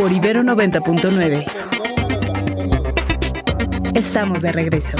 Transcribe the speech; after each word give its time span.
por 0.00 0.10
Ibero 0.10 0.42
90.9. 0.42 1.44
Estamos 3.94 4.40
de 4.40 4.50
regreso. 4.50 4.96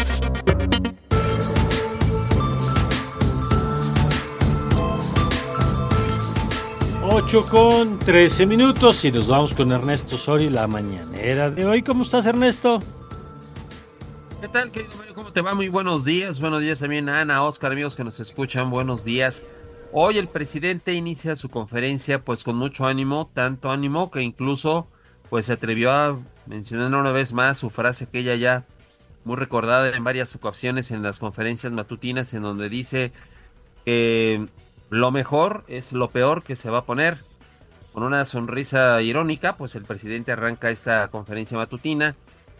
8 7.10 7.40
con 7.50 7.98
13 7.98 8.44
minutos 8.44 9.02
y 9.06 9.10
nos 9.10 9.26
vamos 9.26 9.54
con 9.54 9.72
Ernesto 9.72 10.18
Sori 10.18 10.50
la 10.50 10.66
mañanera 10.66 11.50
de 11.50 11.64
hoy. 11.64 11.82
¿Cómo 11.82 12.02
estás, 12.02 12.26
Ernesto? 12.26 12.80
¿Qué 14.42 14.48
tal, 14.48 14.70
querido 14.70 14.98
Mario? 14.98 15.14
¿Cómo 15.14 15.32
te 15.32 15.40
va? 15.40 15.54
Muy 15.54 15.68
buenos 15.68 16.04
días. 16.04 16.42
Buenos 16.42 16.60
días 16.60 16.80
también 16.80 17.08
a 17.08 17.22
Ana, 17.22 17.42
Oscar, 17.42 17.72
amigos 17.72 17.96
que 17.96 18.04
nos 18.04 18.20
escuchan. 18.20 18.68
Buenos 18.68 19.02
días. 19.02 19.46
Hoy 19.92 20.18
el 20.18 20.28
presidente 20.28 20.94
inicia 20.94 21.34
su 21.34 21.48
conferencia 21.48 22.24
pues 22.24 22.44
con 22.44 22.54
mucho 22.54 22.86
ánimo, 22.86 23.28
tanto 23.34 23.72
ánimo 23.72 24.12
que 24.12 24.22
incluso 24.22 24.86
pues 25.30 25.46
se 25.46 25.52
atrevió 25.52 25.92
a 25.92 26.18
mencionar 26.46 26.92
una 26.92 27.12
vez 27.12 27.32
más 27.32 27.56
su 27.56 27.70
frase 27.70 28.06
que 28.06 28.24
ya 28.38 28.64
muy 29.24 29.36
recordada 29.36 29.94
en 29.96 30.02
varias 30.02 30.34
ocasiones 30.34 30.90
en 30.90 31.02
las 31.02 31.18
conferencias 31.18 31.72
matutinas 31.72 32.34
en 32.34 32.42
donde 32.42 32.68
dice 32.68 33.12
que 33.84 34.46
lo 34.90 35.10
mejor 35.12 35.64
es 35.68 35.92
lo 35.92 36.10
peor 36.10 36.42
que 36.42 36.56
se 36.56 36.68
va 36.68 36.78
a 36.78 36.84
poner. 36.84 37.18
Con 37.92 38.02
una 38.02 38.24
sonrisa 38.24 39.00
irónica, 39.02 39.56
pues 39.56 39.74
el 39.74 39.84
presidente 39.84 40.32
arranca 40.32 40.70
esta 40.70 41.08
conferencia 41.08 41.56
matutina, 41.56 42.14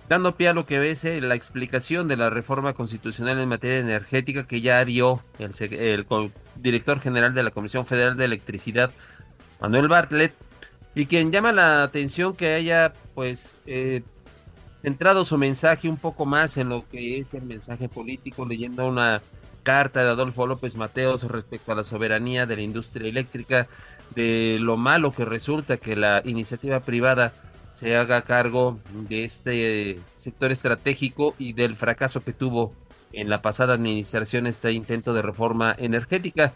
dando 0.08 0.36
pie 0.36 0.48
a 0.48 0.54
lo 0.54 0.66
que 0.66 0.80
ves 0.80 1.04
la 1.04 1.36
explicación 1.36 2.08
de 2.08 2.16
la 2.16 2.30
reforma 2.30 2.72
constitucional 2.72 3.38
en 3.38 3.48
materia 3.48 3.78
energética 3.78 4.46
que 4.46 4.60
ya 4.60 4.84
dio 4.84 5.22
el, 5.38 5.52
director 6.56 7.00
general 7.00 7.32
de 7.32 7.44
la 7.44 7.52
Comisión 7.52 7.86
Federal 7.86 8.16
de 8.16 8.24
Electricidad, 8.24 8.90
Manuel 9.60 9.86
Bartlett, 9.86 10.34
y 10.94 11.06
quien 11.06 11.30
llama 11.30 11.52
la 11.52 11.82
atención 11.82 12.34
que 12.34 12.54
haya, 12.54 12.92
pues, 13.14 13.54
eh, 13.66 14.02
centrado 14.82 15.24
su 15.24 15.38
mensaje 15.38 15.88
un 15.88 15.96
poco 15.96 16.26
más 16.26 16.56
en 16.56 16.68
lo 16.68 16.88
que 16.88 17.18
es 17.18 17.34
el 17.34 17.42
mensaje 17.42 17.88
político, 17.88 18.46
leyendo 18.46 18.86
una 18.88 19.22
carta 19.62 20.02
de 20.02 20.10
Adolfo 20.10 20.46
López 20.46 20.76
Mateos 20.76 21.22
respecto 21.24 21.72
a 21.72 21.74
la 21.74 21.84
soberanía 21.84 22.46
de 22.46 22.56
la 22.56 22.62
industria 22.62 23.08
eléctrica, 23.08 23.68
de 24.14 24.56
lo 24.60 24.76
malo 24.76 25.12
que 25.12 25.24
resulta 25.24 25.76
que 25.76 25.96
la 25.96 26.22
iniciativa 26.24 26.80
privada 26.80 27.32
se 27.70 27.96
haga 27.96 28.22
cargo 28.22 28.78
de 29.08 29.24
este 29.24 30.00
sector 30.16 30.50
estratégico 30.50 31.34
y 31.38 31.52
del 31.52 31.76
fracaso 31.76 32.22
que 32.22 32.32
tuvo 32.32 32.72
en 33.12 33.28
la 33.28 33.42
pasada 33.42 33.74
administración 33.74 34.46
este 34.46 34.72
intento 34.72 35.14
de 35.14 35.22
reforma 35.22 35.74
energética. 35.78 36.52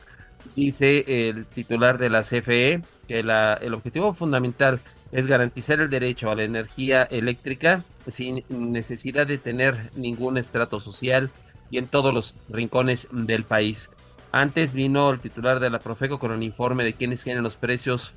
Dice 0.57 1.29
el 1.29 1.47
titular 1.47 1.99
de 1.99 2.11
la 2.11 2.23
CFE 2.23 2.83
que 3.05 3.23
la, 3.23 3.55
el 3.55 3.75
objetivo 3.75 4.15
fundamental 4.15 4.81
es 5.13 5.27
garantizar 5.27 5.81
el 5.81 5.91
derecho 5.91 6.31
a 6.31 6.35
la 6.35 6.45
energía 6.45 7.05
eléctrica 7.05 7.85
sin 8.07 8.45
necesidad 8.49 9.27
de 9.27 9.39
tener 9.39 9.91
ningún 9.95 10.37
estrato 10.39 10.81
social, 10.81 11.31
y 11.71 11.79
en 11.79 11.89
todos 11.89 12.15
los 12.15 12.37
rincones 12.49 13.09
del 13.11 13.43
país. 13.43 13.91
Antes 14.33 14.73
vino 14.73 15.11
el 15.11 15.21
titular 15.21 15.61
de 15.61 15.71
la 15.71 15.81
Profeco 15.81 16.19
con 16.19 16.31
un 16.31 16.43
informe 16.43 16.85
de 16.85 16.93
quiénes 16.93 17.23
tienen 17.23 17.43
los 17.43 17.57
precios 17.57 18.13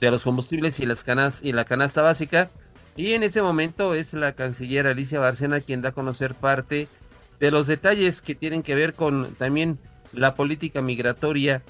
de 0.00 0.10
los 0.10 0.24
combustibles 0.24 0.80
y 0.80 0.86
las 0.86 1.04
canas 1.04 1.42
y 1.42 1.52
la 1.52 1.64
canasta 1.64 2.02
básica. 2.02 2.50
Y 2.96 3.12
en 3.12 3.22
ese 3.22 3.42
momento 3.42 3.94
es 3.94 4.12
la 4.12 4.32
canciller 4.32 4.86
Alicia 4.86 5.18
Barcena 5.18 5.60
quien 5.60 5.82
da 5.82 5.90
a 5.90 5.92
conocer 5.92 6.34
parte 6.34 6.88
de 7.40 7.50
los 7.50 7.66
detalles 7.66 8.22
que 8.22 8.34
tienen 8.34 8.62
que 8.62 8.74
ver 8.74 8.94
con 8.94 9.34
también 9.34 9.78
la 10.12 10.34
política 10.34 10.82
migratoria 10.82 11.62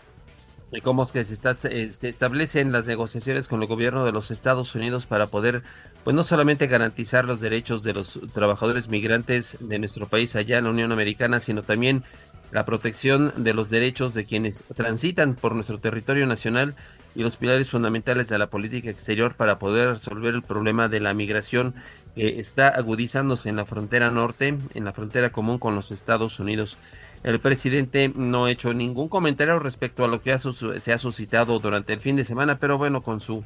cómo 0.81 1.03
es 1.03 1.13
que 1.13 1.25
se, 1.25 1.35
está, 1.35 1.53
se, 1.55 2.09
establecen 2.09 2.73
las 2.73 2.87
negociaciones 2.87 3.47
con 3.47 3.61
el 3.61 3.69
gobierno 3.69 4.05
de 4.05 4.13
los 4.13 4.31
Estados 4.31 4.75
Unidos 4.75 5.07
para 5.07 5.27
poder, 5.27 5.63
pues 6.03 6.17
no 6.17 6.23
solamente 6.23 6.67
garantizar 6.67 7.27
los 7.27 7.41
derechos 7.41 7.83
de 7.83 7.93
los 7.93 8.19
trabajadores 8.33 8.89
migrantes 8.89 9.59
de 9.61 9.79
nuestro 9.79 10.09
país 10.09 10.35
allá 10.35 10.59
en 10.59 10.65
la 10.65 10.71
Unión 10.71 10.91
Americana, 10.91 11.41
sino 11.41 11.63
también 11.63 12.05
la 12.53 12.65
protección 12.65 13.33
de 13.37 13.55
los 13.55 13.71
derechos 13.71 14.15
de 14.15 14.25
quienes 14.25 14.65
transitan 14.75 15.35
por 15.35 15.55
nuestro 15.55 15.79
territorio 15.79 16.27
nacional 16.27 16.75
y 17.15 17.23
los 17.23 17.37
pilares 17.37 17.71
fundamentales 17.71 18.29
de 18.29 18.39
la 18.39 18.49
política 18.49 18.91
exterior 18.91 19.35
para 19.35 19.59
poder 19.59 19.91
resolver 19.91 20.35
el 20.35 20.43
problema 20.43 20.89
de 20.89 21.01
la 21.01 21.15
migración 21.15 21.75
que 22.15 22.39
está 22.39 22.69
agudizándose 22.69 23.49
en 23.49 23.57
la 23.57 23.65
frontera 23.65 24.11
norte, 24.11 24.59
en 24.75 24.85
la 24.85 24.93
frontera 24.93 25.33
común 25.33 25.59
con 25.59 25.75
los 25.75 25.91
Estados 25.91 26.41
Unidos. 26.41 26.79
El 27.23 27.39
presidente 27.39 28.13
no 28.15 28.47
ha 28.47 28.51
hecho 28.51 28.75
ningún 28.75 29.09
comentario 29.09 29.59
respecto 29.59 30.05
a 30.05 30.09
lo 30.09 30.23
que 30.23 30.37
se 30.39 30.93
ha 30.93 30.99
suscitado 30.99 31.59
durante 31.61 31.93
el 31.93 32.01
fin 32.01 32.17
de 32.17 32.25
semana, 32.25 32.59
pero 32.59 32.79
bueno, 32.79 33.03
con 33.03 33.21
su 33.21 33.45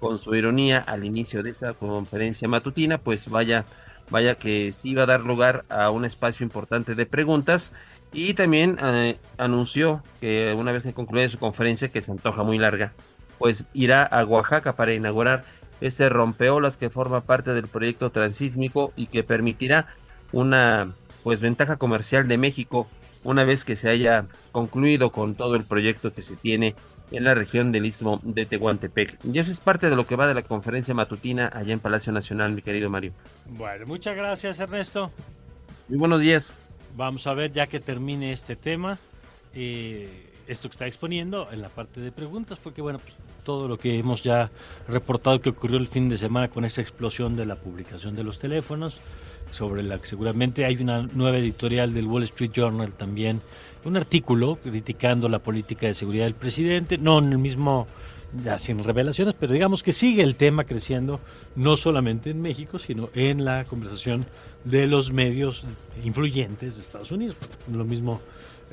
con 0.00 0.18
su 0.18 0.34
ironía 0.34 0.80
al 0.80 1.04
inicio 1.04 1.44
de 1.44 1.50
esa 1.50 1.74
conferencia 1.74 2.48
matutina, 2.48 2.98
pues 2.98 3.28
vaya 3.28 3.64
vaya 4.10 4.34
que 4.34 4.72
sí 4.72 4.94
va 4.94 5.04
a 5.04 5.06
dar 5.06 5.20
lugar 5.20 5.64
a 5.68 5.90
un 5.90 6.04
espacio 6.04 6.44
importante 6.44 6.96
de 6.96 7.06
preguntas. 7.06 7.72
Y 8.12 8.34
también 8.34 8.76
eh, 8.82 9.16
anunció 9.38 10.02
que 10.20 10.54
una 10.58 10.72
vez 10.72 10.82
que 10.82 10.92
concluya 10.92 11.28
su 11.28 11.38
conferencia, 11.38 11.88
que 11.88 12.00
se 12.00 12.10
antoja 12.10 12.42
muy 12.42 12.58
larga, 12.58 12.92
pues 13.38 13.64
irá 13.72 14.02
a 14.02 14.24
Oaxaca 14.24 14.74
para 14.74 14.92
inaugurar 14.92 15.44
ese 15.80 16.08
rompeolas 16.08 16.76
que 16.76 16.90
forma 16.90 17.22
parte 17.22 17.54
del 17.54 17.68
proyecto 17.68 18.10
transísmico 18.10 18.92
y 18.96 19.06
que 19.06 19.24
permitirá 19.24 19.86
una 20.32 20.92
pues 21.22 21.40
ventaja 21.40 21.76
comercial 21.76 22.28
de 22.28 22.36
México 22.36 22.88
una 23.24 23.44
vez 23.44 23.64
que 23.64 23.76
se 23.76 23.88
haya 23.88 24.26
concluido 24.52 25.10
con 25.10 25.34
todo 25.34 25.54
el 25.54 25.64
proyecto 25.64 26.12
que 26.12 26.22
se 26.22 26.36
tiene 26.36 26.74
en 27.10 27.24
la 27.24 27.34
región 27.34 27.72
del 27.72 27.86
Istmo 27.86 28.20
de 28.22 28.46
Tehuantepec. 28.46 29.18
Y 29.24 29.38
eso 29.38 29.52
es 29.52 29.60
parte 29.60 29.90
de 29.90 29.96
lo 29.96 30.06
que 30.06 30.16
va 30.16 30.26
de 30.26 30.34
la 30.34 30.42
conferencia 30.42 30.94
matutina 30.94 31.50
allá 31.52 31.72
en 31.72 31.80
Palacio 31.80 32.12
Nacional, 32.12 32.52
mi 32.52 32.62
querido 32.62 32.88
Mario. 32.90 33.12
Bueno, 33.46 33.86
muchas 33.86 34.16
gracias 34.16 34.58
Ernesto. 34.60 35.10
Muy 35.88 35.98
buenos 35.98 36.20
días. 36.20 36.56
Vamos 36.96 37.26
a 37.26 37.34
ver 37.34 37.52
ya 37.52 37.66
que 37.66 37.80
termine 37.80 38.32
este 38.32 38.56
tema, 38.56 38.98
eh, 39.54 40.30
esto 40.46 40.68
que 40.68 40.72
está 40.72 40.86
exponiendo 40.86 41.48
en 41.50 41.62
la 41.62 41.68
parte 41.68 42.00
de 42.00 42.12
preguntas, 42.12 42.58
porque 42.62 42.82
bueno, 42.82 42.98
pues, 42.98 43.14
todo 43.44 43.68
lo 43.68 43.78
que 43.78 43.98
hemos 43.98 44.22
ya 44.22 44.50
reportado 44.88 45.40
que 45.40 45.50
ocurrió 45.50 45.78
el 45.78 45.88
fin 45.88 46.08
de 46.08 46.16
semana 46.16 46.48
con 46.48 46.64
esa 46.64 46.80
explosión 46.80 47.36
de 47.36 47.46
la 47.46 47.56
publicación 47.56 48.14
de 48.14 48.24
los 48.24 48.38
teléfonos, 48.38 49.00
sobre 49.52 49.82
la 49.82 49.98
que 50.00 50.06
seguramente 50.06 50.64
hay 50.64 50.76
una 50.76 51.02
nueva 51.02 51.38
editorial 51.38 51.94
del 51.94 52.06
Wall 52.06 52.24
Street 52.24 52.50
Journal 52.52 52.92
también, 52.92 53.40
un 53.84 53.96
artículo 53.96 54.58
criticando 54.62 55.28
la 55.28 55.38
política 55.38 55.86
de 55.86 55.94
seguridad 55.94 56.24
del 56.24 56.34
presidente, 56.34 56.98
no 56.98 57.18
en 57.18 57.32
el 57.32 57.38
mismo, 57.38 57.86
ya 58.42 58.58
sin 58.58 58.82
revelaciones, 58.82 59.34
pero 59.38 59.52
digamos 59.52 59.82
que 59.82 59.92
sigue 59.92 60.22
el 60.22 60.36
tema 60.36 60.64
creciendo, 60.64 61.20
no 61.54 61.76
solamente 61.76 62.30
en 62.30 62.40
México, 62.40 62.78
sino 62.78 63.10
en 63.14 63.44
la 63.44 63.64
conversación 63.64 64.24
de 64.64 64.86
los 64.86 65.12
medios 65.12 65.64
influyentes 66.02 66.76
de 66.76 66.80
Estados 66.80 67.12
Unidos, 67.12 67.36
lo 67.72 67.84
mismo 67.84 68.20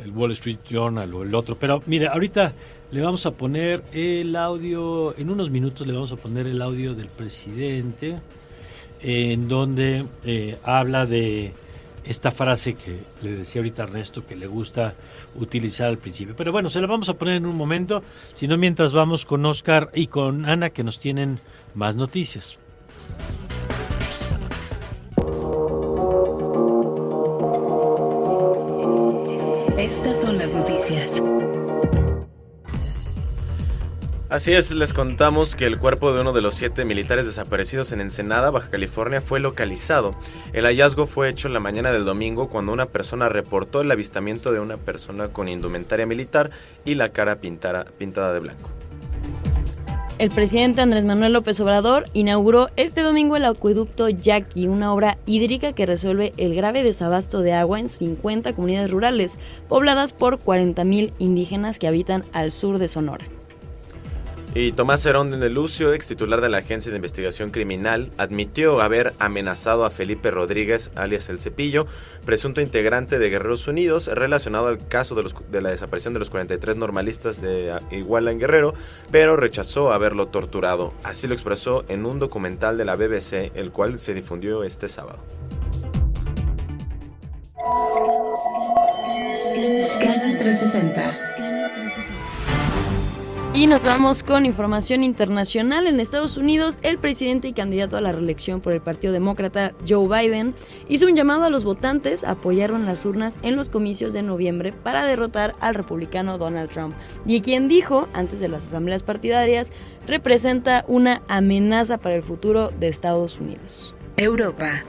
el 0.04 0.12
Wall 0.12 0.32
Street 0.32 0.60
Journal 0.70 1.14
o 1.14 1.24
el 1.24 1.36
otro. 1.36 1.58
Pero 1.58 1.84
mire, 1.86 2.08
ahorita 2.08 2.54
le 2.92 3.02
vamos 3.02 3.26
a 3.26 3.32
poner 3.32 3.84
el 3.92 4.34
audio, 4.36 5.18
en 5.18 5.30
unos 5.30 5.50
minutos 5.50 5.86
le 5.86 5.94
vamos 5.94 6.12
a 6.14 6.16
poner 6.16 6.48
el 6.48 6.62
audio 6.62 6.96
del 6.96 7.08
presidente 7.08 8.16
en 9.02 9.48
donde 9.48 10.06
eh, 10.24 10.58
habla 10.64 11.06
de 11.06 11.54
esta 12.04 12.32
frase 12.32 12.74
que 12.74 13.00
le 13.22 13.32
decía 13.32 13.60
ahorita 13.60 13.84
Ernesto 13.84 14.26
que 14.26 14.36
le 14.36 14.48
gusta 14.48 14.96
utilizar 15.36 15.90
al 15.90 15.98
principio. 15.98 16.36
Pero 16.36 16.52
bueno, 16.52 16.70
se 16.70 16.82
la 16.82 16.88
vamos 16.88 17.10
a 17.10 17.14
poner 17.14 17.36
en 17.36 17.46
un 17.46 17.56
momento, 17.56 18.04
sino 18.34 18.58
mientras 18.58 18.94
vamos 18.94 19.26
con 19.26 19.46
Oscar 19.46 19.92
y 19.94 20.08
con 20.08 20.46
Ana 20.46 20.72
que 20.72 20.84
nos 20.84 21.00
tienen 21.00 21.40
más 21.76 21.96
noticias. 21.96 22.58
Así 34.40 34.54
es, 34.54 34.72
les 34.72 34.94
contamos 34.94 35.58
que 35.58 35.66
el 35.66 35.78
cuerpo 35.78 36.14
de 36.14 36.22
uno 36.22 36.32
de 36.32 36.40
los 36.40 36.56
siete 36.56 36.86
militares 36.86 37.26
desaparecidos 37.26 37.92
en 37.92 38.00
Ensenada, 38.00 38.52
Baja 38.52 38.70
California, 38.70 39.20
fue 39.20 39.42
localizado. 39.42 40.16
El 40.54 40.64
hallazgo 40.64 41.08
fue 41.08 41.28
hecho 41.28 41.50
en 41.50 41.54
la 41.54 41.60
mañana 41.60 41.92
del 41.92 42.06
domingo 42.06 42.48
cuando 42.48 42.72
una 42.72 42.86
persona 42.86 43.28
reportó 43.28 43.82
el 43.82 43.92
avistamiento 43.92 44.54
de 44.54 44.62
una 44.62 44.78
persona 44.78 45.28
con 45.28 45.50
indumentaria 45.50 46.06
militar 46.06 46.52
y 46.86 46.96
la 46.96 47.10
cara 47.10 47.42
pintada, 47.42 47.84
de 47.98 48.40
blanco. 48.40 48.70
El 50.20 50.30
presidente 50.30 50.80
Andrés 50.80 51.04
Manuel 51.04 51.34
López 51.34 51.60
Obrador 51.60 52.06
inauguró 52.14 52.70
este 52.78 53.02
domingo 53.02 53.36
el 53.36 53.44
acueducto 53.44 54.08
Yaqui, 54.08 54.70
una 54.70 54.94
obra 54.94 55.18
hídrica 55.26 55.74
que 55.74 55.86
resuelve 55.86 56.32
el 56.38 56.56
grave 56.56 56.82
desabasto 56.82 57.42
de 57.42 57.52
agua 57.52 57.82
en 57.82 57.90
50 57.90 58.54
comunidades 58.54 58.90
rurales, 58.90 59.38
pobladas 59.68 60.14
por 60.14 60.40
40.000 60.40 61.12
indígenas 61.20 61.78
que 61.78 61.90
habitan 61.90 62.24
al 62.32 62.52
sur 62.52 62.78
de 62.78 62.88
Sonora. 62.88 63.26
Y 64.56 64.72
Tomás 64.72 65.06
Herón 65.06 65.30
de 65.40 65.50
Lucio, 65.50 65.94
ex 65.94 66.08
titular 66.08 66.42
de 66.42 66.50
la 66.50 66.58
Agencia 66.58 66.90
de 66.90 66.98
Investigación 66.98 67.52
Criminal, 67.52 68.10
admitió 68.18 68.82
haber 68.82 69.14
amenazado 69.20 69.86
a 69.86 69.92
Felipe 69.92 70.32
Rodríguez, 70.32 70.90
alias 70.96 71.30
El 71.30 71.38
Cepillo, 71.38 71.86
presunto 72.26 72.60
integrante 72.60 73.20
de 73.20 73.30
Guerreros 73.30 73.68
Unidos, 73.68 74.08
relacionado 74.08 74.66
al 74.66 74.88
caso 74.88 75.14
de, 75.14 75.62
la 75.62 75.70
desaparición 75.70 76.16
de 76.16 76.20
los 76.20 76.32
43 76.32 76.78
normalistas 76.78 77.42
de 77.42 77.78
Iguala 77.92 78.32
en 78.32 78.40
Guerrero, 78.40 78.74
pero 79.12 79.36
rechazó 79.36 79.94
haberlo 79.94 80.30
torturado. 80.30 80.94
Así 81.04 81.28
lo 81.28 81.36
expresó 81.36 81.84
en 81.88 82.08
un 82.08 82.18
documental 82.18 82.76
de 82.76 82.86
la 82.86 82.96
BBC, 82.96 83.52
el 83.54 83.72
cual 83.72 84.00
se 84.00 84.16
difundió 84.16 84.64
este 84.64 84.88
sábado. 84.88 85.20
Scanner 89.80 90.38
360. 90.40 92.19
Y 93.54 93.66
nos 93.68 93.84
vamos 93.84 94.24
con 94.24 94.46
información 94.46 95.04
internacional. 95.04 95.88
En 95.88 96.00
Estados 96.00 96.38
Unidos, 96.38 96.78
el 96.84 96.98
presidente 96.98 97.48
y 97.48 97.54
candidato 97.54 97.98
a 97.98 98.02
la 98.02 98.12
reelección 98.12 98.62
por 98.62 98.74
el 98.74 98.80
Partido 98.80 99.12
Demócrata, 99.12 99.74
Joe 99.88 100.08
Biden, 100.08 100.54
hizo 100.88 101.08
un 101.08 101.16
llamado 101.16 101.44
a 101.44 101.50
los 101.50 101.64
votantes 101.64 102.24
a 102.24 102.32
apoyar 102.32 102.70
en 102.72 102.86
las 102.86 103.06
urnas 103.06 103.38
en 103.42 103.56
los 103.56 103.70
comicios 103.70 104.14
de 104.14 104.22
noviembre 104.22 104.72
para 104.72 105.04
derrotar 105.04 105.56
al 105.60 105.74
republicano 105.74 106.38
Donald 106.38 106.70
Trump. 106.70 106.96
Y 107.26 107.42
quien 107.42 107.68
dijo, 107.68 108.08
antes 108.14 108.40
de 108.40 108.48
las 108.48 108.66
asambleas 108.66 109.04
partidarias, 109.04 109.74
representa 110.08 110.86
una 110.88 111.24
amenaza 111.28 111.98
para 111.98 112.16
el 112.16 112.24
futuro 112.24 112.72
de 112.80 112.88
Estados 112.88 113.40
Unidos. 113.40 113.96
Europa. 114.16 114.84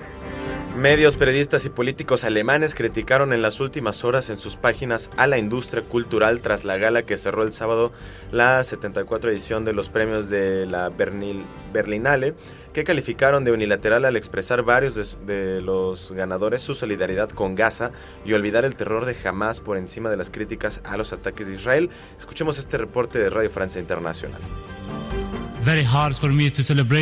Medios, 0.76 1.16
periodistas 1.16 1.64
y 1.66 1.68
políticos 1.68 2.22
alemanes 2.22 2.74
criticaron 2.76 3.32
en 3.32 3.42
las 3.42 3.58
últimas 3.60 4.04
horas 4.04 4.30
en 4.30 4.38
sus 4.38 4.56
páginas 4.56 5.10
a 5.16 5.26
la 5.26 5.36
industria 5.36 5.82
cultural 5.82 6.40
tras 6.40 6.64
la 6.64 6.78
gala 6.78 7.02
que 7.02 7.16
cerró 7.16 7.42
el 7.42 7.52
sábado 7.52 7.92
la 8.30 8.62
74 8.62 9.30
edición 9.30 9.64
de 9.64 9.72
los 9.72 9.88
premios 9.88 10.30
de 10.30 10.66
la 10.66 10.88
Berlinale, 10.88 12.34
que 12.72 12.84
calificaron 12.84 13.44
de 13.44 13.50
unilateral 13.50 14.04
al 14.04 14.16
expresar 14.16 14.62
varios 14.62 14.94
de, 14.94 15.34
de, 15.34 15.60
los 15.60 16.12
ganadores 16.12 16.62
su 16.62 16.74
solidaridad 16.74 17.30
con 17.30 17.56
Gaza 17.56 17.90
y 18.24 18.32
olvidar 18.32 18.64
el 18.64 18.76
terror 18.76 19.06
de 19.06 19.16
Hamas 19.28 19.60
por 19.60 19.76
encima 19.76 20.08
de 20.08 20.16
las 20.16 20.30
críticas 20.30 20.80
a 20.84 20.96
los 20.96 21.12
ataques 21.12 21.48
de 21.48 21.56
Israel. 21.56 21.90
Escuchemos 22.16 22.58
este 22.58 22.78
reporte 22.78 23.18
de 23.18 23.28
Radio 23.28 23.50
Francia 23.50 23.80
Internacional. 23.80 24.40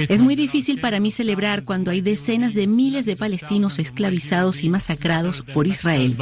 Es 0.08 0.20
muy 0.20 0.34
difícil 0.34 0.80
para 0.80 0.98
mí 0.98 1.12
celebrar 1.12 1.62
cuando 1.62 1.92
hay 1.92 2.00
decenas 2.00 2.54
de 2.54 2.66
miles 2.66 3.06
de 3.06 3.14
palestinos 3.14 3.78
esclavizados 3.78 4.64
y 4.64 4.68
masacrados 4.68 5.42
por 5.54 5.68
Israel. 5.68 6.16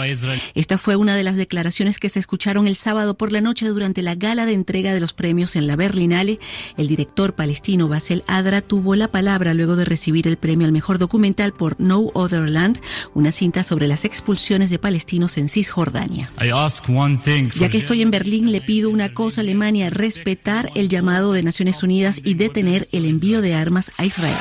Esta 0.55 0.77
fue 0.77 0.97
una 0.97 1.17
de 1.17 1.23
las 1.23 1.37
declaraciones 1.37 1.99
que 1.99 2.11
se 2.11 2.21
escucharon 2.21 2.67
el 2.67 2.77
sábado 2.77 3.17
por 3.17 3.33
la 3.33 3.41
noche 3.41 3.67
durante 3.67 4.03
la 4.03 4.15
gala 4.15 4.45
de 4.45 4.53
entrega 4.53 4.93
de 4.93 5.01
los 5.01 5.15
premios 5.15 5.57
en 5.57 5.67
la 5.67 5.77
Berlinale. 5.77 6.39
El 6.77 6.89
director 6.89 7.35
palestino 7.35 7.89
Basel 7.89 8.23
Adra 8.27 8.61
tuvo 8.61 8.97
la 8.97 9.09
palabra 9.09 9.55
luego 9.55 9.77
de 9.77 9.87
recibir 9.87 10.29
el 10.29 10.37
premio 10.37 10.67
al 10.67 10.73
mejor 10.73 10.99
documental 10.99 11.55
por 11.55 11.81
No 11.81 12.11
Other 12.13 12.51
Land, 12.51 12.81
una 13.15 13.33
cinta 13.33 13.65
sobre 13.65 13.87
las 13.87 14.05
expulsiones 14.05 14.69
de 14.69 14.79
palestinos 14.79 15.39
en 15.39 15.49
Cisjordania. 15.49 16.31
Ya 17.59 17.71
que 17.71 17.79
estoy 17.79 18.03
en 18.03 18.11
Berlín, 18.11 18.53
le 18.53 18.61
pido 18.61 18.91
una 18.91 19.15
cosa 19.15 19.41
a 19.41 19.43
Alemania, 19.43 19.89
respetar 19.89 20.71
el 20.75 20.91
llamado 20.91 21.33
de 21.33 21.43
Naciones 21.43 21.83
Unidas 21.83 22.21
y 22.27 22.35
detener 22.35 22.87
el 22.93 23.07
envío 23.07 23.41
de 23.41 23.55
armas 23.55 23.93
a 23.97 24.05
Israel. 24.05 24.37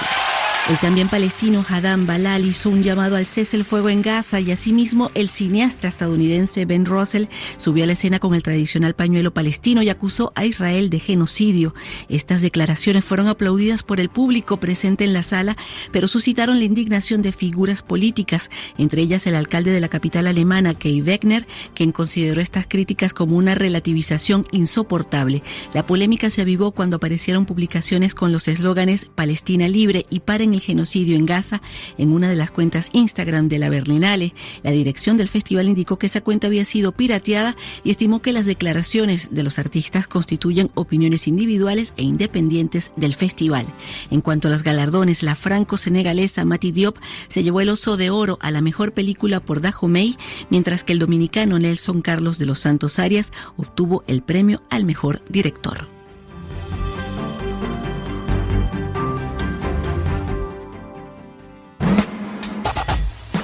El 0.67 0.79
también 0.79 1.09
palestino 1.09 1.63
Hadam 1.69 2.07
Balal 2.07 2.43
hizo 2.43 2.71
un 2.71 2.81
llamado 2.81 3.17
al 3.17 3.27
cese 3.27 3.55
el 3.55 3.65
fuego 3.65 3.89
en 3.89 4.01
Gaza 4.01 4.39
y 4.39 4.51
asimismo 4.51 5.11
el 5.13 5.29
cineasta 5.29 5.87
estadounidense 5.87 6.65
Ben 6.65 6.87
Russell 6.87 7.25
subió 7.57 7.83
a 7.83 7.87
la 7.87 7.93
escena 7.93 8.17
con 8.17 8.33
el 8.33 8.41
tradicional 8.41 8.95
pañuelo 8.95 9.31
palestino 9.31 9.83
y 9.83 9.89
acusó 9.89 10.33
a 10.33 10.43
Israel 10.43 10.89
de 10.89 10.99
genocidio. 10.99 11.75
Estas 12.09 12.41
declaraciones 12.41 13.05
fueron 13.05 13.27
aplaudidas 13.27 13.83
por 13.83 13.99
el 13.99 14.09
público 14.09 14.59
presente 14.59 15.03
en 15.03 15.13
la 15.13 15.21
sala, 15.21 15.55
pero 15.91 16.07
suscitaron 16.07 16.57
la 16.57 16.65
indignación 16.65 17.21
de 17.21 17.31
figuras 17.31 17.83
políticas, 17.83 18.49
entre 18.79 19.03
ellas 19.03 19.27
el 19.27 19.35
alcalde 19.35 19.69
de 19.69 19.81
la 19.81 19.89
capital 19.89 20.25
alemana, 20.25 20.73
Kay 20.73 21.03
Wegner, 21.03 21.45
quien 21.75 21.91
consideró 21.91 22.41
estas 22.41 22.65
críticas 22.67 23.13
como 23.13 23.37
una 23.37 23.53
relativización 23.53 24.47
insoportable. 24.51 25.43
La 25.75 25.85
polémica 25.85 26.31
se 26.31 26.41
avivó 26.41 26.71
cuando 26.71 26.95
aparecieron 26.95 27.45
publicaciones 27.45 28.15
con 28.15 28.31
los 28.31 28.47
eslóganes 28.47 29.05
Palestina 29.13 29.69
libre 29.69 30.07
y 30.09 30.21
paren 30.21 30.54
el 30.55 30.61
genocidio 30.61 31.15
en 31.15 31.25
Gaza 31.25 31.61
en 31.97 32.11
una 32.11 32.29
de 32.29 32.35
las 32.35 32.51
cuentas 32.51 32.89
Instagram 32.93 33.47
de 33.47 33.59
la 33.59 33.69
Berlinale. 33.69 34.33
La 34.63 34.71
dirección 34.71 35.17
del 35.17 35.27
festival 35.27 35.67
indicó 35.67 35.97
que 35.97 36.07
esa 36.07 36.21
cuenta 36.21 36.47
había 36.47 36.65
sido 36.65 36.91
pirateada 36.91 37.55
y 37.83 37.91
estimó 37.91 38.21
que 38.21 38.33
las 38.33 38.45
declaraciones 38.45 39.29
de 39.31 39.43
los 39.43 39.59
artistas 39.59 40.07
constituyen 40.07 40.71
opiniones 40.73 41.27
individuales 41.27 41.93
e 41.97 42.03
independientes 42.03 42.91
del 42.95 43.13
festival. 43.13 43.67
En 44.09 44.21
cuanto 44.21 44.47
a 44.47 44.51
los 44.51 44.63
galardones, 44.63 45.23
la 45.23 45.35
franco-senegalesa 45.35 46.45
Mati 46.45 46.71
Diop 46.71 46.97
se 47.27 47.43
llevó 47.43 47.61
el 47.61 47.69
oso 47.69 47.97
de 47.97 48.09
oro 48.09 48.37
a 48.41 48.51
la 48.51 48.61
mejor 48.61 48.93
película 48.93 49.39
por 49.39 49.61
Dahomey, 49.61 50.17
mientras 50.49 50.83
que 50.83 50.93
el 50.93 50.99
dominicano 50.99 51.59
Nelson 51.59 52.01
Carlos 52.01 52.37
de 52.37 52.45
los 52.45 52.59
Santos 52.59 52.99
Arias 52.99 53.31
obtuvo 53.57 54.03
el 54.07 54.21
premio 54.21 54.61
al 54.69 54.85
mejor 54.85 55.21
director. 55.29 55.94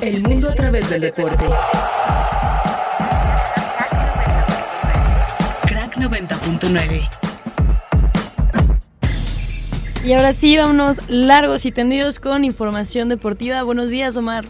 El 0.01 0.23
mundo 0.23 0.49
a 0.49 0.55
través 0.55 0.89
del 0.89 1.01
deporte. 1.01 1.45
Crack 5.67 5.97
90.9. 5.97 7.07
Y 10.03 10.13
ahora 10.13 10.33
sí, 10.33 10.57
vámonos 10.57 11.07
largos 11.07 11.67
y 11.67 11.71
tendidos 11.71 12.19
con 12.19 12.43
información 12.43 13.09
deportiva. 13.09 13.61
Buenos 13.61 13.89
días, 13.89 14.17
Omar. 14.17 14.45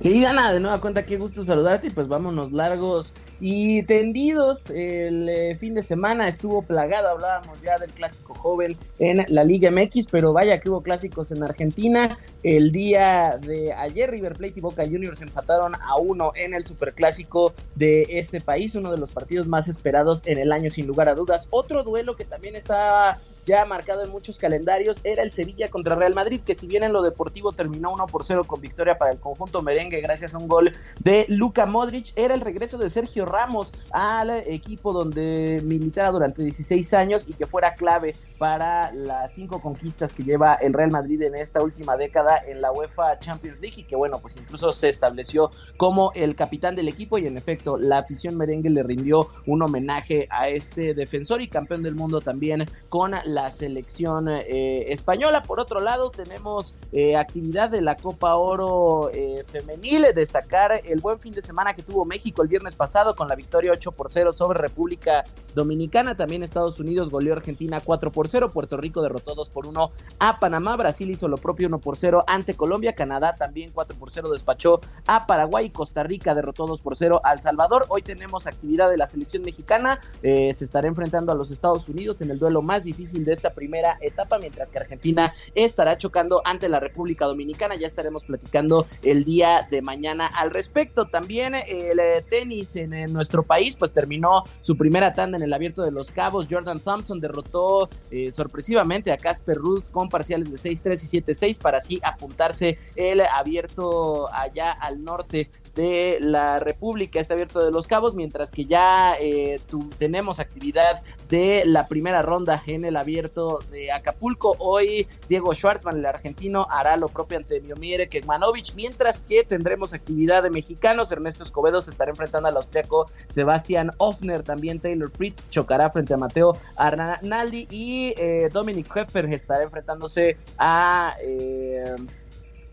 Querida 0.00 0.30
Ana, 0.30 0.50
de 0.52 0.60
nueva 0.60 0.80
cuenta, 0.80 1.04
qué 1.04 1.18
gusto 1.18 1.44
saludarte 1.44 1.88
y 1.88 1.90
pues 1.90 2.08
vámonos 2.08 2.50
largos 2.50 3.12
y 3.40 3.82
tendidos, 3.82 4.70
el 4.70 5.28
eh, 5.28 5.56
fin 5.56 5.74
de 5.74 5.82
semana 5.82 6.26
estuvo 6.28 6.62
plagado, 6.62 7.08
hablábamos 7.08 7.60
ya 7.60 7.76
del 7.78 7.92
clásico 7.92 8.34
joven 8.34 8.76
en 8.98 9.26
la 9.28 9.44
Liga 9.44 9.70
MX, 9.70 10.06
pero 10.10 10.32
vaya 10.32 10.58
que 10.60 10.70
hubo 10.70 10.82
clásicos 10.82 11.30
en 11.32 11.42
Argentina. 11.42 12.18
El 12.42 12.72
día 12.72 13.38
de 13.40 13.74
ayer 13.74 14.10
River 14.10 14.34
Plate 14.34 14.54
y 14.56 14.60
Boca 14.60 14.84
Juniors 14.84 15.20
empataron 15.20 15.74
a 15.74 15.96
uno 15.96 16.32
en 16.34 16.54
el 16.54 16.64
superclásico 16.64 17.52
de 17.74 18.06
este 18.08 18.40
país, 18.40 18.74
uno 18.74 18.90
de 18.90 18.98
los 18.98 19.10
partidos 19.10 19.46
más 19.46 19.68
esperados 19.68 20.22
en 20.24 20.38
el 20.38 20.50
año 20.50 20.70
sin 20.70 20.86
lugar 20.86 21.08
a 21.08 21.14
dudas. 21.14 21.46
Otro 21.50 21.82
duelo 21.82 22.16
que 22.16 22.24
también 22.24 22.56
está 22.56 23.18
ya 23.46 23.64
marcado 23.64 24.02
en 24.02 24.10
muchos 24.10 24.38
calendarios 24.38 24.98
era 25.04 25.22
el 25.22 25.30
Sevilla 25.30 25.68
contra 25.68 25.94
Real 25.94 26.14
Madrid, 26.14 26.40
que 26.44 26.54
si 26.54 26.66
bien 26.66 26.82
en 26.82 26.92
lo 26.92 27.00
deportivo 27.00 27.52
terminó 27.52 27.92
1 27.92 28.06
por 28.08 28.24
0 28.24 28.44
con 28.44 28.60
victoria 28.60 28.98
para 28.98 29.12
el 29.12 29.20
conjunto 29.20 29.62
merengue 29.62 30.00
gracias 30.00 30.34
a 30.34 30.38
un 30.38 30.48
gol 30.48 30.72
de 31.00 31.26
Luka 31.28 31.64
Modric, 31.64 32.12
era 32.16 32.34
el 32.34 32.40
regreso 32.40 32.76
de 32.76 32.90
Sergio 32.90 33.24
Ramos 33.26 33.72
al 33.90 34.30
equipo 34.30 34.92
donde 34.92 35.60
militara 35.64 36.10
durante 36.10 36.42
16 36.42 36.94
años 36.94 37.24
y 37.26 37.34
que 37.34 37.46
fuera 37.46 37.74
clave 37.74 38.14
para 38.38 38.92
las 38.92 39.32
cinco 39.32 39.60
conquistas 39.60 40.12
que 40.12 40.22
lleva 40.22 40.54
el 40.54 40.72
Real 40.72 40.90
Madrid 40.90 41.22
en 41.22 41.34
esta 41.34 41.62
última 41.62 41.96
década 41.96 42.38
en 42.46 42.60
la 42.60 42.70
UEFA 42.72 43.18
Champions 43.18 43.60
League 43.60 43.80
y 43.80 43.84
que 43.84 43.96
bueno, 43.96 44.20
pues 44.20 44.36
incluso 44.36 44.72
se 44.72 44.88
estableció 44.88 45.50
como 45.76 46.12
el 46.14 46.36
capitán 46.36 46.76
del 46.76 46.88
equipo 46.88 47.18
y 47.18 47.26
en 47.26 47.36
efecto 47.36 47.76
la 47.78 47.98
afición 47.98 48.36
merengue 48.36 48.70
le 48.70 48.82
rindió 48.82 49.28
un 49.46 49.62
homenaje 49.62 50.26
a 50.30 50.48
este 50.48 50.94
defensor 50.94 51.40
y 51.40 51.48
campeón 51.48 51.82
del 51.82 51.94
mundo 51.94 52.20
también 52.20 52.66
con 52.88 53.12
la 53.24 53.50
selección 53.50 54.28
eh, 54.28 54.92
española. 54.92 55.42
Por 55.42 55.60
otro 55.60 55.80
lado 55.80 56.10
tenemos 56.10 56.74
eh, 56.92 57.16
actividad 57.16 57.70
de 57.70 57.80
la 57.80 57.96
Copa 57.96 58.34
Oro 58.36 59.10
eh, 59.12 59.44
femenil, 59.50 60.06
destacar 60.14 60.80
el 60.84 61.00
buen 61.00 61.18
fin 61.18 61.32
de 61.32 61.42
semana 61.42 61.74
que 61.74 61.82
tuvo 61.82 62.04
México 62.04 62.42
el 62.42 62.48
viernes 62.48 62.74
pasado 62.74 63.14
con 63.16 63.28
la 63.28 63.34
victoria 63.34 63.72
8 63.72 63.92
por 63.92 64.10
0 64.10 64.32
sobre 64.32 64.60
República 64.60 65.24
Dominicana, 65.54 66.16
también 66.16 66.42
Estados 66.42 66.78
Unidos 66.78 67.10
goleó 67.10 67.34
a 67.34 67.38
Argentina 67.38 67.80
4 67.80 68.12
por 68.12 68.28
0, 68.28 68.52
Puerto 68.52 68.76
Rico 68.76 69.02
derrotó 69.02 69.34
2 69.34 69.48
por 69.48 69.66
1 69.66 69.90
a 70.18 70.38
Panamá, 70.38 70.76
Brasil 70.76 71.10
hizo 71.10 71.26
lo 71.26 71.38
propio 71.38 71.66
1 71.66 71.78
por 71.80 71.96
0 71.96 72.24
ante 72.26 72.54
Colombia, 72.54 72.94
Canadá 72.94 73.36
también 73.36 73.70
4 73.72 73.98
por 73.98 74.10
0 74.10 74.30
despachó 74.30 74.80
a 75.06 75.26
Paraguay, 75.26 75.70
Costa 75.70 76.02
Rica 76.02 76.34
derrotó 76.34 76.66
2 76.66 76.80
por 76.80 76.96
0 76.96 77.20
al 77.24 77.40
Salvador. 77.40 77.86
Hoy 77.88 78.02
tenemos 78.02 78.46
actividad 78.46 78.90
de 78.90 78.96
la 78.96 79.06
selección 79.06 79.42
mexicana, 79.42 80.00
eh, 80.22 80.52
se 80.54 80.64
estará 80.64 80.88
enfrentando 80.88 81.32
a 81.32 81.34
los 81.34 81.50
Estados 81.50 81.88
Unidos 81.88 82.20
en 82.20 82.30
el 82.30 82.38
duelo 82.38 82.62
más 82.62 82.84
difícil 82.84 83.24
de 83.24 83.32
esta 83.32 83.54
primera 83.54 83.96
etapa, 84.00 84.38
mientras 84.38 84.70
que 84.70 84.78
Argentina 84.78 85.32
estará 85.54 85.96
chocando 85.96 86.42
ante 86.44 86.68
la 86.68 86.80
República 86.80 87.26
Dominicana. 87.26 87.76
Ya 87.76 87.86
estaremos 87.86 88.24
platicando 88.24 88.86
el 89.02 89.24
día 89.24 89.66
de 89.70 89.82
mañana 89.82 90.26
al 90.26 90.50
respecto. 90.50 91.06
También 91.06 91.54
el 91.54 91.98
eh, 91.98 92.24
tenis 92.28 92.76
en, 92.76 92.92
nuestro 93.12 93.42
país, 93.42 93.76
pues 93.76 93.92
terminó 93.92 94.44
su 94.60 94.76
primera 94.76 95.12
tanda 95.12 95.36
en 95.36 95.42
el 95.42 95.52
Abierto 95.52 95.82
de 95.82 95.90
los 95.90 96.10
Cabos. 96.10 96.46
Jordan 96.50 96.80
Thompson 96.80 97.20
derrotó 97.20 97.88
eh, 98.10 98.30
sorpresivamente 98.30 99.12
a 99.12 99.16
Casper 99.16 99.56
Ruth 99.56 99.84
con 99.90 100.08
parciales 100.08 100.50
de 100.50 100.56
6-3 100.56 101.02
y 101.02 101.20
7-6 101.20 101.58
para 101.58 101.78
así 101.78 102.00
apuntarse 102.02 102.78
el 102.94 103.20
abierto 103.20 104.32
allá 104.32 104.72
al 104.72 105.02
norte 105.02 105.50
de 105.74 106.18
la 106.20 106.58
República, 106.58 107.20
este 107.20 107.34
abierto 107.34 107.62
de 107.64 107.70
los 107.70 107.86
Cabos, 107.86 108.14
mientras 108.14 108.50
que 108.50 108.64
ya 108.64 109.14
eh, 109.20 109.60
tenemos 109.98 110.40
actividad 110.40 111.02
de 111.28 111.64
la 111.66 111.86
primera 111.86 112.22
ronda 112.22 112.62
en 112.66 112.84
el 112.84 112.96
abierto 112.96 113.60
de 113.70 113.92
Acapulco. 113.92 114.56
Hoy 114.58 115.06
Diego 115.28 115.54
Schwartzman, 115.54 115.98
el 115.98 116.06
argentino, 116.06 116.66
hará 116.70 116.96
lo 116.96 117.08
propio 117.08 117.36
ante 117.36 117.60
Miomir 117.60 118.08
Kekmanovic, 118.08 118.74
mientras 118.74 119.20
que 119.20 119.44
tendremos 119.44 119.92
actividad 119.92 120.42
de 120.42 120.50
mexicanos. 120.50 121.12
Ernesto 121.12 121.44
Escobedo 121.44 121.82
se 121.82 121.90
estará 121.90 122.10
enfrentando 122.10 122.48
al 122.48 122.56
austriaco 122.56 122.95
Sebastián 123.28 123.92
Hoffner, 123.98 124.42
también 124.42 124.80
Taylor 124.80 125.10
Fritz 125.10 125.50
chocará 125.50 125.90
frente 125.90 126.14
a 126.14 126.16
Mateo 126.16 126.56
Arnaldi 126.76 127.68
y 127.70 128.14
eh, 128.16 128.48
Dominic 128.52 128.94
Hepper 128.94 129.26
estará 129.32 129.64
enfrentándose 129.64 130.36
a... 130.58 131.14
Eh, 131.22 131.94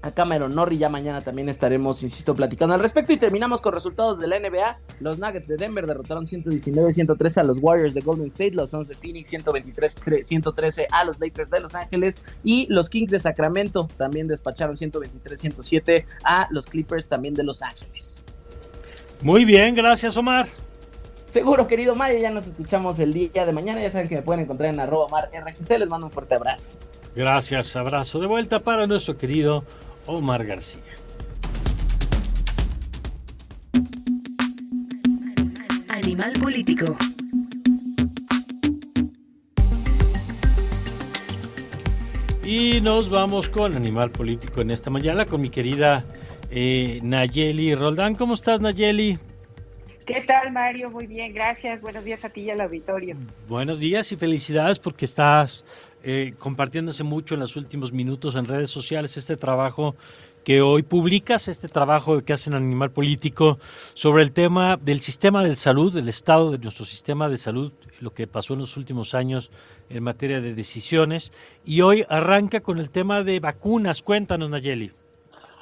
a 0.03 0.12
Cameron 0.12 0.53
Norrie. 0.53 0.77
Ya 0.77 0.89
mañana 0.89 1.22
también 1.22 1.50
estaremos, 1.50 2.03
insisto, 2.03 2.36
platicando 2.36 2.75
al 2.75 2.82
respecto. 2.82 3.13
Y 3.13 3.18
terminamos 3.18 3.62
con 3.62 3.74
resultados 3.74 4.20
de 4.20 4.27
la 4.27 4.38
NBA. 4.38 4.77
Los 5.00 5.18
Nuggets 5.18 5.48
de 5.48 5.58
Denver 5.58 5.88
derrotaron 5.88 6.25
119-113 6.25 7.38
a 7.38 7.44
los 7.44 7.58
Warriors 7.60 7.94
de 7.94 8.01
Golden 8.01 8.27
State. 8.27 8.51
Los 8.51 8.70
Suns 8.70 8.89
de 8.89 8.96
Phoenix 8.96 9.34
123-113 9.34 10.88
a 10.92 11.06
los 11.06 11.20
Lakers 11.20 11.50
de 11.50 11.60
Los 11.62 11.74
Ángeles. 11.74 12.22
Y 12.44 12.68
los 12.70 12.89
Kings 12.89 13.12
de 13.12 13.20
Sacramento 13.20 13.88
también 13.98 14.27
despacharon 14.27 14.75
123-107 14.75 16.06
a 16.24 16.48
los 16.51 16.68
Clippers 16.68 17.08
también 17.08 17.34
de 17.34 17.44
Los 17.44 17.62
Ángeles. 17.62 18.24
Muy 19.24 19.46
bien, 19.46 19.74
gracias 19.74 20.18
Omar. 20.18 20.48
Seguro, 21.30 21.65
querido 21.65 21.96
Mario, 21.96 22.20
ya 22.20 22.30
nos 22.30 22.46
escuchamos 22.46 23.00
el 23.00 23.13
día 23.13 23.46
de 23.46 23.53
mañana. 23.53 23.82
Ya 23.82 23.89
saben 23.89 24.10
que 24.10 24.15
me 24.18 24.22
pueden 24.22 24.44
encontrar 24.44 24.74
en 24.74 24.82
arroba 24.82 25.08
mar 25.08 25.32
RGC. 25.34 25.80
Les 25.80 25.89
mando 25.89 26.08
un 26.08 26.12
fuerte 26.12 26.36
abrazo. 26.36 26.75
Gracias, 27.15 27.75
abrazo 27.77 28.20
de 28.20 28.27
vuelta 28.27 28.60
para 28.60 28.86
nuestro 28.86 29.18
querido 29.18 29.63
Omar 30.08 30.46
García. 30.46 30.82
Animal 35.88 36.34
político. 36.34 36.98
Y 42.44 42.82
nos 42.82 43.10
vamos 43.10 43.48
con 43.48 43.77
Animal 43.77 44.12
Político 44.12 44.60
en 44.60 44.70
esta 44.70 44.89
mañana 44.89 45.25
con 45.25 45.39
mi 45.39 45.50
querida 45.50 46.03
eh, 46.50 47.00
Nayeli 47.04 47.76
Roldán. 47.76 48.16
¿Cómo 48.16 48.34
estás, 48.34 48.62
Nayeli? 48.62 49.18
¿Qué 50.06 50.22
tal, 50.28 50.52
Mario? 50.52 50.90
Muy 50.90 51.08
bien, 51.08 51.34
gracias. 51.34 51.82
Buenos 51.82 52.04
días 52.04 52.24
a 52.26 52.30
ti 52.30 52.42
y 52.42 52.50
al 52.50 52.62
auditorio. 52.62 53.16
Buenos 53.48 53.80
días 53.80 54.12
y 54.12 54.18
felicidades 54.18 54.78
porque 54.78 55.06
estás 55.06 55.64
eh, 56.04 56.34
compartiéndose 56.38 57.04
mucho 57.04 57.36
en 57.36 57.40
los 57.40 57.56
últimos 57.56 57.94
minutos 57.94 58.36
en 58.36 58.46
redes 58.46 58.70
sociales 58.70 59.16
este 59.16 59.38
trabajo 59.38 59.96
que 60.44 60.62
hoy 60.62 60.84
publicas, 60.84 61.48
este 61.48 61.70
trabajo 61.70 62.22
que 62.22 62.34
hacen 62.34 62.54
Animal 62.54 62.92
Político 62.92 63.60
sobre 63.94 64.24
el 64.24 64.34
tema 64.34 64.76
del 64.76 65.00
sistema 65.00 65.42
de 65.44 65.56
salud, 65.56 65.96
el 65.96 66.10
estado 66.10 66.52
de 66.52 66.58
nuestro 66.58 66.84
sistema 66.84 67.30
de 67.30 67.38
salud, 67.38 67.72
lo 68.02 68.14
que 68.14 68.28
pasó 68.28 68.54
en 68.54 68.60
los 68.60 68.76
últimos 68.76 69.14
años 69.14 69.52
en 69.90 70.04
materia 70.04 70.42
de 70.42 70.54
decisiones. 70.54 71.32
Y 71.66 71.80
hoy 71.80 72.06
arranca 72.10 72.60
con 72.60 72.80
el 72.80 72.90
tema 72.90 73.24
de 73.24 73.40
vacunas. 73.40 74.04
Cuéntanos, 74.04 74.50
Nayeli. 74.50 74.92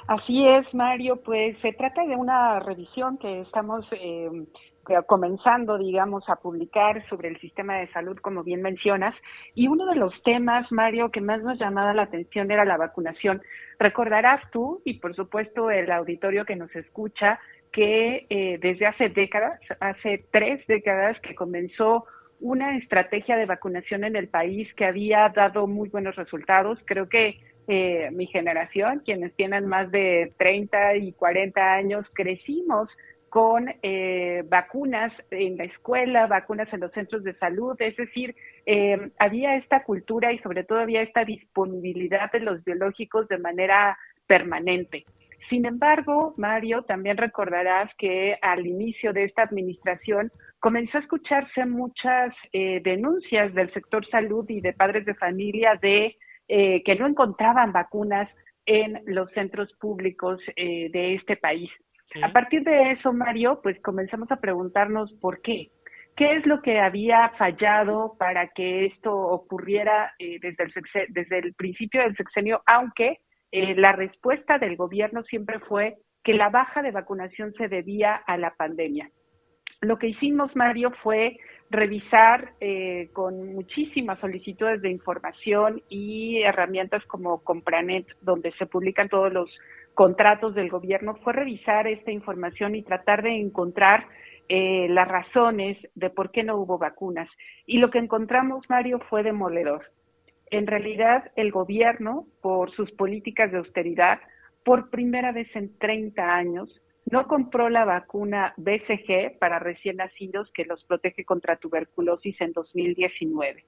Así 0.08 0.46
es, 0.46 0.72
Mario. 0.74 1.16
Pues 1.22 1.56
se 1.60 1.72
trata 1.72 2.04
de 2.04 2.16
una 2.16 2.58
revisión 2.60 3.18
que 3.18 3.40
estamos 3.40 3.86
eh, 3.92 4.30
comenzando, 5.06 5.78
digamos, 5.78 6.28
a 6.28 6.36
publicar 6.36 7.06
sobre 7.08 7.28
el 7.28 7.40
sistema 7.40 7.76
de 7.76 7.90
salud, 7.92 8.18
como 8.18 8.42
bien 8.42 8.62
mencionas. 8.62 9.14
Y 9.54 9.68
uno 9.68 9.86
de 9.86 9.96
los 9.96 10.12
temas, 10.24 10.70
Mario, 10.72 11.10
que 11.10 11.20
más 11.20 11.42
nos 11.42 11.58
llamaba 11.58 11.94
la 11.94 12.02
atención 12.02 12.50
era 12.50 12.64
la 12.64 12.76
vacunación. 12.76 13.42
Recordarás 13.78 14.42
tú, 14.50 14.82
y 14.84 14.94
por 14.94 15.14
supuesto 15.14 15.70
el 15.70 15.90
auditorio 15.90 16.44
que 16.44 16.56
nos 16.56 16.74
escucha, 16.74 17.38
que 17.70 18.26
eh, 18.28 18.58
desde 18.60 18.86
hace 18.86 19.08
décadas, 19.08 19.60
hace 19.80 20.26
tres 20.30 20.66
décadas 20.66 21.18
que 21.20 21.34
comenzó 21.34 22.04
una 22.40 22.76
estrategia 22.76 23.36
de 23.36 23.46
vacunación 23.46 24.02
en 24.02 24.16
el 24.16 24.28
país 24.28 24.68
que 24.74 24.84
había 24.84 25.28
dado 25.28 25.68
muy 25.68 25.88
buenos 25.88 26.16
resultados. 26.16 26.78
Creo 26.86 27.08
que 27.08 27.40
eh, 27.68 28.10
mi 28.12 28.26
generación, 28.26 29.02
quienes 29.04 29.34
tienen 29.34 29.66
más 29.66 29.90
de 29.90 30.32
30 30.38 30.96
y 30.96 31.12
40 31.12 31.74
años, 31.74 32.06
crecimos 32.12 32.88
con 33.32 33.66
eh, 33.82 34.44
vacunas 34.46 35.10
en 35.30 35.56
la 35.56 35.64
escuela, 35.64 36.26
vacunas 36.26 36.70
en 36.70 36.80
los 36.80 36.92
centros 36.92 37.24
de 37.24 37.32
salud, 37.38 37.74
es 37.80 37.96
decir, 37.96 38.34
eh, 38.66 39.10
había 39.18 39.56
esta 39.56 39.84
cultura 39.84 40.34
y 40.34 40.38
sobre 40.40 40.64
todo 40.64 40.80
había 40.80 41.00
esta 41.00 41.24
disponibilidad 41.24 42.30
de 42.30 42.40
los 42.40 42.62
biológicos 42.62 43.26
de 43.28 43.38
manera 43.38 43.96
permanente. 44.26 45.06
Sin 45.48 45.64
embargo, 45.64 46.34
Mario, 46.36 46.82
también 46.82 47.16
recordarás 47.16 47.90
que 47.96 48.36
al 48.42 48.66
inicio 48.66 49.12
de 49.14 49.24
esta 49.24 49.42
administración 49.42 50.30
comenzó 50.60 50.98
a 50.98 51.00
escucharse 51.00 51.64
muchas 51.64 52.34
eh, 52.52 52.80
denuncias 52.84 53.54
del 53.54 53.72
sector 53.72 54.06
salud 54.08 54.44
y 54.48 54.60
de 54.60 54.72
padres 54.74 55.06
de 55.06 55.14
familia 55.14 55.78
de 55.80 56.16
que 56.84 56.96
no 56.98 57.06
encontraban 57.06 57.72
vacunas 57.72 58.28
en 58.66 59.00
los 59.06 59.30
centros 59.30 59.72
públicos 59.80 60.38
de 60.56 61.14
este 61.14 61.36
país. 61.36 61.70
A 62.20 62.30
partir 62.30 62.62
de 62.62 62.92
eso, 62.92 63.12
Mario, 63.12 63.60
pues 63.62 63.80
comenzamos 63.80 64.30
a 64.30 64.36
preguntarnos 64.36 65.12
por 65.14 65.40
qué. 65.40 65.70
¿Qué 66.16 66.36
es 66.36 66.46
lo 66.46 66.60
que 66.60 66.78
había 66.78 67.30
fallado 67.38 68.16
para 68.18 68.48
que 68.48 68.86
esto 68.86 69.16
ocurriera 69.16 70.12
eh, 70.18 70.38
desde, 70.42 70.64
el 70.64 70.72
desde 71.08 71.38
el 71.38 71.54
principio 71.54 72.02
del 72.02 72.16
sexenio? 72.16 72.62
Aunque 72.66 73.20
eh, 73.50 73.74
la 73.76 73.92
respuesta 73.92 74.58
del 74.58 74.76
gobierno 74.76 75.22
siempre 75.22 75.58
fue 75.60 75.96
que 76.22 76.34
la 76.34 76.50
baja 76.50 76.82
de 76.82 76.90
vacunación 76.90 77.54
se 77.54 77.68
debía 77.68 78.14
a 78.14 78.36
la 78.36 78.54
pandemia. 78.54 79.10
Lo 79.80 79.98
que 79.98 80.08
hicimos, 80.08 80.54
Mario, 80.54 80.92
fue 81.02 81.38
revisar 81.72 82.52
eh, 82.60 83.08
con 83.12 83.54
muchísimas 83.54 84.20
solicitudes 84.20 84.82
de 84.82 84.90
información 84.90 85.82
y 85.88 86.42
herramientas 86.42 87.04
como 87.06 87.42
Compranet, 87.42 88.06
donde 88.20 88.52
se 88.52 88.66
publican 88.66 89.08
todos 89.08 89.32
los 89.32 89.50
contratos 89.94 90.54
del 90.54 90.70
gobierno 90.70 91.16
fue 91.16 91.32
revisar 91.32 91.86
esta 91.86 92.10
información 92.10 92.74
y 92.74 92.82
tratar 92.82 93.22
de 93.22 93.36
encontrar 93.36 94.06
eh, 94.48 94.86
las 94.90 95.08
razones 95.08 95.78
de 95.94 96.10
por 96.10 96.30
qué 96.30 96.42
no 96.42 96.56
hubo 96.56 96.78
vacunas. 96.78 97.28
Y 97.66 97.78
lo 97.78 97.90
que 97.90 97.98
encontramos, 97.98 98.68
Mario, 98.68 99.00
fue 99.08 99.22
demoledor. 99.22 99.86
En 100.50 100.66
realidad, 100.66 101.30
el 101.36 101.50
gobierno, 101.50 102.26
por 102.42 102.70
sus 102.72 102.90
políticas 102.92 103.50
de 103.50 103.58
austeridad, 103.58 104.20
por 104.64 104.90
primera 104.90 105.32
vez 105.32 105.48
en 105.56 105.76
30 105.78 106.22
años, 106.22 106.81
no 107.10 107.26
compró 107.26 107.68
la 107.68 107.84
vacuna 107.84 108.54
BCG 108.56 109.38
para 109.38 109.58
recién 109.58 109.96
nacidos 109.96 110.50
que 110.52 110.64
los 110.64 110.82
protege 110.84 111.24
contra 111.24 111.56
tuberculosis 111.56 112.40
en 112.40 112.52
2019. 112.52 113.64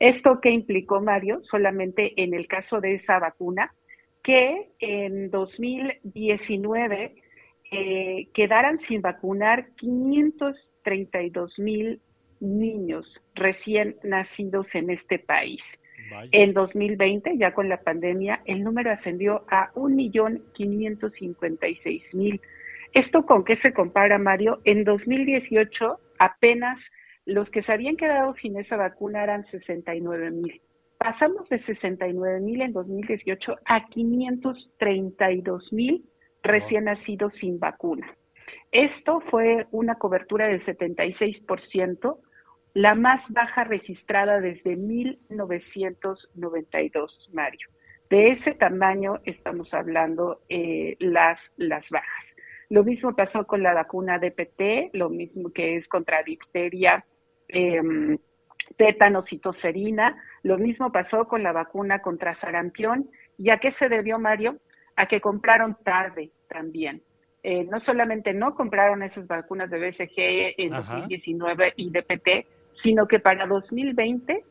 ¿Esto 0.00 0.40
qué 0.40 0.50
implicó, 0.50 1.00
Mario? 1.00 1.40
Solamente 1.50 2.12
en 2.16 2.34
el 2.34 2.48
caso 2.48 2.80
de 2.80 2.96
esa 2.96 3.18
vacuna, 3.18 3.72
que 4.22 4.68
en 4.80 5.30
2019 5.30 7.14
eh, 7.70 8.28
quedaran 8.34 8.80
sin 8.88 9.02
vacunar 9.02 9.68
532 9.76 11.58
mil 11.58 12.00
niños 12.40 13.06
recién 13.34 13.96
nacidos 14.02 14.66
en 14.74 14.90
este 14.90 15.18
país. 15.18 15.60
En 16.32 16.54
2020, 16.54 17.36
ya 17.36 17.52
con 17.52 17.68
la 17.68 17.82
pandemia, 17.82 18.40
el 18.46 18.64
número 18.64 18.90
ascendió 18.90 19.44
a 19.48 19.70
1.556.000. 19.74 22.40
¿Esto 22.94 23.26
con 23.26 23.44
qué 23.44 23.56
se 23.58 23.72
compara, 23.72 24.18
Mario? 24.18 24.60
En 24.64 24.84
2018, 24.84 26.00
apenas 26.18 26.78
los 27.26 27.48
que 27.50 27.62
se 27.62 27.72
habían 27.72 27.96
quedado 27.96 28.34
sin 28.40 28.58
esa 28.58 28.76
vacuna 28.76 29.22
eran 29.22 29.44
69.000 29.46 30.60
pasamos 30.98 31.48
de 31.48 31.64
69 31.64 32.40
mil 32.40 32.60
en 32.60 32.72
2018 32.72 33.56
a 33.64 33.86
532 33.86 35.72
mil 35.72 36.04
recién 36.42 36.84
nacidos 36.84 37.32
sin 37.40 37.58
vacuna. 37.58 38.06
Esto 38.72 39.22
fue 39.30 39.66
una 39.70 39.94
cobertura 39.94 40.48
del 40.48 40.62
76%, 40.66 42.18
la 42.74 42.94
más 42.94 43.22
baja 43.30 43.64
registrada 43.64 44.40
desde 44.40 44.76
1992, 44.76 47.30
Mario. 47.32 47.68
De 48.10 48.32
ese 48.32 48.52
tamaño 48.54 49.20
estamos 49.24 49.72
hablando 49.72 50.42
eh, 50.48 50.96
las, 50.98 51.38
las 51.56 51.88
bajas. 51.90 52.27
Lo 52.70 52.84
mismo 52.84 53.14
pasó 53.14 53.46
con 53.46 53.62
la 53.62 53.72
vacuna 53.72 54.18
DPT, 54.18 54.94
lo 54.94 55.08
mismo 55.08 55.50
que 55.52 55.76
es 55.76 55.88
contra 55.88 56.22
difteria, 56.22 57.04
eh, 57.48 58.18
tétanos 58.76 59.24
y 59.32 59.38
toserina. 59.38 60.16
Lo 60.42 60.58
mismo 60.58 60.92
pasó 60.92 61.26
con 61.26 61.42
la 61.42 61.52
vacuna 61.52 62.02
contra 62.02 62.38
sarampión. 62.40 63.08
¿Y 63.38 63.50
a 63.50 63.58
qué 63.58 63.72
se 63.78 63.88
debió, 63.88 64.18
Mario? 64.18 64.56
A 64.96 65.06
que 65.06 65.20
compraron 65.20 65.76
tarde 65.82 66.30
también. 66.48 67.02
Eh, 67.42 67.64
no 67.64 67.80
solamente 67.80 68.34
no 68.34 68.54
compraron 68.54 69.02
esas 69.02 69.26
vacunas 69.26 69.70
de 69.70 69.78
BCG 69.78 70.54
en 70.58 70.70
2019 70.70 71.72
y 71.76 71.90
DPT, 71.90 72.46
sino 72.82 73.06
que 73.06 73.20
para 73.20 73.46
2020 73.46 74.44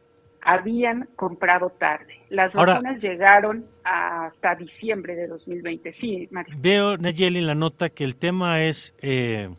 habían 0.48 1.10
comprado 1.18 1.70
tarde. 1.72 2.22
Las 2.30 2.54
vacunas 2.54 3.02
llegaron 3.02 3.66
hasta 3.84 4.56
diciembre 4.56 5.14
de 5.14 5.28
2020. 5.28 5.94
Sí, 6.00 6.30
Mario. 6.32 6.56
Veo, 6.58 6.98
Nayeli, 6.98 7.40
en 7.40 7.48
la 7.48 7.54
nota 7.54 7.90
que 7.90 8.06
el 8.06 8.16
tema 8.16 8.64
es 8.64 8.96
eh, 9.02 9.50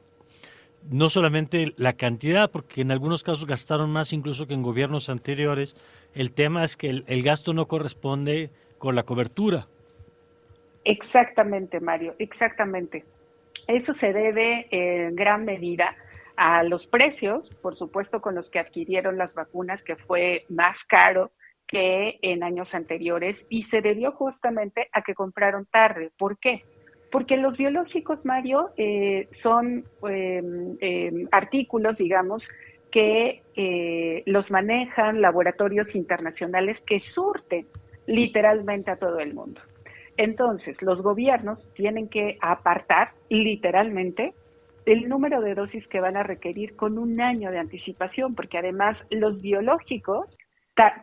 no 0.90 1.10
solamente 1.10 1.74
la 1.76 1.92
cantidad, 1.92 2.50
porque 2.50 2.80
en 2.80 2.90
algunos 2.90 3.22
casos 3.22 3.46
gastaron 3.46 3.90
más 3.90 4.14
incluso 4.14 4.46
que 4.46 4.54
en 4.54 4.62
gobiernos 4.62 5.10
anteriores. 5.10 5.76
El 6.14 6.32
tema 6.32 6.64
es 6.64 6.74
que 6.74 6.88
el 7.06 7.22
gasto 7.22 7.52
no 7.52 7.66
corresponde 7.66 8.48
con 8.78 8.94
la 8.94 9.02
cobertura. 9.02 9.66
Exactamente, 10.84 11.80
Mario, 11.80 12.14
exactamente. 12.18 13.04
Eso 13.66 13.92
se 14.00 14.14
debe 14.14 14.68
en 14.70 15.14
gran 15.16 15.44
medida 15.44 15.94
a 16.38 16.62
los 16.62 16.86
precios, 16.86 17.50
por 17.62 17.76
supuesto, 17.76 18.20
con 18.20 18.36
los 18.36 18.48
que 18.50 18.60
adquirieron 18.60 19.18
las 19.18 19.34
vacunas, 19.34 19.82
que 19.82 19.96
fue 19.96 20.44
más 20.48 20.76
caro 20.88 21.32
que 21.66 22.18
en 22.22 22.44
años 22.44 22.68
anteriores, 22.72 23.36
y 23.50 23.64
se 23.64 23.82
debió 23.82 24.12
justamente 24.12 24.88
a 24.92 25.02
que 25.02 25.14
compraron 25.14 25.66
tarde. 25.66 26.12
¿Por 26.16 26.38
qué? 26.38 26.62
Porque 27.10 27.36
los 27.36 27.56
biológicos, 27.56 28.24
Mario, 28.24 28.70
eh, 28.76 29.28
son 29.42 29.84
em, 30.08 30.76
em, 30.80 31.28
artículos, 31.32 31.96
digamos, 31.96 32.40
que 32.92 33.42
eh, 33.56 34.22
los 34.26 34.48
manejan 34.48 35.20
laboratorios 35.20 35.92
internacionales 35.92 36.78
que 36.86 37.00
surten 37.14 37.66
literalmente 38.06 38.92
a 38.92 38.96
todo 38.96 39.18
el 39.18 39.34
mundo. 39.34 39.60
Entonces, 40.16 40.80
los 40.82 41.02
gobiernos 41.02 41.58
tienen 41.74 42.08
que 42.08 42.38
apartar 42.40 43.10
literalmente 43.28 44.34
el 44.88 45.08
número 45.08 45.42
de 45.42 45.54
dosis 45.54 45.86
que 45.88 46.00
van 46.00 46.16
a 46.16 46.22
requerir 46.22 46.74
con 46.74 46.98
un 46.98 47.20
año 47.20 47.50
de 47.50 47.58
anticipación, 47.58 48.34
porque 48.34 48.58
además 48.58 48.96
los 49.10 49.40
biológicos 49.42 50.26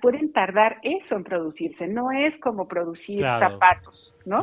pueden 0.01 0.31
tardar 0.31 0.77
eso 0.83 1.15
en 1.15 1.23
producirse, 1.23 1.87
no 1.87 2.11
es 2.11 2.33
como 2.39 2.67
producir 2.67 3.19
zapatos, 3.19 4.15
¿no? 4.25 4.41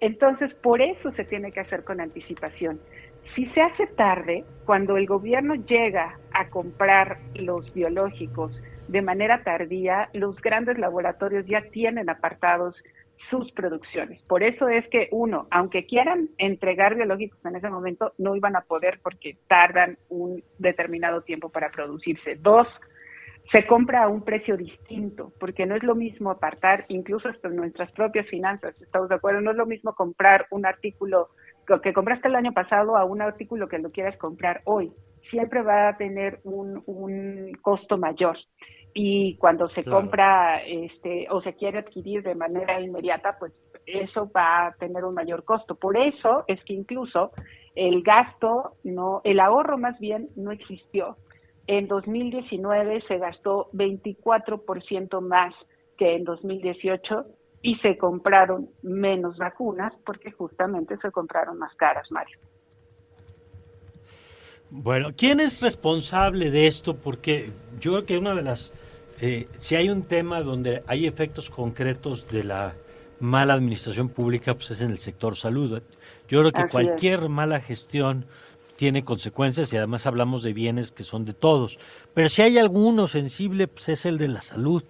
Entonces, 0.00 0.54
por 0.54 0.80
eso 0.80 1.12
se 1.12 1.24
tiene 1.24 1.52
que 1.52 1.60
hacer 1.60 1.84
con 1.84 2.00
anticipación. 2.00 2.80
Si 3.34 3.46
se 3.50 3.60
hace 3.60 3.86
tarde, 3.88 4.44
cuando 4.64 4.96
el 4.96 5.06
gobierno 5.06 5.54
llega 5.54 6.18
a 6.32 6.48
comprar 6.48 7.18
los 7.34 7.72
biológicos 7.74 8.52
de 8.88 9.02
manera 9.02 9.44
tardía, 9.44 10.08
los 10.14 10.40
grandes 10.40 10.78
laboratorios 10.78 11.46
ya 11.46 11.60
tienen 11.70 12.08
apartados 12.08 12.74
sus 13.30 13.50
producciones. 13.52 14.22
Por 14.24 14.42
eso 14.42 14.68
es 14.68 14.86
que, 14.88 15.08
uno, 15.12 15.46
aunque 15.50 15.86
quieran 15.86 16.28
entregar 16.38 16.96
biológicos 16.96 17.38
en 17.44 17.56
ese 17.56 17.70
momento, 17.70 18.12
no 18.18 18.36
iban 18.36 18.56
a 18.56 18.62
poder 18.62 19.00
porque 19.02 19.38
tardan 19.48 19.96
un 20.08 20.42
determinado 20.58 21.22
tiempo 21.22 21.48
para 21.48 21.70
producirse. 21.70 22.36
Dos, 22.36 22.66
se 23.52 23.66
compra 23.66 24.04
a 24.04 24.08
un 24.08 24.22
precio 24.22 24.56
distinto, 24.56 25.32
porque 25.40 25.66
no 25.66 25.74
es 25.74 25.82
lo 25.82 25.94
mismo 25.94 26.30
apartar, 26.30 26.84
incluso 26.88 27.28
hasta 27.28 27.48
nuestras 27.48 27.90
propias 27.92 28.26
finanzas, 28.28 28.80
estamos 28.80 29.08
de 29.08 29.16
acuerdo, 29.16 29.40
no 29.40 29.50
es 29.50 29.56
lo 29.56 29.66
mismo 29.66 29.94
comprar 29.94 30.46
un 30.50 30.66
artículo 30.66 31.30
que 31.82 31.92
compraste 31.92 32.28
el 32.28 32.34
año 32.34 32.52
pasado 32.52 32.96
a 32.96 33.04
un 33.04 33.22
artículo 33.22 33.68
que 33.68 33.78
lo 33.78 33.90
quieras 33.90 34.16
comprar 34.16 34.60
hoy. 34.64 34.92
Siempre 35.30 35.62
va 35.62 35.88
a 35.88 35.96
tener 35.96 36.40
un, 36.42 36.82
un 36.86 37.52
costo 37.62 37.96
mayor 37.96 38.36
y 38.94 39.36
cuando 39.36 39.68
se 39.70 39.84
compra 39.84 40.62
este 40.64 41.26
o 41.30 41.40
se 41.42 41.54
quiere 41.54 41.78
adquirir 41.78 42.22
de 42.22 42.34
manera 42.34 42.80
inmediata, 42.80 43.36
pues 43.38 43.52
eso 43.86 44.30
va 44.34 44.66
a 44.66 44.72
tener 44.74 45.04
un 45.04 45.14
mayor 45.14 45.44
costo. 45.44 45.74
Por 45.74 45.96
eso 45.96 46.44
es 46.48 46.62
que 46.64 46.74
incluso 46.74 47.32
el 47.74 48.02
gasto, 48.02 48.76
no, 48.84 49.20
el 49.24 49.40
ahorro 49.40 49.78
más 49.78 49.98
bien 49.98 50.28
no 50.36 50.50
existió. 50.50 51.16
En 51.66 51.86
2019 51.86 53.02
se 53.06 53.18
gastó 53.18 53.70
24% 53.72 55.20
más 55.20 55.54
que 55.96 56.16
en 56.16 56.24
2018 56.24 57.26
y 57.62 57.76
se 57.76 57.96
compraron 57.96 58.70
menos 58.82 59.36
vacunas 59.36 59.92
porque 60.04 60.32
justamente 60.32 60.96
se 60.96 61.10
compraron 61.10 61.58
más 61.58 61.74
caras, 61.74 62.10
Mario. 62.10 62.38
Bueno, 64.70 65.08
¿quién 65.16 65.40
es 65.40 65.60
responsable 65.62 66.50
de 66.50 66.66
esto? 66.66 66.96
Porque 66.96 67.52
yo 67.80 67.92
creo 67.92 68.06
que 68.06 68.18
una 68.18 68.34
de 68.34 68.42
las 68.42 68.72
eh, 69.20 69.48
si 69.58 69.76
hay 69.76 69.90
un 69.90 70.04
tema 70.04 70.42
donde 70.42 70.82
hay 70.86 71.06
efectos 71.06 71.50
concretos 71.50 72.28
de 72.28 72.44
la 72.44 72.74
mala 73.20 73.54
administración 73.54 74.08
pública, 74.08 74.54
pues 74.54 74.70
es 74.70 74.82
en 74.82 74.90
el 74.90 74.98
sector 74.98 75.36
salud. 75.36 75.82
Yo 76.28 76.40
creo 76.40 76.52
que 76.52 76.68
cualquier 76.68 77.28
mala 77.28 77.60
gestión 77.60 78.24
tiene 78.76 79.04
consecuencias 79.04 79.72
y 79.72 79.76
además 79.76 80.06
hablamos 80.06 80.42
de 80.42 80.54
bienes 80.54 80.90
que 80.90 81.02
son 81.02 81.26
de 81.26 81.34
todos. 81.34 81.78
Pero 82.14 82.30
si 82.30 82.40
hay 82.40 82.56
alguno 82.56 83.06
sensible, 83.06 83.68
pues 83.68 83.90
es 83.90 84.06
el 84.06 84.16
de 84.16 84.28
la 84.28 84.40
salud. 84.40 84.82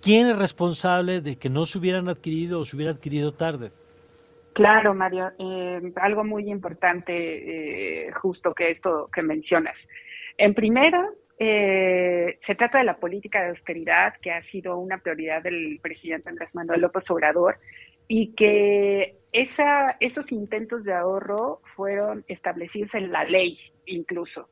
¿Quién 0.00 0.28
es 0.28 0.38
responsable 0.38 1.20
de 1.20 1.36
que 1.36 1.50
no 1.50 1.66
se 1.66 1.78
hubieran 1.78 2.08
adquirido 2.08 2.60
o 2.60 2.64
se 2.64 2.76
hubiera 2.76 2.92
adquirido 2.92 3.32
tarde? 3.32 3.70
Claro, 4.54 4.94
Mario, 4.94 5.32
eh, 5.38 5.92
algo 5.96 6.24
muy 6.24 6.48
importante, 6.48 8.06
eh, 8.06 8.12
justo 8.12 8.54
que 8.54 8.70
esto 8.70 9.10
que 9.12 9.20
mencionas. 9.20 9.76
En 10.38 10.54
primera, 10.54 11.10
eh, 11.38 12.38
se 12.46 12.54
trata 12.54 12.78
de 12.78 12.84
la 12.84 12.96
política 12.96 13.42
de 13.42 13.50
austeridad 13.50 14.14
que 14.22 14.30
ha 14.30 14.42
sido 14.50 14.78
una 14.78 14.98
prioridad 14.98 15.42
del 15.42 15.80
presidente 15.82 16.28
Andrés 16.28 16.54
Manuel 16.54 16.80
López 16.80 17.08
Obrador 17.10 17.56
y 18.06 18.34
que 18.34 19.16
esos 19.32 20.30
intentos 20.30 20.84
de 20.84 20.92
ahorro 20.92 21.60
fueron 21.74 22.24
establecidos 22.28 22.94
en 22.94 23.10
la 23.10 23.24
ley 23.24 23.58
incluso 23.86 24.48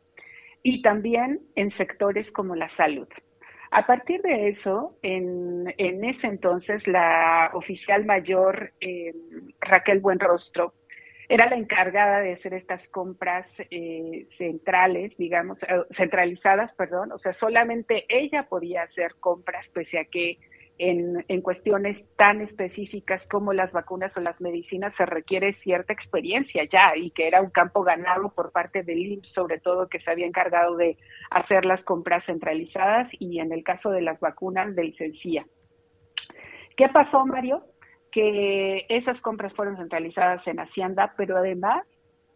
y 0.62 0.82
también 0.82 1.40
en 1.56 1.70
sectores 1.76 2.30
como 2.32 2.54
la 2.54 2.74
salud. 2.76 3.08
A 3.70 3.86
partir 3.86 4.20
de 4.20 4.50
eso, 4.50 4.96
en, 5.02 5.72
en 5.78 6.04
ese 6.04 6.26
entonces, 6.26 6.86
la 6.86 7.50
oficial 7.54 8.04
mayor 8.04 8.72
eh, 8.80 9.14
Raquel 9.60 10.00
Buenrostro 10.00 10.74
era 11.32 11.48
la 11.48 11.56
encargada 11.56 12.20
de 12.20 12.34
hacer 12.34 12.52
estas 12.52 12.86
compras 12.88 13.46
eh, 13.70 14.26
centrales, 14.36 15.16
digamos, 15.16 15.56
eh, 15.62 15.80
centralizadas, 15.96 16.70
perdón, 16.74 17.10
o 17.10 17.18
sea, 17.20 17.32
solamente 17.40 18.04
ella 18.10 18.42
podía 18.50 18.82
hacer 18.82 19.14
compras, 19.18 19.66
pese 19.72 19.98
a 19.98 20.04
que 20.04 20.36
en, 20.76 21.24
en, 21.28 21.40
cuestiones 21.40 21.96
tan 22.16 22.42
específicas 22.42 23.26
como 23.28 23.54
las 23.54 23.72
vacunas 23.72 24.14
o 24.14 24.20
las 24.20 24.38
medicinas 24.42 24.92
se 24.98 25.06
requiere 25.06 25.54
cierta 25.62 25.94
experiencia 25.94 26.68
ya 26.70 26.94
y 26.96 27.10
que 27.12 27.28
era 27.28 27.40
un 27.40 27.48
campo 27.48 27.82
ganado 27.82 28.34
por 28.34 28.52
parte 28.52 28.82
del 28.82 28.98
IMSS, 28.98 29.32
sobre 29.32 29.58
todo 29.58 29.88
que 29.88 30.00
se 30.00 30.10
había 30.10 30.26
encargado 30.26 30.76
de 30.76 30.98
hacer 31.30 31.64
las 31.64 31.82
compras 31.84 32.26
centralizadas 32.26 33.08
y 33.18 33.38
en 33.38 33.52
el 33.52 33.64
caso 33.64 33.88
de 33.88 34.02
las 34.02 34.20
vacunas 34.20 34.76
del 34.76 34.94
CENCIA. 34.98 35.46
¿Qué 36.76 36.90
pasó, 36.90 37.24
Mario? 37.24 37.64
Que 38.12 38.86
esas 38.88 39.20
compras 39.20 39.52
fueron 39.54 39.76
centralizadas 39.76 40.46
en 40.46 40.60
Hacienda, 40.60 41.14
pero 41.16 41.36
además 41.36 41.84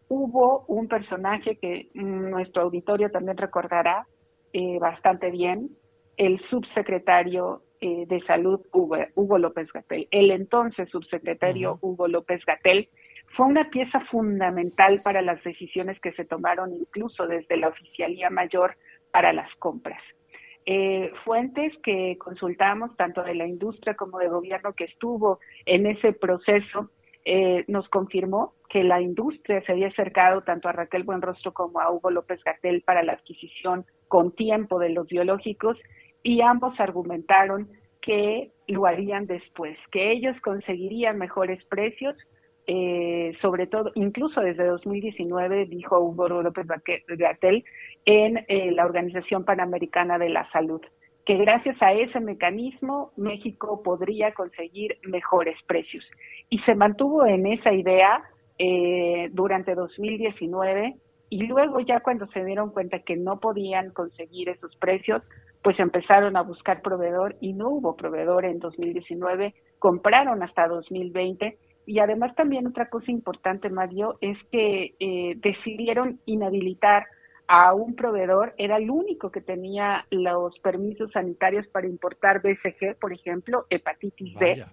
hubo 0.08 0.64
un 0.66 0.88
personaje 0.88 1.56
que 1.56 1.88
nuestro 1.94 2.62
auditorio 2.62 3.10
también 3.10 3.36
recordará 3.36 4.06
eh, 4.52 4.78
bastante 4.78 5.30
bien, 5.30 5.70
el 6.16 6.40
subsecretario 6.48 7.62
eh, 7.80 8.06
de 8.06 8.22
Salud 8.22 8.60
Hugo, 8.72 9.38
López 9.38 9.70
Gatel. 9.72 10.08
El 10.10 10.30
entonces 10.30 10.88
subsecretario 10.88 11.78
Hugo 11.82 12.08
López 12.08 12.42
Gatel 12.46 12.88
fue 13.36 13.46
una 13.46 13.68
pieza 13.68 14.00
fundamental 14.10 15.02
para 15.02 15.20
las 15.20 15.42
decisiones 15.44 16.00
que 16.00 16.12
se 16.12 16.24
tomaron 16.24 16.72
incluso 16.72 17.26
desde 17.26 17.58
la 17.58 17.68
Oficialía 17.68 18.30
Mayor 18.30 18.76
para 19.10 19.34
las 19.34 19.54
compras. 19.56 20.00
Eh, 20.68 21.12
fuentes 21.24 21.72
que 21.84 22.18
consultamos, 22.18 22.96
tanto 22.96 23.22
de 23.22 23.36
la 23.36 23.46
industria 23.46 23.94
como 23.94 24.18
de 24.18 24.28
gobierno 24.28 24.72
que 24.72 24.84
estuvo 24.84 25.38
en 25.64 25.86
ese 25.86 26.12
proceso, 26.12 26.90
eh, 27.24 27.64
nos 27.68 27.88
confirmó 27.88 28.54
que 28.68 28.82
la 28.82 29.00
industria 29.00 29.62
se 29.62 29.72
había 29.72 29.88
acercado 29.88 30.42
tanto 30.42 30.68
a 30.68 30.72
Raquel 30.72 31.04
Buenrostro 31.04 31.52
como 31.52 31.80
a 31.80 31.90
Hugo 31.90 32.10
López 32.10 32.42
Gatel 32.44 32.82
para 32.82 33.04
la 33.04 33.12
adquisición 33.12 33.86
con 34.08 34.32
tiempo 34.32 34.80
de 34.80 34.90
los 34.90 35.06
biológicos 35.06 35.78
y 36.22 36.40
ambos 36.40 36.78
argumentaron 36.80 37.68
que 38.00 38.50
lo 38.66 38.86
harían 38.86 39.26
después, 39.26 39.78
que 39.92 40.12
ellos 40.12 40.36
conseguirían 40.42 41.18
mejores 41.18 41.64
precios 41.66 42.16
eh, 42.66 43.25
sobre 43.40 43.66
todo, 43.66 43.90
incluso 43.94 44.40
desde 44.40 44.64
2019, 44.64 45.66
dijo 45.66 46.00
Hugo 46.00 46.28
López 46.28 46.66
Gatel 47.08 47.64
en 48.04 48.44
eh, 48.48 48.70
la 48.72 48.84
Organización 48.84 49.44
Panamericana 49.44 50.18
de 50.18 50.28
la 50.28 50.50
Salud, 50.50 50.80
que 51.24 51.36
gracias 51.36 51.76
a 51.82 51.92
ese 51.92 52.20
mecanismo 52.20 53.12
México 53.16 53.82
podría 53.82 54.32
conseguir 54.32 54.98
mejores 55.02 55.56
precios. 55.66 56.04
Y 56.48 56.58
se 56.60 56.74
mantuvo 56.74 57.26
en 57.26 57.46
esa 57.46 57.72
idea 57.72 58.22
eh, 58.58 59.28
durante 59.32 59.74
2019 59.74 60.96
y 61.28 61.46
luego 61.46 61.80
ya 61.80 62.00
cuando 62.00 62.26
se 62.28 62.44
dieron 62.44 62.70
cuenta 62.70 63.00
que 63.00 63.16
no 63.16 63.40
podían 63.40 63.90
conseguir 63.90 64.48
esos 64.48 64.74
precios, 64.76 65.22
pues 65.62 65.78
empezaron 65.80 66.36
a 66.36 66.42
buscar 66.42 66.82
proveedor 66.82 67.36
y 67.40 67.52
no 67.52 67.70
hubo 67.70 67.96
proveedor 67.96 68.44
en 68.44 68.60
2019, 68.60 69.54
compraron 69.80 70.42
hasta 70.44 70.68
2020 70.68 71.58
y 71.86 72.00
además 72.00 72.34
también 72.34 72.66
otra 72.66 72.90
cosa 72.90 73.10
importante, 73.10 73.70
Mario, 73.70 74.18
es 74.20 74.36
que 74.50 74.94
eh, 74.98 75.34
decidieron 75.36 76.20
inhabilitar 76.26 77.06
a 77.48 77.72
un 77.74 77.94
proveedor, 77.94 78.54
era 78.58 78.76
el 78.76 78.90
único 78.90 79.30
que 79.30 79.40
tenía 79.40 80.04
los 80.10 80.58
permisos 80.58 81.12
sanitarios 81.12 81.66
para 81.68 81.86
importar 81.86 82.42
BCG, 82.42 82.98
por 83.00 83.12
ejemplo, 83.12 83.66
hepatitis 83.70 84.34
B. 84.34 84.64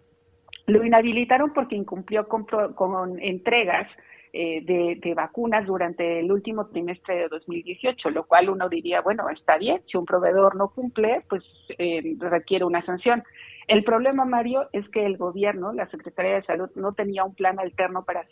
Lo 0.66 0.84
inhabilitaron 0.84 1.54
porque 1.54 1.76
incumplió 1.76 2.28
con, 2.28 2.46
con 2.74 3.20
entregas 3.20 3.88
eh, 4.36 4.64
de, 4.64 5.14
vacunas 5.14 5.68
durante 5.68 6.20
el 6.20 6.32
último 6.32 6.66
trimestre 6.66 7.16
de 7.16 7.28
2018, 7.28 8.10
lo 8.10 8.26
cual 8.26 8.50
uno 8.50 8.68
diría, 8.68 9.02
bueno, 9.02 9.30
está 9.30 9.60
bien, 9.60 9.84
si 9.86 9.96
un 9.96 10.06
proveedor 10.06 10.56
no 10.56 10.70
cumple, 10.70 11.22
pues 11.30 11.44
eh, 11.78 12.16
requiere 12.18 12.66
una 12.66 12.84
sanción. 12.84 13.24
El 13.68 13.84
problema, 13.84 14.26
Mario, 14.26 14.68
es 14.74 14.88
que 14.90 15.06
el 15.06 15.18
gobierno, 15.18 15.74
la 15.74 15.90
Secretaría 15.90 16.36
de 16.36 16.44
Salud, 16.44 16.70
no 16.76 16.94
tenía 16.94 17.24
un 17.24 17.36
plan 17.36 17.60
alterno 17.60 18.04
para 18.04 18.26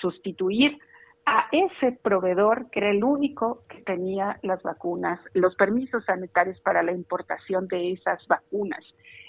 sustituir 0.00 0.78
a 1.26 1.46
ese 1.52 1.92
proveedor 2.02 2.70
que 2.70 2.80
era 2.80 2.90
el 2.90 3.04
único 3.04 3.62
que 3.68 3.82
tenía 3.82 4.38
las 4.42 4.62
vacunas, 4.62 5.20
los 5.34 5.54
permisos 5.54 6.04
sanitarios 6.04 6.60
para 6.60 6.82
la 6.82 6.92
importación 6.92 7.68
de 7.68 7.92
esas 7.92 8.26
vacunas. 8.26 8.84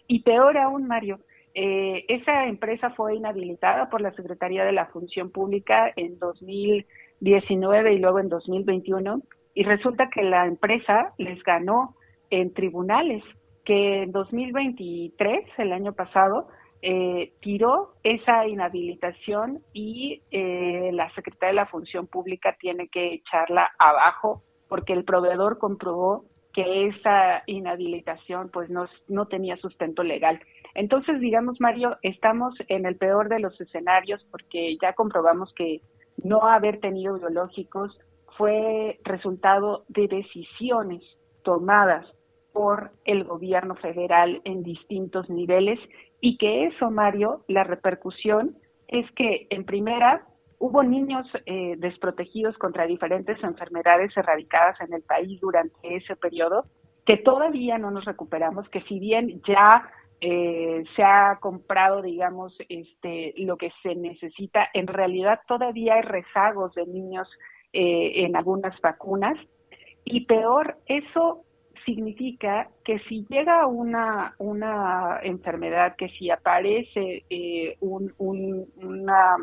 Y 0.07 0.23
peor 0.23 0.57
aún, 0.57 0.87
Mario, 0.87 1.19
eh, 1.53 2.05
esa 2.07 2.47
empresa 2.47 2.91
fue 2.91 3.15
inhabilitada 3.15 3.89
por 3.89 4.01
la 4.01 4.13
Secretaría 4.13 4.63
de 4.63 4.71
la 4.71 4.87
Función 4.87 5.31
Pública 5.31 5.91
en 5.95 6.17
2019 6.17 7.93
y 7.93 7.99
luego 7.99 8.19
en 8.19 8.29
2021 8.29 9.21
y 9.53 9.63
resulta 9.63 10.09
que 10.09 10.23
la 10.23 10.45
empresa 10.45 11.13
les 11.17 11.43
ganó 11.43 11.95
en 12.29 12.53
tribunales 12.53 13.21
que 13.71 14.03
en 14.03 14.11
2023, 14.11 15.45
el 15.59 15.71
año 15.71 15.93
pasado, 15.93 16.49
eh, 16.81 17.31
tiró 17.39 17.93
esa 18.03 18.45
inhabilitación 18.45 19.63
y 19.71 20.23
eh, 20.29 20.89
la 20.91 21.09
Secretaría 21.13 21.51
de 21.51 21.55
la 21.55 21.67
Función 21.67 22.05
Pública 22.05 22.57
tiene 22.59 22.89
que 22.89 23.13
echarla 23.13 23.71
abajo 23.79 24.43
porque 24.67 24.91
el 24.91 25.05
proveedor 25.05 25.57
comprobó 25.57 26.25
que 26.53 26.87
esa 26.87 27.43
inhabilitación 27.45 28.49
pues 28.51 28.69
no, 28.69 28.89
no 29.07 29.27
tenía 29.27 29.55
sustento 29.55 30.03
legal. 30.03 30.41
Entonces, 30.75 31.21
digamos, 31.21 31.61
Mario, 31.61 31.97
estamos 32.01 32.53
en 32.67 32.85
el 32.85 32.97
peor 32.97 33.29
de 33.29 33.39
los 33.39 33.61
escenarios 33.61 34.21
porque 34.31 34.75
ya 34.81 34.91
comprobamos 34.91 35.53
que 35.53 35.79
no 36.21 36.45
haber 36.45 36.81
tenido 36.81 37.17
biológicos 37.17 37.97
fue 38.37 38.99
resultado 39.05 39.85
de 39.87 40.09
decisiones 40.09 41.03
tomadas 41.43 42.05
por 42.53 42.91
el 43.05 43.23
gobierno 43.23 43.75
federal 43.75 44.41
en 44.43 44.63
distintos 44.63 45.29
niveles 45.29 45.79
y 46.19 46.37
que 46.37 46.65
eso, 46.65 46.91
Mario, 46.91 47.43
la 47.47 47.63
repercusión 47.63 48.57
es 48.87 49.09
que 49.11 49.47
en 49.49 49.65
primera 49.65 50.25
hubo 50.59 50.83
niños 50.83 51.25
eh, 51.45 51.75
desprotegidos 51.77 52.57
contra 52.57 52.85
diferentes 52.85 53.41
enfermedades 53.43 54.15
erradicadas 54.15 54.79
en 54.81 54.93
el 54.93 55.01
país 55.01 55.39
durante 55.41 55.95
ese 55.95 56.15
periodo 56.15 56.65
que 57.05 57.17
todavía 57.17 57.77
no 57.79 57.89
nos 57.89 58.05
recuperamos, 58.05 58.69
que 58.69 58.81
si 58.81 58.99
bien 58.99 59.41
ya 59.47 59.89
eh, 60.23 60.83
se 60.95 61.01
ha 61.01 61.39
comprado, 61.41 62.03
digamos, 62.03 62.55
este, 62.69 63.33
lo 63.37 63.57
que 63.57 63.71
se 63.81 63.95
necesita. 63.95 64.69
En 64.73 64.85
realidad 64.85 65.39
todavía 65.47 65.95
hay 65.95 66.03
rezagos 66.03 66.75
de 66.75 66.85
niños 66.85 67.27
eh, 67.73 68.23
en 68.23 68.35
algunas 68.35 68.79
vacunas. 68.81 69.35
Y 70.05 70.25
peor, 70.25 70.77
eso 70.85 71.43
significa 71.85 72.69
que 72.83 72.99
si 73.07 73.25
llega 73.29 73.67
una, 73.67 74.35
una 74.37 75.19
enfermedad, 75.23 75.95
que 75.97 76.09
si 76.09 76.29
aparece 76.29 77.23
eh, 77.29 77.77
un, 77.79 78.13
una, 78.17 79.35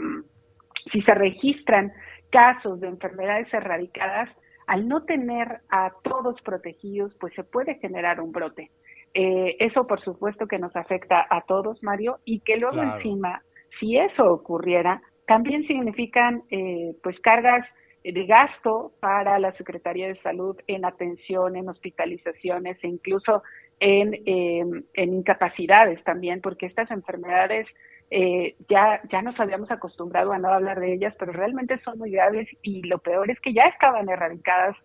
si 0.92 1.03
se 1.03 1.14
registran 1.14 1.92
casos 2.31 2.81
de 2.81 2.88
enfermedades 2.88 3.53
erradicadas, 3.53 4.29
al 4.66 4.87
no 4.87 5.05
tener 5.05 5.61
a 5.70 5.92
todos 6.03 6.40
protegidos, 6.42 7.14
pues 7.18 7.33
se 7.35 7.44
puede 7.44 7.77
generar 7.77 8.20
un 8.20 8.33
brote. 8.33 8.70
Eh, 9.14 9.57
eso 9.61 9.87
por 9.87 10.01
supuesto 10.03 10.46
que 10.46 10.59
nos 10.59 10.77
afecta 10.77 11.27
a 11.29 11.40
todos, 11.42 11.83
Mario, 11.83 12.18
y 12.24 12.40
que 12.40 12.59
luego 12.59 12.83
encima, 12.83 13.42
si 13.81 13.96
eso 13.96 14.24
ocurriera, 14.24 15.01
también 15.27 15.66
significan 15.66 16.42
eh, 16.51 16.94
pues 17.03 17.18
cargas 17.20 17.66
de 18.12 18.27
gasto 18.27 18.92
para 19.01 19.38
la 19.38 19.53
Secretaría 19.53 20.09
de 20.09 20.21
Salud 20.23 20.57
en 20.66 20.85
atención, 20.85 21.57
en 21.57 21.68
hospitalizaciones 21.68 22.77
e 22.83 22.88
incluso 22.88 23.42
en, 23.81 24.14
em, 24.27 24.85
en 24.94 25.14
incapacidades 25.14 26.03
también, 26.05 26.40
porque 26.40 26.66
estas 26.66 26.90
enfermedades 26.90 27.66
eh, 28.11 28.57
ya, 28.68 29.01
ya 29.11 29.21
nos 29.21 29.38
habíamos 29.38 29.71
acostumbrado 29.71 30.33
a 30.33 30.38
no 30.38 30.49
hablar 30.49 30.81
de 30.81 30.94
ellas, 30.94 31.14
pero 31.18 31.33
realmente 31.33 31.79
son 31.85 31.99
muy 31.99 32.11
graves 32.11 32.49
y 32.62 32.83
lo 32.83 32.99
peor 32.99 33.31
es 33.31 33.38
que 33.40 33.53
ya 33.53 33.64
estaban 33.64 34.09
erradicadas 34.09 34.77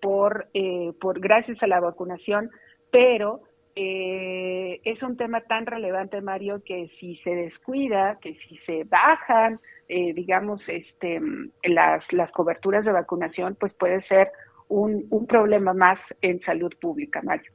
por, 0.00 0.48
por 1.00 1.20
gracias 1.20 1.62
a 1.62 1.66
la 1.66 1.80
vacunación. 1.80 2.50
Pero 2.90 3.42
eh, 3.76 4.80
es 4.84 5.02
un 5.02 5.16
tema 5.16 5.42
tan 5.42 5.66
relevante, 5.66 6.20
Mario, 6.20 6.62
que 6.64 6.90
si 6.98 7.16
se 7.24 7.30
descuida, 7.30 8.18
que 8.20 8.34
si 8.34 8.58
se 8.66 8.84
bajan, 8.84 9.60
eh, 9.90 10.14
digamos, 10.14 10.60
este, 10.68 11.20
las, 11.64 12.04
las 12.12 12.30
coberturas 12.30 12.84
de 12.84 12.92
vacunación, 12.92 13.56
pues 13.58 13.74
puede 13.74 14.02
ser 14.06 14.28
un, 14.68 15.06
un 15.10 15.26
problema 15.26 15.74
más 15.74 15.98
en 16.22 16.40
salud 16.42 16.72
pública, 16.80 17.20
Mario. 17.22 17.50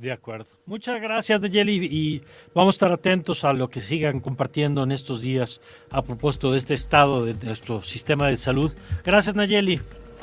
De 0.00 0.12
acuerdo. 0.12 0.46
Muchas 0.66 1.00
gracias, 1.00 1.40
Nayeli, 1.40 1.88
y 1.90 2.22
vamos 2.54 2.74
a 2.74 2.76
estar 2.76 2.92
atentos 2.92 3.44
a 3.44 3.52
lo 3.52 3.68
que 3.68 3.80
sigan 3.80 4.20
compartiendo 4.20 4.82
en 4.82 4.92
estos 4.92 5.22
días 5.22 5.60
a 5.90 6.02
propósito 6.02 6.52
de 6.52 6.58
este 6.58 6.74
estado 6.74 7.24
de 7.24 7.34
nuestro 7.46 7.82
sistema 7.82 8.28
de 8.28 8.36
salud. 8.36 8.72
Gracias, 9.04 9.34
Nayeli. 9.34 9.80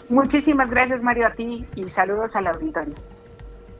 Muchísimas 0.10 0.70
gracias, 0.70 1.02
Mario, 1.02 1.28
a 1.28 1.34
ti 1.34 1.64
y 1.76 1.84
saludos 1.92 2.32
a 2.36 2.42
la 2.42 2.52
auditorio. 2.52 2.94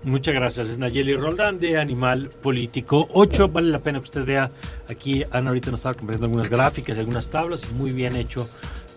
Muchas 0.04 0.36
gracias. 0.36 0.68
Es 0.68 0.78
Nayeli 0.78 1.16
Roldán 1.16 1.60
de 1.60 1.78
Animal 1.78 2.30
Político 2.30 3.08
8. 3.14 3.48
Vale 3.48 3.70
la 3.70 3.80
pena 3.80 4.00
que 4.00 4.06
usted 4.06 4.26
vea 4.26 4.50
aquí. 4.90 5.24
Ana 5.32 5.50
ahorita 5.50 5.72
nos 5.72 5.80
estaba 5.80 5.96
compartiendo 5.96 6.26
algunas 6.26 6.50
gráficas, 6.50 6.98
algunas 6.98 7.30
tablas. 7.30 7.72
Muy 7.78 7.94
bien 7.94 8.18
hecho, 8.18 8.48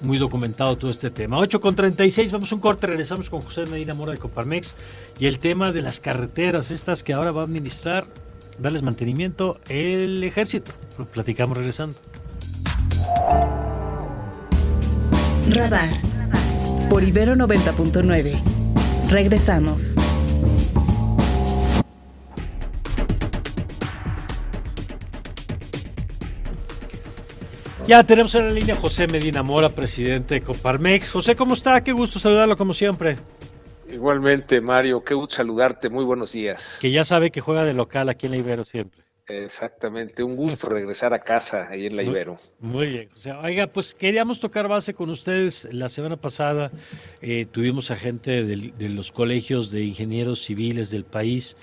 muy 0.03 0.19
documentado 0.19 0.77
todo 0.77 0.91
este 0.91 1.11
tema. 1.11 1.39
8 1.39 1.61
con 1.61 1.77
36. 1.77 2.33
Vamos 2.33 2.51
a 2.51 2.55
un 2.57 2.61
corte. 2.61 2.89
Regresamos 2.89 3.31
con 3.31 3.41
José 3.41 3.67
Medina 3.67 3.95
Mora 3.95 4.13
de 4.13 4.19
Coparmex. 4.19 4.75
Y 5.21 5.27
el 5.27 5.39
tema 5.39 5.71
de 5.71 5.83
las 5.83 6.01
carreteras, 6.01 6.73
estas 6.73 7.05
que 7.05 7.13
ahora 7.13 7.31
va 7.31 7.43
a 7.43 7.45
administrar, 7.45 8.05
darles 8.59 8.83
mantenimiento 8.83 9.59
el 9.69 10.25
ejército. 10.25 10.73
Lo 10.99 11.05
platicamos 11.05 11.57
regresando. 11.57 11.97
Radar. 15.51 15.91
Por 16.91 17.05
Ibero 17.05 17.37
90.9. 17.37 18.41
Regresamos. 19.09 19.95
Ya 27.87 28.03
tenemos 28.03 28.35
en 28.35 28.49
la 28.49 28.53
línea 28.53 28.75
José 28.75 29.07
Medina 29.07 29.45
Mora, 29.45 29.69
presidente 29.69 30.35
de 30.35 30.41
Coparmex. 30.41 31.13
José, 31.13 31.37
¿cómo 31.37 31.55
está? 31.55 31.85
Qué 31.85 31.93
gusto 31.93 32.19
saludarlo 32.19 32.57
como 32.57 32.75
siempre. 32.75 33.17
Igualmente, 33.89 34.61
Mario, 34.61 35.05
qué 35.05 35.15
gusto 35.15 35.37
saludarte. 35.37 35.89
Muy 35.89 36.05
buenos 36.05 36.33
días. 36.33 36.79
Que 36.81 36.91
ya 36.91 37.05
sabe 37.05 37.31
que 37.31 37.41
juega 37.41 37.65
de 37.65 37.75
local 37.75 38.09
aquí 38.09 38.27
en 38.27 38.33
la 38.33 38.39
Ibero 38.39 38.65
siempre. 38.65 39.05
Exactamente, 39.29 40.25
un 40.25 40.35
gusto 40.35 40.69
regresar 40.69 41.15
a 41.15 41.21
casa 41.21 41.69
ahí 41.69 41.87
en 41.87 41.95
la 41.95 42.03
Ibero. 42.03 42.37
Muy, 42.59 42.89
bien, 42.89 43.09
o 43.15 43.17
sea, 43.17 43.39
oiga, 43.41 43.69
pues 43.69 43.95
queríamos 43.95 44.41
tocar 44.41 44.67
base 44.67 44.93
con 44.93 45.09
ustedes. 45.09 45.69
La 45.71 45.89
semana 45.89 46.17
pasada 46.17 46.73
eh, 47.23 47.47
tuvimos 47.49 47.93
a 47.93 47.97
gente 47.97 48.43
de, 48.43 48.89
los 48.89 49.13
colegios 49.13 49.71
de 49.71 49.85
ingenieros 49.85 50.45
civiles 50.45 50.91
del 50.91 51.05
país 51.05 51.57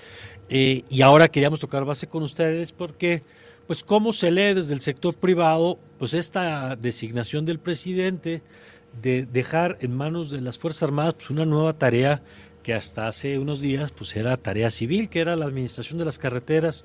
eh, 0.48 0.84
y 0.88 1.02
ahora 1.02 1.28
queríamos 1.28 1.60
tocar 1.60 1.84
base 1.84 2.06
con 2.06 2.22
ustedes 2.22 2.72
porque 2.72 3.22
pues 3.66 3.82
cómo 3.82 4.12
se 4.12 4.30
lee 4.30 4.54
desde 4.54 4.74
el 4.74 4.80
sector 4.80 5.14
privado, 5.14 5.78
pues 5.98 6.14
esta 6.14 6.76
designación 6.76 7.44
del 7.44 7.58
presidente 7.58 8.42
de 9.00 9.26
dejar 9.26 9.78
en 9.80 9.96
manos 9.96 10.30
de 10.30 10.40
las 10.40 10.58
Fuerzas 10.58 10.84
Armadas 10.84 11.14
pues 11.14 11.30
una 11.30 11.44
nueva 11.44 11.72
tarea 11.74 12.22
que 12.62 12.74
hasta 12.74 13.06
hace 13.06 13.38
unos 13.38 13.60
días 13.60 13.92
pues 13.92 14.14
era 14.16 14.36
tarea 14.36 14.70
civil, 14.70 15.08
que 15.08 15.20
era 15.20 15.36
la 15.36 15.46
administración 15.46 15.98
de 15.98 16.04
las 16.04 16.18
carreteras 16.18 16.84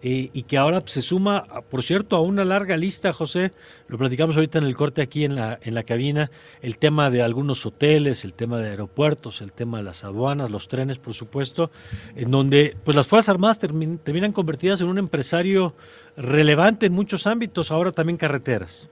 y 0.00 0.42
que 0.44 0.56
ahora 0.56 0.82
se 0.86 1.02
suma, 1.02 1.44
por 1.70 1.82
cierto, 1.82 2.16
a 2.16 2.20
una 2.20 2.44
larga 2.44 2.76
lista, 2.76 3.12
José, 3.12 3.52
lo 3.88 3.98
platicamos 3.98 4.36
ahorita 4.36 4.58
en 4.58 4.64
el 4.64 4.76
corte 4.76 5.02
aquí 5.02 5.24
en 5.24 5.34
la, 5.34 5.58
en 5.62 5.74
la 5.74 5.82
cabina, 5.82 6.30
el 6.62 6.78
tema 6.78 7.10
de 7.10 7.22
algunos 7.22 7.66
hoteles, 7.66 8.24
el 8.24 8.34
tema 8.34 8.58
de 8.60 8.70
aeropuertos, 8.70 9.40
el 9.40 9.52
tema 9.52 9.78
de 9.78 9.84
las 9.84 10.04
aduanas, 10.04 10.50
los 10.50 10.68
trenes, 10.68 10.98
por 10.98 11.14
supuesto, 11.14 11.70
en 12.14 12.30
donde 12.30 12.76
pues 12.84 12.94
las 12.94 13.06
Fuerzas 13.06 13.30
Armadas 13.30 13.58
terminan 13.58 14.32
convertidas 14.32 14.80
en 14.80 14.88
un 14.88 14.98
empresario 14.98 15.74
relevante 16.16 16.86
en 16.86 16.92
muchos 16.92 17.26
ámbitos, 17.26 17.70
ahora 17.70 17.92
también 17.92 18.16
carreteras. 18.16 18.88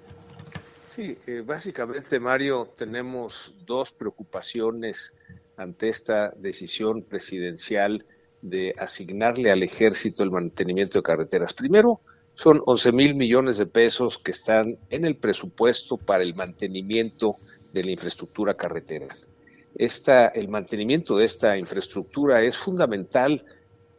Sí, 0.89 1.19
eh, 1.27 1.43
básicamente, 1.45 2.19
Mario, 2.19 2.73
tenemos 2.75 3.55
dos 3.67 3.93
preocupaciones 3.93 5.15
ante 5.57 5.89
esta 5.89 6.31
decisión 6.31 7.03
presidencial 7.03 8.05
de 8.43 8.75
asignarle 8.79 9.51
al 9.51 9.63
ejército 9.63 10.23
el 10.23 10.31
mantenimiento 10.31 10.99
de 10.99 11.03
carreteras. 11.03 11.55
Primero, 11.55 12.01
son 12.35 12.63
11 12.67 12.93
mil 12.93 13.15
millones 13.15 13.57
de 13.57 13.67
pesos 13.67 14.19
que 14.19 14.31
están 14.31 14.79
en 14.91 15.05
el 15.07 15.17
presupuesto 15.17 15.97
para 15.97 16.23
el 16.23 16.35
mantenimiento 16.35 17.37
de 17.73 17.85
la 17.85 17.91
infraestructura 17.93 18.55
carretera. 18.55 19.09
Esta, 19.75 20.29
el 20.29 20.49
mantenimiento 20.49 21.17
de 21.17 21.25
esta 21.25 21.57
infraestructura 21.57 22.43
es 22.43 22.57
fundamental 22.57 23.45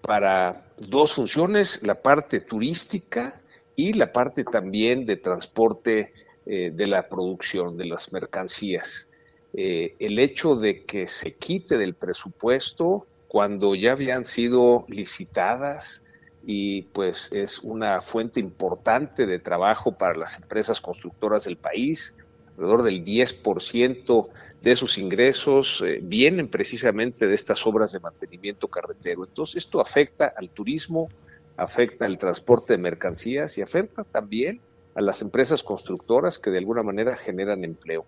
para 0.01 0.71
dos 0.77 1.13
funciones, 1.13 1.81
la 1.83 2.01
parte 2.01 2.39
turística 2.41 3.41
y 3.75 3.93
la 3.93 4.11
parte 4.11 4.43
también 4.43 5.05
de 5.05 5.17
transporte 5.17 6.13
eh, 6.45 6.71
de 6.73 6.87
la 6.87 7.07
producción, 7.09 7.75
de 7.75 7.85
las 7.85 8.13
mercancías. 8.13 9.09
Eh, 9.53 9.95
el 9.99 10.19
hecho 10.19 10.55
de 10.55 10.83
que 10.83 11.07
se 11.07 11.35
quite 11.35 11.77
del 11.77 11.95
presupuesto 11.95 13.07
cuando 13.27 13.75
ya 13.75 13.91
habían 13.93 14.25
sido 14.25 14.85
licitadas 14.87 16.03
y 16.45 16.83
pues 16.93 17.31
es 17.33 17.59
una 17.59 18.01
fuente 18.01 18.39
importante 18.39 19.25
de 19.25 19.39
trabajo 19.39 19.97
para 19.97 20.15
las 20.15 20.37
empresas 20.37 20.79
constructoras 20.79 21.43
del 21.45 21.57
país, 21.57 22.15
alrededor 22.51 22.83
del 22.83 23.03
10% 23.03 24.29
de 24.61 24.75
sus 24.75 24.97
ingresos 24.97 25.83
eh, 25.85 25.99
vienen 26.01 26.47
precisamente 26.47 27.27
de 27.27 27.35
estas 27.35 27.65
obras 27.65 27.91
de 27.91 27.99
mantenimiento 27.99 28.67
carretero. 28.67 29.25
Entonces 29.25 29.57
esto 29.57 29.81
afecta 29.81 30.31
al 30.35 30.51
turismo, 30.51 31.09
afecta 31.57 32.05
al 32.05 32.17
transporte 32.17 32.73
de 32.73 32.79
mercancías 32.79 33.57
y 33.57 33.61
afecta 33.61 34.03
también 34.03 34.61
a 34.95 35.01
las 35.01 35.21
empresas 35.21 35.63
constructoras 35.63 36.39
que 36.39 36.49
de 36.49 36.57
alguna 36.57 36.81
manera 36.81 37.15
generan 37.15 37.63
empleo. 37.63 38.05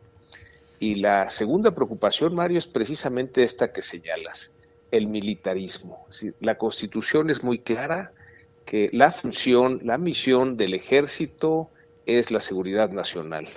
Y 0.79 0.95
la 0.95 1.29
segunda 1.29 1.75
preocupación, 1.75 2.33
Mario, 2.33 2.57
es 2.57 2.67
precisamente 2.67 3.43
esta 3.43 3.71
que 3.71 3.81
señalas, 3.81 4.53
el 4.91 5.07
militarismo. 5.07 6.05
La 6.39 6.57
constitución 6.57 7.29
es 7.29 7.43
muy 7.43 7.59
clara 7.59 8.11
que 8.65 8.89
la 8.93 9.11
función, 9.11 9.81
la 9.83 9.97
misión 9.97 10.57
del 10.57 10.73
ejército 10.73 11.69
es 12.05 12.31
la 12.31 12.39
seguridad 12.39 12.91
nacional. 12.91 13.47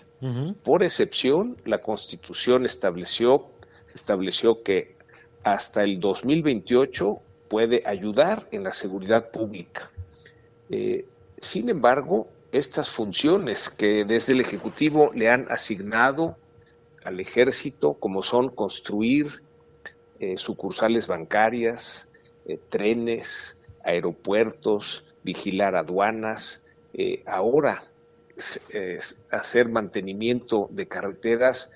Por 0.63 0.85
excepción, 0.85 1.57
la 1.65 1.79
constitución 1.79 2.65
estableció, 2.65 3.49
estableció 3.93 4.63
que 4.63 4.95
hasta 5.43 5.83
el 5.83 5.99
2028 5.99 7.21
puede 7.49 7.83
ayudar 7.85 8.47
en 8.53 8.63
la 8.63 8.73
seguridad 8.73 9.31
pública. 9.33 9.91
Eh, 10.71 11.07
sin 11.41 11.69
embargo, 11.71 12.29
estas 12.53 12.89
funciones 12.89 13.69
que 13.69 14.05
desde 14.05 14.35
el 14.35 14.41
Ejecutivo 14.41 15.11
le 15.13 15.29
han 15.29 15.47
asignado 15.51 16.37
al 17.05 17.19
ejército, 17.19 17.95
como 17.95 18.23
son 18.23 18.49
construir 18.51 19.43
eh, 20.23 20.37
sucursales 20.37 21.09
bancarias, 21.09 22.09
eh, 22.47 22.57
trenes, 22.69 23.61
aeropuertos, 23.83 25.05
vigilar 25.25 25.75
aduanas, 25.75 26.63
eh, 26.95 27.25
ahora 27.27 27.83
hacer 29.33 29.69
mantenimiento 29.69 30.69
de 30.71 30.87
carreteras, 30.87 31.73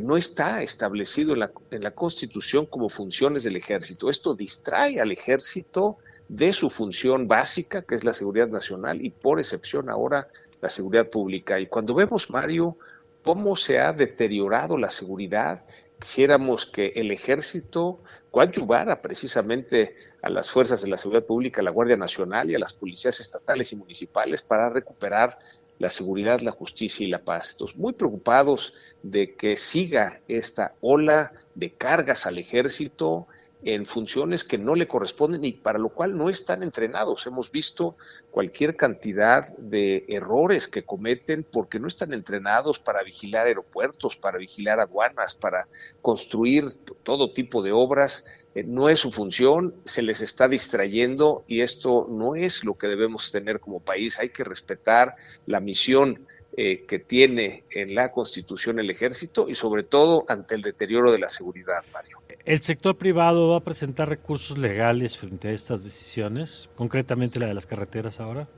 no 0.00 0.16
está 0.16 0.62
establecido 0.62 1.34
en 1.34 1.40
la, 1.40 1.52
en 1.70 1.82
la 1.82 1.90
Constitución 1.92 2.66
como 2.66 2.88
funciones 2.88 3.44
del 3.44 3.56
ejército. 3.56 4.08
Esto 4.10 4.34
distrae 4.34 4.98
al 5.00 5.12
ejército 5.12 5.98
de 6.28 6.52
su 6.52 6.68
función 6.68 7.28
básica, 7.28 7.82
que 7.82 7.94
es 7.94 8.04
la 8.04 8.14
seguridad 8.14 8.48
nacional, 8.48 9.04
y 9.04 9.10
por 9.10 9.38
excepción 9.38 9.90
ahora 9.90 10.28
la 10.60 10.68
seguridad 10.68 11.08
pública. 11.08 11.60
Y 11.60 11.66
cuando 11.66 11.94
vemos, 11.94 12.28
Mario, 12.30 12.76
cómo 13.22 13.56
se 13.56 13.78
ha 13.78 13.92
deteriorado 13.92 14.78
la 14.78 14.90
seguridad. 14.90 15.64
Quisiéramos 16.00 16.64
que 16.64 16.92
el 16.96 17.10
ejército 17.10 18.00
coadyuvara 18.30 19.02
precisamente 19.02 19.94
a 20.22 20.30
las 20.30 20.50
fuerzas 20.50 20.80
de 20.80 20.88
la 20.88 20.96
seguridad 20.96 21.26
pública, 21.26 21.60
a 21.60 21.64
la 21.64 21.70
Guardia 21.70 21.96
Nacional 21.96 22.50
y 22.50 22.54
a 22.54 22.58
las 22.58 22.72
policías 22.72 23.20
estatales 23.20 23.72
y 23.72 23.76
municipales 23.76 24.42
para 24.42 24.70
recuperar 24.70 25.38
la 25.78 25.90
seguridad, 25.90 26.40
la 26.40 26.52
justicia 26.52 27.06
y 27.06 27.10
la 27.10 27.22
paz. 27.22 27.52
Entonces, 27.52 27.76
muy 27.76 27.92
preocupados 27.92 28.72
de 29.02 29.34
que 29.34 29.56
siga 29.56 30.20
esta 30.26 30.74
ola 30.80 31.32
de 31.54 31.72
cargas 31.72 32.26
al 32.26 32.38
ejército, 32.38 33.28
en 33.62 33.86
funciones 33.86 34.44
que 34.44 34.58
no 34.58 34.74
le 34.74 34.88
corresponden 34.88 35.44
y 35.44 35.52
para 35.52 35.78
lo 35.78 35.90
cual 35.90 36.16
no 36.16 36.30
están 36.30 36.62
entrenados. 36.62 37.26
Hemos 37.26 37.50
visto 37.50 37.96
cualquier 38.30 38.76
cantidad 38.76 39.54
de 39.58 40.04
errores 40.08 40.68
que 40.68 40.84
cometen 40.84 41.44
porque 41.44 41.78
no 41.78 41.86
están 41.86 42.12
entrenados 42.12 42.78
para 42.78 43.02
vigilar 43.02 43.46
aeropuertos, 43.46 44.16
para 44.16 44.38
vigilar 44.38 44.80
aduanas, 44.80 45.34
para 45.34 45.68
construir 46.00 46.64
todo 47.02 47.32
tipo 47.32 47.62
de 47.62 47.72
obras. 47.72 48.46
Eh, 48.54 48.64
no 48.64 48.88
es 48.88 49.00
su 49.00 49.12
función, 49.12 49.74
se 49.84 50.02
les 50.02 50.22
está 50.22 50.48
distrayendo 50.48 51.44
y 51.46 51.60
esto 51.60 52.06
no 52.08 52.34
es 52.34 52.64
lo 52.64 52.78
que 52.78 52.86
debemos 52.86 53.30
tener 53.30 53.60
como 53.60 53.80
país. 53.80 54.18
Hay 54.18 54.30
que 54.30 54.44
respetar 54.44 55.16
la 55.46 55.60
misión 55.60 56.26
eh, 56.56 56.84
que 56.84 56.98
tiene 56.98 57.62
en 57.70 57.94
la 57.94 58.08
Constitución 58.08 58.80
el 58.80 58.90
ejército 58.90 59.48
y 59.48 59.54
sobre 59.54 59.84
todo 59.84 60.24
ante 60.26 60.56
el 60.56 60.62
deterioro 60.62 61.12
de 61.12 61.20
la 61.20 61.28
seguridad, 61.28 61.84
Mario. 61.92 62.18
¿El 62.44 62.60
sector 62.60 62.98
privado 62.98 63.50
va 63.50 63.58
a 63.58 63.60
presentar 63.60 64.08
recursos 64.08 64.58
legales 64.58 65.16
frente 65.16 65.46
a 65.46 65.52
estas 65.52 65.84
decisiones, 65.84 66.68
concretamente 66.74 67.38
la 67.38 67.46
de 67.46 67.54
las 67.54 67.66
carreteras 67.66 68.18
ahora? 68.18 68.48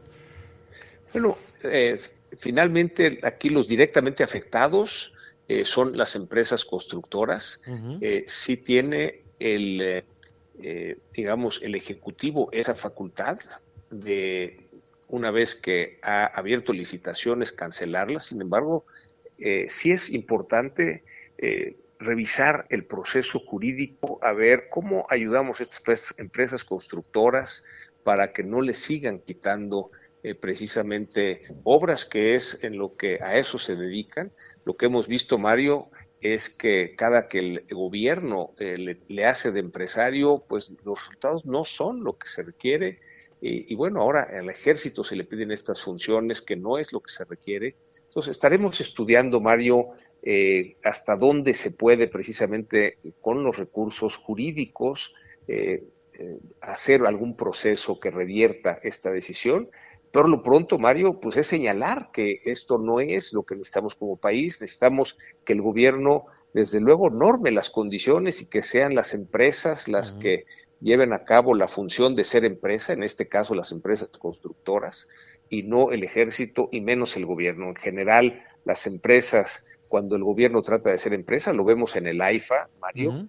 Bueno, 1.12 1.36
eh, 1.64 2.00
finalmente 2.38 3.20
aquí 3.24 3.50
los 3.50 3.68
directamente 3.68 4.24
afectados 4.24 5.12
eh, 5.46 5.66
son 5.66 5.94
las 5.94 6.16
empresas 6.16 6.64
constructoras. 6.64 7.60
si 8.26 8.56
tiene 8.56 9.20
el, 9.38 10.02
digamos, 11.12 11.60
el 11.62 11.74
Ejecutivo 11.74 12.48
esa 12.52 12.74
facultad 12.74 13.38
de 13.90 14.61
una 15.12 15.30
vez 15.30 15.54
que 15.54 15.98
ha 16.02 16.24
abierto 16.24 16.72
licitaciones, 16.72 17.52
cancelarlas. 17.52 18.24
Sin 18.24 18.40
embargo, 18.40 18.86
eh, 19.38 19.66
sí 19.68 19.92
es 19.92 20.08
importante 20.08 21.04
eh, 21.36 21.76
revisar 21.98 22.66
el 22.70 22.86
proceso 22.86 23.38
jurídico, 23.38 24.18
a 24.22 24.32
ver 24.32 24.68
cómo 24.70 25.06
ayudamos 25.10 25.60
a 25.60 25.64
estas 25.64 26.14
empresas 26.16 26.64
constructoras 26.64 27.62
para 28.02 28.32
que 28.32 28.42
no 28.42 28.62
les 28.62 28.78
sigan 28.78 29.18
quitando 29.18 29.90
eh, 30.22 30.34
precisamente 30.34 31.42
obras 31.62 32.06
que 32.06 32.34
es 32.34 32.64
en 32.64 32.78
lo 32.78 32.96
que 32.96 33.18
a 33.22 33.36
eso 33.36 33.58
se 33.58 33.76
dedican. 33.76 34.32
Lo 34.64 34.78
que 34.78 34.86
hemos 34.86 35.08
visto, 35.08 35.36
Mario, 35.36 35.90
es 36.22 36.48
que 36.48 36.94
cada 36.96 37.28
que 37.28 37.38
el 37.38 37.66
gobierno 37.70 38.54
le, 38.58 38.98
le, 39.08 39.26
hace 39.26 39.52
de 39.52 39.60
empresario, 39.60 40.42
pues 40.48 40.72
los 40.84 41.00
resultados 41.00 41.44
no 41.44 41.66
son 41.66 42.02
lo 42.02 42.16
que 42.16 42.28
se 42.28 42.44
requiere 42.44 43.00
y, 43.44 43.74
bueno, 43.74 44.00
ahora 44.00 44.28
al 44.32 44.48
ejército 44.48 45.02
se 45.02 45.16
le 45.16 45.24
piden 45.24 45.50
estas 45.50 45.82
funciones 45.82 46.40
que 46.40 46.54
no 46.54 46.78
es 46.78 46.92
lo 46.92 47.00
que 47.00 47.12
se 47.12 47.24
requiere. 47.24 47.74
Entonces 48.04 48.30
estaremos 48.30 48.80
estudiando, 48.80 49.40
Mario, 49.40 49.88
eh, 50.22 50.76
hasta 50.84 51.16
dónde 51.16 51.52
se 51.54 51.72
puede 51.72 52.06
precisamente 52.06 52.98
con 53.20 53.42
los 53.42 53.56
recursos 53.56 54.16
jurídicos 54.16 55.12
eh, 55.48 55.82
eh, 56.14 56.38
hacer 56.60 57.04
algún 57.04 57.34
proceso 57.34 57.98
que 57.98 58.12
revierta 58.12 58.78
esta 58.84 59.10
decisión. 59.10 59.68
Pero 60.12 60.28
lo 60.28 60.40
pronto, 60.40 60.78
Mario, 60.78 61.18
pues 61.18 61.36
es 61.36 61.48
señalar 61.48 62.10
que 62.12 62.42
esto 62.44 62.78
no 62.78 63.00
es 63.00 63.32
lo 63.32 63.42
que 63.42 63.56
necesitamos 63.56 63.96
como 63.96 64.18
país. 64.18 64.60
Necesitamos 64.60 65.16
que 65.44 65.54
el 65.54 65.62
gobierno, 65.62 66.26
desde 66.54 66.78
luego, 66.78 67.10
norme 67.10 67.50
las 67.50 67.70
condiciones 67.70 68.40
y 68.40 68.46
que 68.46 68.62
sean 68.62 68.94
las 68.94 69.14
empresas 69.14 69.88
las 69.88 70.12
que 70.12 70.44
lleven 70.82 71.12
a 71.12 71.24
cabo 71.24 71.54
la 71.54 71.68
función 71.68 72.14
de 72.14 72.24
ser 72.24 72.44
empresa, 72.44 72.92
en 72.92 73.02
este 73.02 73.28
caso 73.28 73.54
las 73.54 73.72
empresas 73.72 74.08
constructoras, 74.08 75.08
y 75.48 75.62
no 75.62 75.92
el 75.92 76.02
ejército 76.02 76.68
y 76.72 76.80
menos 76.80 77.16
el 77.16 77.26
gobierno. 77.26 77.68
En 77.68 77.76
general, 77.76 78.42
las 78.64 78.86
empresas, 78.86 79.64
cuando 79.88 80.16
el 80.16 80.24
gobierno 80.24 80.60
trata 80.62 80.90
de 80.90 80.98
ser 80.98 81.14
empresa, 81.14 81.52
lo 81.52 81.64
vemos 81.64 81.96
en 81.96 82.06
el 82.06 82.20
AIFA, 82.20 82.68
Mario, 82.80 83.28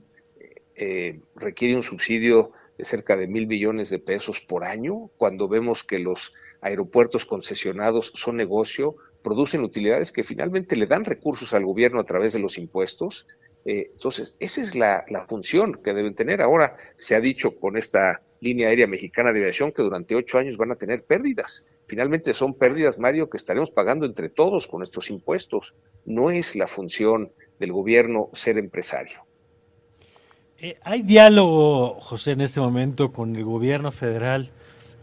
eh, 0.76 1.20
requiere 1.36 1.76
un 1.76 1.84
subsidio 1.84 2.52
de 2.78 2.86
cerca 2.86 3.16
de 3.16 3.28
mil 3.28 3.46
millones 3.46 3.92
de 3.92 4.00
pesos 4.00 4.42
por 4.42 4.64
año. 4.64 5.12
Cuando 5.18 5.48
vemos 5.48 5.84
que 5.84 6.00
los 6.00 6.34
aeropuertos 6.62 7.26
concesionados 7.26 8.12
son 8.16 8.38
negocio, 8.38 8.96
producen 9.22 9.62
utilidades 9.62 10.12
que 10.12 10.24
finalmente 10.24 10.76
le 10.76 10.88
dan 10.88 11.06
recursos 11.06 11.54
al 11.54 11.66
gobierno 11.66 12.00
a 12.00 12.06
través 12.06 12.34
de 12.34 12.40
los 12.40 12.58
impuestos 12.58 13.28
eh, 13.66 13.92
entonces, 13.94 14.36
esa 14.40 14.62
es 14.62 14.76
la, 14.76 15.06
función 15.28 15.80
que 15.84 15.94
deben 15.94 16.16
tener. 16.16 16.42
Ahora 16.42 16.76
se 16.98 17.16
ha 17.16 17.22
dicho 17.22 17.56
con 17.56 17.78
esta 17.78 18.22
línea 18.42 18.68
aérea 18.68 18.88
mexicana 18.88 19.32
de 19.32 19.40
aviación 19.40 19.72
que 19.72 19.82
durante 19.82 20.16
ocho 20.16 20.38
años 20.38 20.58
van 20.58 20.72
a 20.72 20.76
tener 20.76 21.04
pérdidas. 21.04 21.66
Finalmente 21.86 22.34
son 22.34 22.56
pérdidas, 22.56 23.00
Mario, 23.00 23.30
que 23.30 23.38
estaremos 23.38 23.72
pagando 23.72 24.06
entre 24.06 24.30
todos 24.30 24.68
con 24.68 24.80
nuestros 24.80 25.10
impuestos. 25.10 25.76
No 26.06 26.30
es 26.30 26.56
la 26.56 26.68
función 26.68 27.32
del 27.60 27.72
gobierno 27.72 28.30
ser 28.34 28.58
empresario. 28.58 29.26
Eh, 30.58 30.78
¿Hay 30.84 31.02
diálogo, 31.04 32.00
José, 32.02 32.32
en 32.32 32.42
este 32.42 32.60
momento 32.60 33.12
con 33.14 33.36
el 33.36 33.46
gobierno 33.46 33.92
federal? 33.92 34.52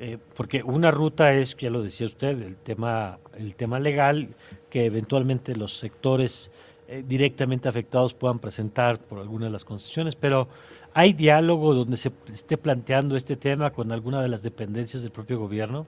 Eh, 0.00 0.16
porque 0.34 0.62
una 0.62 0.90
ruta 0.90 1.34
es, 1.34 1.54
ya 1.56 1.68
lo 1.68 1.82
decía 1.82 2.06
usted, 2.06 2.40
el 2.40 2.56
tema, 2.56 3.18
el 3.36 3.54
tema 3.54 3.78
legal, 3.78 4.28
que 4.70 4.86
eventualmente 4.86 5.54
los 5.54 5.78
sectores 5.78 6.50
eh, 6.92 7.04
directamente 7.06 7.68
afectados 7.68 8.14
puedan 8.14 8.40
presentar 8.40 8.98
por 8.98 9.20
alguna 9.20 9.46
de 9.46 9.52
las 9.52 9.64
concesiones, 9.64 10.16
pero 10.16 10.48
¿hay 10.92 11.12
diálogo 11.12 11.72
donde 11.72 11.96
se 11.96 12.10
esté 12.28 12.58
planteando 12.58 13.14
este 13.14 13.36
tema 13.36 13.72
con 13.72 13.92
alguna 13.92 14.20
de 14.20 14.28
las 14.28 14.42
dependencias 14.42 15.02
del 15.02 15.12
propio 15.12 15.38
gobierno? 15.38 15.86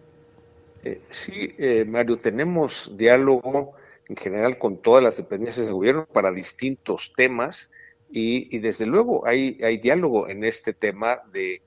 Eh, 0.85 1.01
sí, 1.11 1.57
eh, 1.59 1.85
Mario, 1.85 2.19
tenemos 2.19 2.93
diálogo 2.97 3.73
en 4.09 4.15
general 4.15 4.59
con 4.59 4.77
todas 4.77 5.03
las 5.03 5.17
dependencias 5.17 5.67
del 5.67 5.75
gobierno 5.75 6.07
para 6.07 6.31
distintos 6.31 7.13
temas 7.17 7.73
y, 8.09 8.57
desde 8.61 8.87
luego 8.87 9.27
hay, 9.27 9.59
hay 9.61 9.79
diálogo 9.79 10.29
en 10.29 10.45
este 10.45 10.73
tema 10.73 11.21
de 11.33 11.63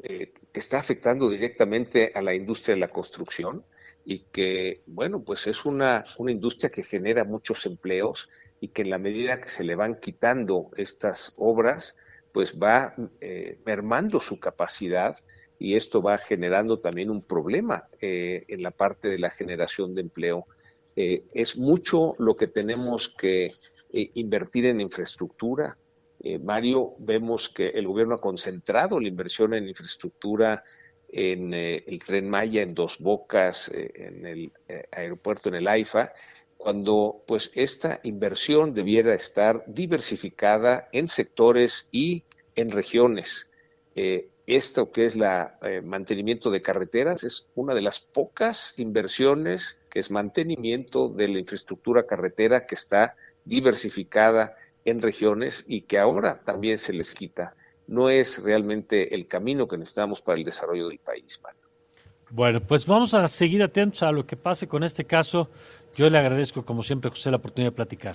que 0.00 0.60
está 0.60 0.78
afectando 0.78 1.28
directamente 1.28 2.12
a 2.14 2.20
la 2.20 2.34
industria 2.34 2.76
de 2.76 2.80
la 2.80 2.88
construcción 2.88 3.64
y 4.04 4.20
que, 4.30 4.82
bueno, 4.86 5.20
pues 5.24 5.48
es 5.48 5.64
una, 5.64 6.04
una 6.18 6.30
industria 6.30 6.70
que 6.70 6.84
genera 6.84 7.24
muchos 7.24 7.66
empleos 7.66 8.28
y 8.60 8.68
que 8.68 8.82
en 8.82 8.90
la 8.90 8.98
medida 8.98 9.40
que 9.40 9.48
se 9.48 9.64
le 9.64 9.74
van 9.74 10.00
quitando 10.00 10.70
estas 10.76 11.34
obras, 11.36 11.96
pues 12.36 12.58
va 12.58 12.94
eh, 13.22 13.58
mermando 13.64 14.20
su 14.20 14.38
capacidad 14.38 15.16
y 15.58 15.74
esto 15.74 16.02
va 16.02 16.18
generando 16.18 16.80
también 16.80 17.08
un 17.08 17.22
problema 17.22 17.88
eh, 17.98 18.44
en 18.48 18.62
la 18.62 18.72
parte 18.72 19.08
de 19.08 19.18
la 19.18 19.30
generación 19.30 19.94
de 19.94 20.02
empleo. 20.02 20.46
Eh, 20.96 21.22
es 21.32 21.56
mucho 21.56 22.12
lo 22.18 22.36
que 22.36 22.46
tenemos 22.46 23.08
que 23.08 23.52
invertir 23.90 24.66
en 24.66 24.82
infraestructura. 24.82 25.78
Mario, 26.42 26.94
vemos 26.98 27.48
que 27.48 27.68
el 27.68 27.86
gobierno 27.86 28.16
ha 28.16 28.20
concentrado 28.20 29.00
la 29.00 29.08
inversión 29.08 29.54
en 29.54 29.68
infraestructura 29.68 30.62
en 31.08 31.54
el 31.54 31.98
tren 32.04 32.28
Maya, 32.28 32.60
en 32.60 32.74
Dos 32.74 32.98
Bocas, 32.98 33.70
en 33.72 34.26
el 34.26 34.52
aeropuerto, 34.90 35.48
en 35.48 35.54
el 35.54 35.68
AIFA, 35.68 36.12
cuando 36.66 37.22
pues 37.28 37.52
esta 37.54 38.00
inversión 38.02 38.74
debiera 38.74 39.14
estar 39.14 39.62
diversificada 39.68 40.88
en 40.90 41.06
sectores 41.06 41.86
y 41.92 42.24
en 42.56 42.72
regiones. 42.72 43.48
esto 43.94 44.90
que 44.90 45.06
es 45.06 45.14
la 45.14 45.60
mantenimiento 45.84 46.50
de 46.50 46.62
carreteras 46.62 47.22
es 47.22 47.46
una 47.54 47.72
de 47.72 47.82
las 47.82 48.00
pocas 48.00 48.74
inversiones 48.78 49.78
que 49.88 50.00
es 50.00 50.10
mantenimiento 50.10 51.08
de 51.08 51.28
la 51.28 51.38
infraestructura 51.38 52.04
carretera 52.04 52.66
que 52.66 52.74
está 52.74 53.14
diversificada 53.44 54.56
en 54.84 55.00
regiones 55.00 55.64
y 55.68 55.82
que 55.82 56.00
ahora 56.00 56.42
también 56.42 56.78
se 56.78 56.92
les 56.92 57.14
quita 57.14 57.54
no 57.86 58.10
es 58.10 58.42
realmente 58.42 59.14
el 59.14 59.28
camino 59.28 59.68
que 59.68 59.78
necesitamos 59.78 60.20
para 60.20 60.36
el 60.36 60.44
desarrollo 60.44 60.88
del 60.88 60.98
país, 60.98 61.38
Bueno, 62.36 62.60
pues 62.60 62.84
vamos 62.84 63.14
a 63.14 63.26
seguir 63.28 63.62
atentos 63.62 64.02
a 64.02 64.12
lo 64.12 64.26
que 64.26 64.36
pase 64.36 64.68
con 64.68 64.84
este 64.84 65.06
caso. 65.06 65.48
Yo 65.96 66.10
le 66.10 66.18
agradezco, 66.18 66.66
como 66.66 66.82
siempre, 66.82 67.08
José, 67.08 67.30
la 67.30 67.38
oportunidad 67.38 67.72
de 67.72 67.76
platicar. 67.76 68.14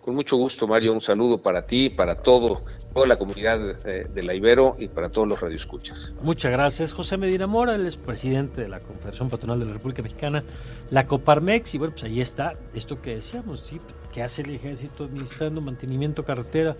Con 0.00 0.14
mucho 0.14 0.38
gusto, 0.38 0.66
Mario. 0.66 0.94
Un 0.94 1.02
saludo 1.02 1.36
para 1.42 1.60
ti, 1.60 1.90
para 1.90 2.14
todo, 2.14 2.62
toda 2.94 3.06
la 3.06 3.18
comunidad 3.18 3.86
eh, 3.86 4.08
de, 4.08 4.22
la 4.22 4.34
Ibero 4.34 4.76
y 4.78 4.88
para 4.88 5.10
todos 5.10 5.28
los 5.28 5.38
radioescuchas. 5.38 6.14
Muchas 6.22 6.50
gracias. 6.50 6.94
José 6.94 7.18
Medina 7.18 7.46
Mora, 7.46 7.74
él 7.74 7.86
es 7.86 7.98
presidente 7.98 8.62
de 8.62 8.68
la 8.68 8.80
Confederación 8.80 9.28
Patronal 9.28 9.60
de 9.60 9.66
la 9.66 9.74
República 9.74 10.00
Mexicana, 10.00 10.42
la 10.88 11.06
Coparmex. 11.06 11.74
Y 11.74 11.78
bueno, 11.78 11.92
pues 11.92 12.04
ahí 12.04 12.22
está 12.22 12.54
esto 12.72 13.02
que 13.02 13.16
decíamos, 13.16 13.60
¿sí? 13.60 13.76
¿Qué 14.14 14.22
hace 14.22 14.40
el 14.40 14.54
ejército 14.54 15.04
administrando 15.04 15.60
mantenimiento 15.60 16.24
carretera? 16.24 16.74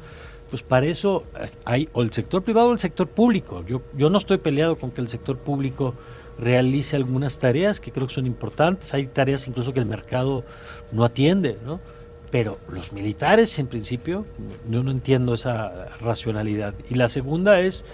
Pues 0.48 0.62
para 0.62 0.86
eso 0.86 1.24
hay 1.66 1.86
o 1.92 2.00
el 2.00 2.12
sector 2.14 2.42
privado 2.42 2.70
o 2.70 2.72
el 2.72 2.78
sector 2.78 3.08
público. 3.08 3.62
Yo, 3.66 3.82
yo 3.94 4.08
no 4.08 4.16
estoy 4.16 4.38
peleado 4.38 4.78
con 4.78 4.90
que 4.90 5.02
el 5.02 5.08
sector 5.08 5.36
público 5.36 5.94
realice 6.38 6.96
algunas 6.96 7.38
tareas 7.38 7.80
que 7.80 7.92
creo 7.92 8.06
que 8.06 8.14
son 8.14 8.26
importantes. 8.26 8.92
Hay 8.94 9.06
tareas 9.06 9.48
incluso 9.48 9.72
que 9.72 9.80
el 9.80 9.86
mercado 9.86 10.44
no 10.92 11.04
atiende, 11.04 11.58
¿no? 11.64 11.80
Pero 12.30 12.58
los 12.68 12.92
militares, 12.92 13.58
en 13.58 13.66
principio, 13.66 14.26
yo 14.68 14.82
no 14.82 14.90
entiendo 14.90 15.34
esa 15.34 15.86
racionalidad. 16.00 16.74
Y 16.90 16.94
la 16.94 17.08
segunda 17.08 17.60
es, 17.60 17.84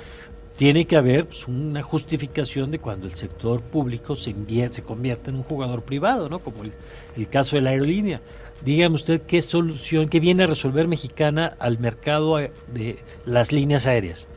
tiene 0.56 0.86
que 0.86 0.96
haber 0.96 1.26
pues, 1.26 1.46
una 1.46 1.82
justificación 1.82 2.70
de 2.70 2.78
cuando 2.78 3.06
el 3.06 3.14
sector 3.14 3.60
público 3.60 4.16
se, 4.16 4.34
se 4.70 4.82
convierte 4.82 5.30
en 5.30 5.36
un 5.36 5.42
jugador 5.42 5.82
privado, 5.82 6.28
¿no? 6.28 6.38
Como 6.40 6.64
el, 6.64 6.72
el 7.16 7.28
caso 7.28 7.56
de 7.56 7.62
la 7.62 7.70
aerolínea. 7.70 8.20
Dígame 8.64 8.94
usted 8.94 9.22
qué 9.22 9.42
solución, 9.42 10.08
qué 10.08 10.20
viene 10.20 10.44
a 10.44 10.46
resolver 10.46 10.86
Mexicana 10.88 11.54
al 11.58 11.78
mercado 11.78 12.36
de 12.36 12.98
las 13.26 13.52
líneas 13.52 13.86
aéreas. 13.86 14.28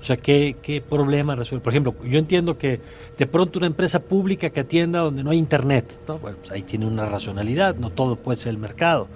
O 0.00 0.04
sea, 0.04 0.16
¿qué, 0.16 0.56
qué 0.62 0.80
problema 0.80 1.34
resuelve? 1.36 1.62
Por 1.62 1.72
ejemplo, 1.72 1.94
yo 2.04 2.18
entiendo 2.18 2.56
que 2.56 2.80
de 3.18 3.26
pronto 3.26 3.58
una 3.58 3.66
empresa 3.66 4.00
pública 4.00 4.48
que 4.48 4.60
atienda 4.60 5.00
donde 5.00 5.22
no 5.22 5.30
hay 5.30 5.38
internet, 5.38 6.00
¿no? 6.08 6.18
Bueno, 6.18 6.38
pues 6.38 6.50
ahí 6.52 6.62
tiene 6.62 6.86
una 6.86 7.04
racionalidad, 7.04 7.76
no 7.76 7.90
todo 7.90 8.16
puede 8.16 8.36
ser 8.36 8.50
el 8.50 8.58
mercado. 8.58 9.08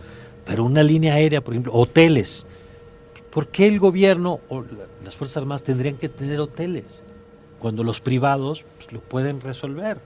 Pero 0.45 0.65
una 0.65 0.83
línea 0.83 1.15
aérea, 1.15 1.41
por 1.41 1.55
ejemplo, 1.55 1.73
hoteles. 1.73 2.45
¿Por 3.31 3.49
qué 3.49 3.67
el 3.67 3.79
gobierno 3.79 4.41
o 4.49 4.63
las 5.03 5.17
Fuerzas 5.17 5.39
Armadas 5.39 5.63
tendrían 5.63 5.97
que 5.97 6.09
tener 6.09 6.39
hoteles? 6.39 7.03
Cuando 7.59 7.83
los 7.83 8.01
privados 8.01 8.65
pues, 8.77 8.93
lo 8.93 9.01
pueden 9.01 9.41
resolver. 9.41 9.99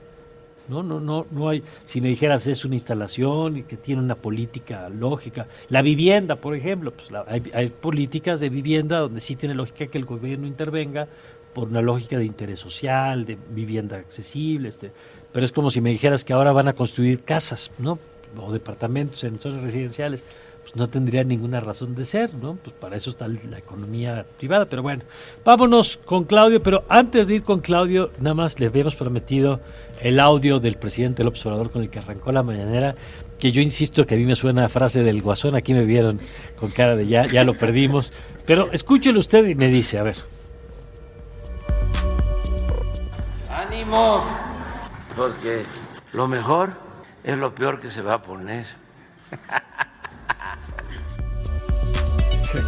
No, 0.69 0.83
no, 0.83 0.99
no, 0.99 1.25
no 1.31 1.49
hay. 1.49 1.63
Si 1.83 1.99
me 1.99 2.09
dijeras 2.09 2.45
es 2.47 2.63
una 2.63 2.75
instalación 2.75 3.57
y 3.57 3.63
que 3.63 3.75
tiene 3.75 4.01
una 4.01 4.15
política 4.15 4.87
lógica. 4.89 5.47
La 5.69 5.81
vivienda, 5.81 6.35
por 6.35 6.55
ejemplo, 6.55 6.91
pues 6.91 7.09
hay, 7.27 7.69
políticas 7.69 8.39
de 8.39 8.49
vivienda 8.49 8.99
donde 8.99 9.19
sí 9.19 9.35
tiene 9.35 9.55
lógica 9.55 9.87
que 9.87 9.97
el 9.97 10.05
gobierno 10.05 10.45
intervenga 10.47 11.07
por 11.53 11.69
una 11.69 11.81
lógica 11.81 12.17
de 12.17 12.25
interés 12.25 12.59
social, 12.59 13.25
de 13.25 13.37
vivienda 13.49 13.97
accesible, 13.97 14.69
este. 14.69 14.91
Pero 15.31 15.45
es 15.45 15.51
como 15.51 15.71
si 15.71 15.81
me 15.81 15.89
dijeras 15.89 16.23
que 16.23 16.33
ahora 16.33 16.51
van 16.51 16.67
a 16.67 16.73
construir 16.73 17.23
casas, 17.23 17.71
¿no? 17.79 17.97
O 18.37 18.51
departamentos 18.51 19.23
en 19.23 19.39
zonas 19.39 19.63
residenciales 19.63 20.23
pues 20.69 20.75
no 20.75 20.87
tendría 20.87 21.23
ninguna 21.23 21.59
razón 21.59 21.95
de 21.95 22.05
ser, 22.05 22.35
¿no? 22.35 22.55
Pues 22.55 22.75
para 22.79 22.95
eso 22.95 23.09
está 23.09 23.27
la 23.27 23.57
economía 23.57 24.23
privada, 24.37 24.67
pero 24.67 24.83
bueno, 24.83 25.03
vámonos 25.43 25.97
con 26.05 26.25
Claudio, 26.25 26.61
pero 26.61 26.83
antes 26.89 27.27
de 27.27 27.35
ir 27.35 27.43
con 27.43 27.59
Claudio, 27.61 28.11
nada 28.19 28.35
más 28.35 28.59
le 28.59 28.67
habíamos 28.67 28.95
prometido 28.95 29.61
el 29.99 30.19
audio 30.19 30.59
del 30.59 30.75
presidente 30.75 31.23
López 31.23 31.43
Obrador 31.47 31.71
con 31.71 31.81
el 31.81 31.89
que 31.89 31.97
arrancó 31.97 32.31
la 32.31 32.43
mañanera, 32.43 32.93
que 33.39 33.51
yo 33.51 33.61
insisto 33.61 34.05
que 34.05 34.13
a 34.13 34.17
mí 34.17 34.25
me 34.25 34.35
suena 34.35 34.65
a 34.65 34.69
frase 34.69 35.01
del 35.01 35.23
guasón, 35.23 35.55
aquí 35.55 35.73
me 35.73 35.85
vieron 35.85 36.19
con 36.55 36.69
cara 36.69 36.95
de 36.95 37.07
ya, 37.07 37.25
ya 37.25 37.43
lo 37.43 37.55
perdimos, 37.55 38.13
pero 38.45 38.71
escúchelo 38.71 39.19
usted 39.19 39.47
y 39.47 39.55
me 39.55 39.69
dice, 39.69 39.97
a 39.97 40.03
ver. 40.03 40.17
Ánimo, 43.49 44.23
porque 45.15 45.63
lo 46.13 46.27
mejor 46.27 46.69
es 47.23 47.37
lo 47.39 47.55
peor 47.55 47.79
que 47.79 47.89
se 47.89 48.03
va 48.03 48.15
a 48.15 48.21
poner. 48.21 48.67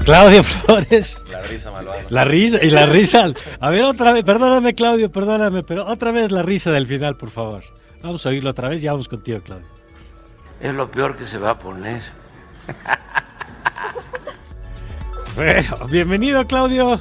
Claudio 0.05 0.43
Flores. 0.43 1.23
La 1.31 1.41
risa 1.41 1.71
malvada. 1.71 2.03
La 2.09 2.25
risa, 2.25 2.63
y 2.63 2.69
la 2.69 2.85
risa. 2.85 3.33
A 3.59 3.69
ver, 3.69 3.83
otra 3.83 4.11
vez, 4.13 4.23
perdóname, 4.23 4.73
Claudio, 4.75 5.11
perdóname, 5.11 5.63
pero 5.63 5.85
otra 5.85 6.11
vez 6.11 6.31
la 6.31 6.43
risa 6.43 6.71
del 6.71 6.87
final, 6.87 7.17
por 7.17 7.29
favor. 7.29 7.63
Vamos 8.01 8.25
a 8.25 8.29
oírlo 8.29 8.49
otra 8.49 8.69
vez 8.69 8.83
y 8.83 8.87
vamos 8.87 9.07
contigo, 9.07 9.39
Claudio. 9.41 9.67
Es 10.59 10.73
lo 10.73 10.89
peor 10.89 11.15
que 11.15 11.25
se 11.25 11.37
va 11.37 11.51
a 11.51 11.59
poner. 11.59 12.01
Bueno, 15.35 15.87
bienvenido, 15.89 16.45
Claudio. 16.45 16.99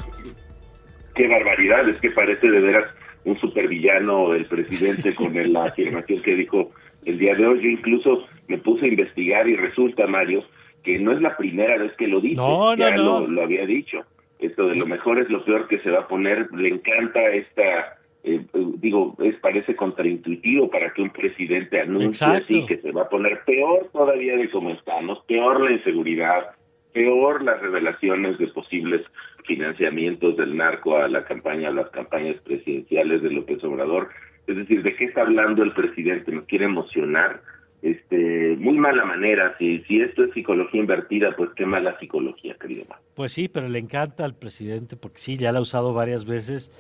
Qué 1.16 1.26
barbaridad, 1.28 1.88
es 1.88 1.96
que 1.96 2.10
parece 2.10 2.48
de 2.48 2.60
veras 2.60 2.84
un 3.24 3.38
supervillano 3.40 4.34
el 4.34 4.46
presidente 4.46 5.14
con 5.16 5.34
la 5.52 5.64
afirmación 5.64 6.22
que 6.22 6.36
dijo 6.36 6.70
el 7.04 7.18
día 7.18 7.34
de 7.34 7.46
hoy. 7.46 7.60
Yo 7.60 7.68
incluso 7.68 8.26
me 8.46 8.58
puse 8.58 8.86
a 8.86 8.88
investigar 8.88 9.48
y 9.48 9.56
resulta, 9.56 10.06
Mario, 10.06 10.44
que 10.82 10.98
no 10.98 11.12
es 11.12 11.20
la 11.20 11.36
primera 11.36 11.76
vez 11.78 11.92
que 11.96 12.08
lo 12.08 12.20
dice, 12.20 12.42
ya 12.76 12.96
Lo, 12.96 13.42
había 13.42 13.66
dicho. 13.66 14.04
Esto 14.38 14.68
de 14.68 14.76
lo 14.76 14.86
mejor 14.86 15.18
es 15.18 15.28
lo 15.28 15.44
peor 15.44 15.68
que 15.68 15.80
se 15.80 15.90
va 15.90 16.00
a 16.00 16.08
poner, 16.08 16.50
le 16.52 16.70
encanta 16.70 17.20
esta, 17.28 17.98
eh, 18.24 18.40
digo, 18.78 19.14
es 19.22 19.36
parece 19.36 19.76
contraintuitivo 19.76 20.70
para 20.70 20.92
que 20.94 21.02
un 21.02 21.10
presidente 21.10 21.80
anuncie 21.80 22.26
así 22.26 22.64
que 22.66 22.78
se 22.78 22.90
va 22.92 23.02
a 23.02 23.08
poner 23.08 23.42
peor 23.44 23.90
todavía 23.92 24.36
de 24.36 24.50
cómo 24.50 24.70
estamos, 24.70 25.22
peor 25.26 25.60
la 25.60 25.72
inseguridad, 25.72 26.46
peor 26.92 27.42
las 27.42 27.60
revelaciones 27.60 28.38
de 28.38 28.46
posibles 28.48 29.02
financiamientos 29.44 30.36
del 30.36 30.56
narco 30.56 30.96
a 30.96 31.08
la 31.08 31.24
campaña, 31.24 31.68
a 31.68 31.72
las 31.72 31.90
campañas 31.90 32.36
presidenciales 32.42 33.22
de 33.22 33.30
López 33.30 33.62
Obrador. 33.64 34.08
Es 34.46 34.56
decir, 34.56 34.82
¿de 34.82 34.94
qué 34.96 35.04
está 35.04 35.22
hablando 35.22 35.62
el 35.62 35.72
presidente? 35.72 36.32
¿Nos 36.32 36.44
quiere 36.44 36.64
emocionar? 36.64 37.42
Este, 37.82 38.56
muy 38.58 38.78
mala 38.78 39.04
manera. 39.04 39.56
Si, 39.58 39.80
si 39.84 40.00
esto 40.00 40.24
es 40.24 40.32
psicología 40.32 40.80
invertida, 40.80 41.34
pues 41.36 41.50
qué 41.56 41.66
mala 41.66 41.98
psicología, 41.98 42.56
querido. 42.60 42.84
Pues 43.14 43.32
sí, 43.32 43.48
pero 43.48 43.68
le 43.68 43.78
encanta 43.78 44.24
al 44.24 44.34
presidente 44.34 44.96
porque 44.96 45.18
sí, 45.18 45.36
ya 45.36 45.52
la 45.52 45.58
ha 45.58 45.62
usado 45.62 45.92
varias 45.92 46.24
veces. 46.24 46.70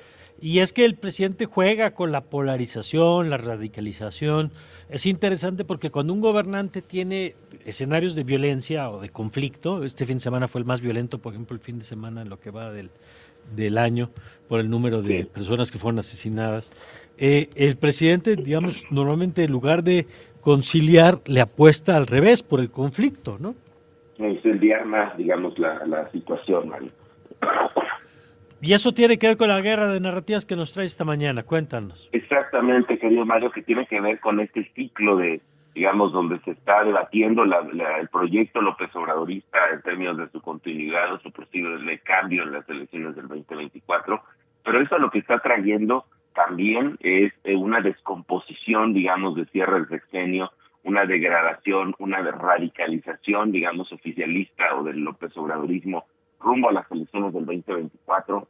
Y 0.42 0.60
es 0.60 0.72
que 0.72 0.86
el 0.86 0.94
presidente 0.94 1.44
juega 1.44 1.90
con 1.92 2.12
la 2.12 2.22
polarización, 2.22 3.28
la 3.28 3.36
radicalización. 3.36 4.52
Es 4.88 5.04
interesante 5.04 5.66
porque 5.66 5.90
cuando 5.90 6.14
un 6.14 6.22
gobernante 6.22 6.80
tiene 6.80 7.34
escenarios 7.66 8.16
de 8.16 8.24
violencia 8.24 8.90
o 8.90 9.00
de 9.00 9.10
conflicto, 9.10 9.84
este 9.84 10.06
fin 10.06 10.16
de 10.16 10.22
semana 10.22 10.48
fue 10.48 10.60
el 10.60 10.64
más 10.64 10.80
violento, 10.80 11.18
por 11.18 11.34
ejemplo, 11.34 11.54
el 11.54 11.60
fin 11.60 11.78
de 11.78 11.84
semana 11.84 12.22
en 12.22 12.30
lo 12.30 12.40
que 12.40 12.50
va 12.50 12.72
del, 12.72 12.90
del 13.54 13.78
año, 13.78 14.10
por 14.48 14.60
el 14.60 14.70
número 14.70 15.02
de 15.02 15.26
personas 15.26 15.70
que 15.70 15.78
fueron 15.78 15.98
asesinadas. 15.98 16.72
Eh, 17.18 17.50
el 17.54 17.76
presidente, 17.76 18.36
digamos, 18.36 18.84
normalmente 18.90 19.44
en 19.44 19.52
lugar 19.52 19.82
de 19.82 20.06
conciliar 20.40 21.20
le 21.26 21.40
apuesta 21.40 21.96
al 21.96 22.06
revés 22.06 22.42
por 22.42 22.60
el 22.60 22.70
conflicto, 22.70 23.36
¿no? 23.38 23.54
incendiar 24.18 24.84
más, 24.84 25.16
digamos, 25.16 25.58
la, 25.58 25.84
la 25.86 26.10
situación, 26.10 26.68
Mario. 26.68 26.90
Y 28.62 28.74
eso 28.74 28.92
tiene 28.92 29.18
que 29.18 29.28
ver 29.28 29.36
con 29.38 29.48
la 29.48 29.60
guerra 29.62 29.86
de 29.86 30.00
narrativas 30.00 30.44
que 30.44 30.56
nos 30.56 30.74
trae 30.74 30.84
esta 30.84 31.04
mañana. 31.04 31.42
Cuéntanos. 31.42 32.10
Exactamente, 32.12 32.98
querido 32.98 33.24
Mario, 33.24 33.50
que 33.50 33.62
tiene 33.62 33.86
que 33.86 34.00
ver 34.00 34.20
con 34.20 34.40
este 34.40 34.70
ciclo 34.74 35.16
de, 35.16 35.40
digamos, 35.74 36.12
donde 36.12 36.38
se 36.40 36.52
está 36.52 36.84
debatiendo 36.84 37.44
la, 37.44 37.60
el 38.00 38.08
proyecto 38.08 38.60
López 38.60 38.94
Obradorista 38.94 39.58
en 39.72 39.82
términos 39.82 40.16
de 40.16 40.28
su 40.30 40.40
continuidad 40.40 41.12
o 41.14 41.20
su 41.20 41.30
posible 41.30 41.98
cambio 42.00 42.42
en 42.42 42.52
las 42.52 42.68
elecciones 42.68 43.14
del 43.16 43.28
2024. 43.28 44.20
Pero 44.64 44.80
eso 44.80 44.98
lo 44.98 45.10
que 45.10 45.20
está 45.20 45.38
trayendo 45.38 46.04
también 46.34 46.96
es 47.00 47.32
eh, 47.44 47.56
una 47.56 47.80
descomposición, 47.80 48.92
digamos, 48.92 49.34
de 49.36 49.46
cierre 49.46 49.74
del 49.74 49.88
sexenio, 49.88 50.50
una 50.82 51.04
degradación, 51.04 51.94
una 51.98 52.22
radicalización, 52.22 53.52
digamos, 53.52 53.92
oficialista 53.92 54.74
o 54.76 54.84
del 54.84 55.00
López 55.00 55.36
Obradorismo 55.36 56.04
rumbo 56.40 56.70
a 56.70 56.72
las 56.72 56.90
elecciones 56.90 57.34
del 57.34 57.44
2024 57.44 58.48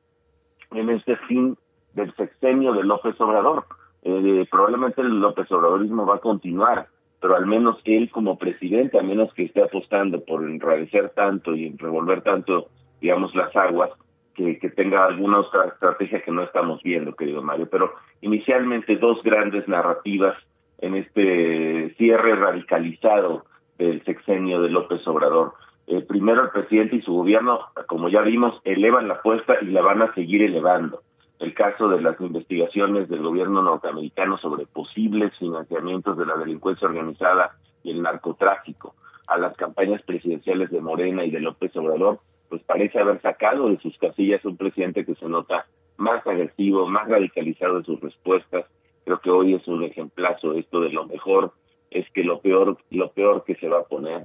en 0.72 0.90
este 0.90 1.16
fin 1.16 1.56
del 1.94 2.14
sexenio 2.14 2.72
de 2.72 2.84
López 2.84 3.20
Obrador. 3.20 3.66
Eh, 4.02 4.46
probablemente 4.50 5.00
el 5.00 5.20
López 5.20 5.50
Obradorismo 5.50 6.06
va 6.06 6.16
a 6.16 6.20
continuar, 6.20 6.86
pero 7.20 7.36
al 7.36 7.46
menos 7.46 7.78
él 7.84 8.10
como 8.10 8.38
presidente, 8.38 8.98
a 8.98 9.02
menos 9.02 9.32
que 9.34 9.44
esté 9.44 9.62
apostando 9.62 10.24
por 10.24 10.42
enrarecer 10.42 11.10
tanto 11.10 11.54
y 11.54 11.74
revolver 11.76 12.22
tanto, 12.22 12.68
digamos, 13.00 13.34
las 13.34 13.54
aguas, 13.54 13.90
que, 14.34 14.58
que 14.58 14.70
tenga 14.70 15.04
alguna 15.04 15.40
otra 15.40 15.66
estrategia 15.66 16.22
que 16.22 16.30
no 16.30 16.42
estamos 16.42 16.82
viendo, 16.82 17.14
querido 17.14 17.42
Mario. 17.42 17.68
Pero 17.70 17.92
inicialmente 18.22 18.96
dos 18.96 19.22
grandes 19.22 19.68
narrativas 19.68 20.36
en 20.78 20.94
este 20.96 21.94
cierre 21.96 22.34
radicalizado 22.36 23.44
del 23.78 24.02
sexenio 24.04 24.62
de 24.62 24.70
López 24.70 25.06
Obrador. 25.06 25.54
Eh, 25.86 26.02
primero 26.02 26.44
el 26.44 26.50
presidente 26.50 26.96
y 26.96 27.02
su 27.02 27.12
gobierno, 27.12 27.60
como 27.86 28.08
ya 28.08 28.22
vimos, 28.22 28.60
elevan 28.64 29.08
la 29.08 29.14
apuesta 29.14 29.56
y 29.60 29.66
la 29.66 29.82
van 29.82 30.02
a 30.02 30.14
seguir 30.14 30.42
elevando. 30.42 31.02
El 31.40 31.54
caso 31.54 31.88
de 31.88 32.02
las 32.02 32.20
investigaciones 32.20 33.08
del 33.08 33.22
gobierno 33.22 33.62
norteamericano 33.62 34.36
sobre 34.38 34.66
posibles 34.66 35.32
financiamientos 35.38 36.18
de 36.18 36.26
la 36.26 36.36
delincuencia 36.36 36.86
organizada 36.86 37.56
y 37.82 37.92
el 37.92 38.02
narcotráfico 38.02 38.94
a 39.26 39.38
las 39.38 39.56
campañas 39.56 40.02
presidenciales 40.02 40.70
de 40.70 40.82
Morena 40.82 41.24
y 41.24 41.30
de 41.30 41.40
López 41.40 41.74
Obrador, 41.76 42.20
pues 42.50 42.62
parece 42.64 42.98
haber 42.98 43.22
sacado 43.22 43.70
de 43.70 43.78
sus 43.78 43.96
casillas 43.96 44.44
un 44.44 44.58
presidente 44.58 45.06
que 45.06 45.14
se 45.14 45.26
nota 45.26 45.66
más 45.96 46.26
agresivo, 46.26 46.86
más 46.86 47.08
radicalizado 47.08 47.78
en 47.78 47.84
sus 47.84 47.98
respuestas. 48.00 48.66
Creo 49.04 49.20
que 49.20 49.30
hoy 49.30 49.54
es 49.54 49.66
un 49.66 49.82
ejemplazo 49.82 50.52
esto 50.52 50.80
de 50.80 50.90
lo 50.90 51.06
mejor 51.06 51.54
es 51.90 52.08
que 52.10 52.22
lo 52.22 52.40
peor, 52.40 52.76
lo 52.90 53.12
peor 53.12 53.44
que 53.44 53.54
se 53.56 53.68
va 53.68 53.80
a 53.80 53.84
poner 53.84 54.24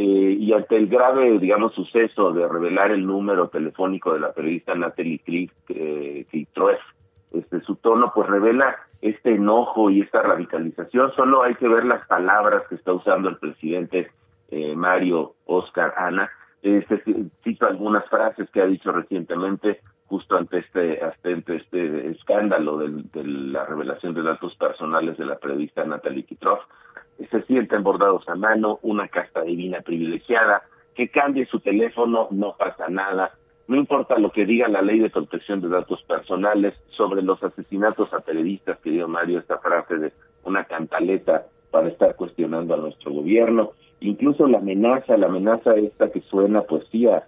eh, 0.00 0.36
y 0.38 0.52
ante 0.52 0.76
el 0.76 0.86
grave, 0.86 1.40
digamos, 1.40 1.74
suceso 1.74 2.32
de 2.32 2.46
revelar 2.46 2.92
el 2.92 3.04
número 3.04 3.48
telefónico 3.48 4.14
de 4.14 4.20
la 4.20 4.30
periodista 4.30 4.72
Natalie 4.76 5.18
Cliff, 5.18 5.50
eh, 5.70 6.24
este, 7.32 7.60
su 7.62 7.74
tono 7.74 8.12
pues 8.14 8.28
revela 8.28 8.76
este 9.02 9.34
enojo 9.34 9.90
y 9.90 10.02
esta 10.02 10.22
radicalización. 10.22 11.10
Solo 11.16 11.42
hay 11.42 11.56
que 11.56 11.66
ver 11.66 11.84
las 11.84 12.06
palabras 12.06 12.62
que 12.68 12.76
está 12.76 12.92
usando 12.92 13.28
el 13.28 13.38
presidente 13.38 14.12
eh, 14.52 14.76
Mario 14.76 15.34
Oscar 15.46 15.92
Ana. 15.96 16.30
Este, 16.62 17.02
cito 17.42 17.66
algunas 17.66 18.08
frases 18.08 18.48
que 18.50 18.62
ha 18.62 18.66
dicho 18.66 18.92
recientemente 18.92 19.80
justo 20.06 20.36
ante 20.36 20.58
este 20.58 21.00
ante 21.02 21.56
este 21.56 22.10
escándalo 22.10 22.78
de 22.78 23.24
la 23.24 23.66
revelación 23.66 24.14
de 24.14 24.22
datos 24.22 24.54
personales 24.54 25.18
de 25.18 25.26
la 25.26 25.38
periodista 25.38 25.84
Natalie 25.84 26.22
Kitroff 26.22 26.60
se 27.26 27.42
sienten 27.42 27.82
bordados 27.82 28.28
a 28.28 28.34
mano, 28.34 28.78
una 28.82 29.08
casta 29.08 29.42
divina 29.42 29.80
privilegiada, 29.80 30.62
que 30.94 31.08
cambie 31.08 31.46
su 31.46 31.60
teléfono, 31.60 32.28
no 32.30 32.56
pasa 32.56 32.88
nada, 32.88 33.32
no 33.66 33.76
importa 33.76 34.18
lo 34.18 34.32
que 34.32 34.46
diga 34.46 34.66
la 34.68 34.82
ley 34.82 34.98
de 34.98 35.10
protección 35.10 35.60
de 35.60 35.68
datos 35.68 36.02
personales 36.04 36.74
sobre 36.90 37.22
los 37.22 37.42
asesinatos 37.42 38.12
a 38.14 38.20
periodistas, 38.20 38.78
querido 38.78 39.08
Mario, 39.08 39.40
esta 39.40 39.58
frase 39.58 39.98
de 39.98 40.12
una 40.44 40.64
cantaleta 40.64 41.46
para 41.70 41.88
estar 41.88 42.16
cuestionando 42.16 42.74
a 42.74 42.78
nuestro 42.78 43.12
gobierno, 43.12 43.72
incluso 44.00 44.46
la 44.46 44.58
amenaza, 44.58 45.18
la 45.18 45.26
amenaza 45.26 45.74
esta 45.74 46.10
que 46.10 46.22
suena 46.22 46.62
pues 46.62 46.84
sí 46.90 47.06
a, 47.06 47.26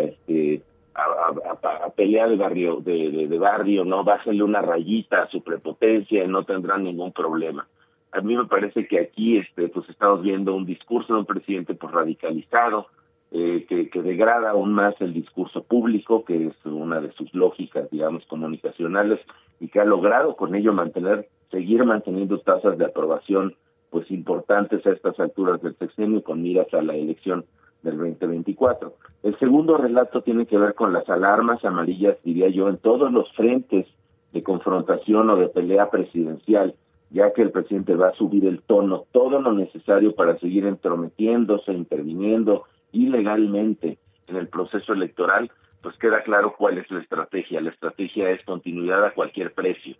este 0.00 0.62
a, 0.94 1.90
pelear 1.96 2.30
de 2.30 2.36
barrio, 2.36 2.76
de, 2.76 3.26
de, 3.26 3.38
barrio, 3.38 3.84
no, 3.84 4.04
bájale 4.04 4.42
una 4.44 4.62
rayita 4.62 5.22
a 5.22 5.28
su 5.28 5.42
prepotencia 5.42 6.22
y 6.22 6.28
no 6.28 6.44
tendrán 6.44 6.84
ningún 6.84 7.12
problema 7.12 7.66
a 8.12 8.20
mí 8.20 8.36
me 8.36 8.46
parece 8.46 8.86
que 8.86 9.00
aquí 9.00 9.38
este, 9.38 9.68
pues 9.68 9.88
estamos 9.88 10.22
viendo 10.22 10.54
un 10.54 10.66
discurso 10.66 11.14
de 11.14 11.20
un 11.20 11.26
presidente 11.26 11.74
pues 11.74 11.92
radicalizado, 11.92 12.86
eh, 13.32 13.64
que, 13.68 13.88
que, 13.90 14.02
degrada 14.02 14.50
aún 14.50 14.72
más 14.72 14.94
el 15.00 15.12
discurso 15.12 15.62
público, 15.62 16.24
que 16.24 16.48
es 16.48 16.54
una 16.64 17.00
de 17.00 17.12
sus 17.12 17.32
lógicas, 17.32 17.88
digamos, 17.90 18.26
comunicacionales, 18.26 19.20
y 19.60 19.68
que 19.68 19.80
ha 19.80 19.84
logrado 19.84 20.34
con 20.34 20.56
ello 20.56 20.72
mantener, 20.72 21.28
seguir 21.50 21.84
manteniendo 21.84 22.40
tasas 22.40 22.76
de 22.76 22.86
aprobación 22.86 23.54
pues 23.90 24.10
importantes 24.10 24.84
a 24.86 24.90
estas 24.90 25.18
alturas 25.20 25.60
del 25.62 25.76
sexenio 25.76 26.22
con 26.22 26.42
miras 26.42 26.72
a 26.74 26.82
la 26.82 26.94
elección 26.94 27.44
del 27.82 27.98
2024. 27.98 28.94
El 29.22 29.38
segundo 29.38 29.76
relato 29.76 30.22
tiene 30.22 30.46
que 30.46 30.58
ver 30.58 30.74
con 30.74 30.92
las 30.92 31.08
alarmas 31.08 31.64
amarillas, 31.64 32.16
diría 32.24 32.48
yo, 32.48 32.68
en 32.68 32.78
todos 32.78 33.12
los 33.12 33.30
frentes 33.32 33.86
de 34.32 34.42
confrontación 34.42 35.28
o 35.30 35.36
de 35.36 35.48
pelea 35.48 35.90
presidencial 35.90 36.74
ya 37.10 37.32
que 37.32 37.42
el 37.42 37.50
presidente 37.50 37.94
va 37.94 38.08
a 38.08 38.14
subir 38.14 38.46
el 38.46 38.62
tono, 38.62 39.04
todo 39.12 39.40
lo 39.40 39.52
necesario 39.52 40.14
para 40.14 40.38
seguir 40.38 40.64
entrometiéndose, 40.66 41.72
interviniendo 41.72 42.64
ilegalmente 42.92 43.98
en 44.28 44.36
el 44.36 44.48
proceso 44.48 44.92
electoral, 44.92 45.50
pues 45.82 45.96
queda 45.96 46.22
claro 46.22 46.54
cuál 46.56 46.78
es 46.78 46.90
la 46.90 47.00
estrategia. 47.00 47.60
La 47.60 47.70
estrategia 47.70 48.30
es 48.30 48.44
continuidad 48.44 49.04
a 49.04 49.12
cualquier 49.12 49.52
precio. 49.52 49.96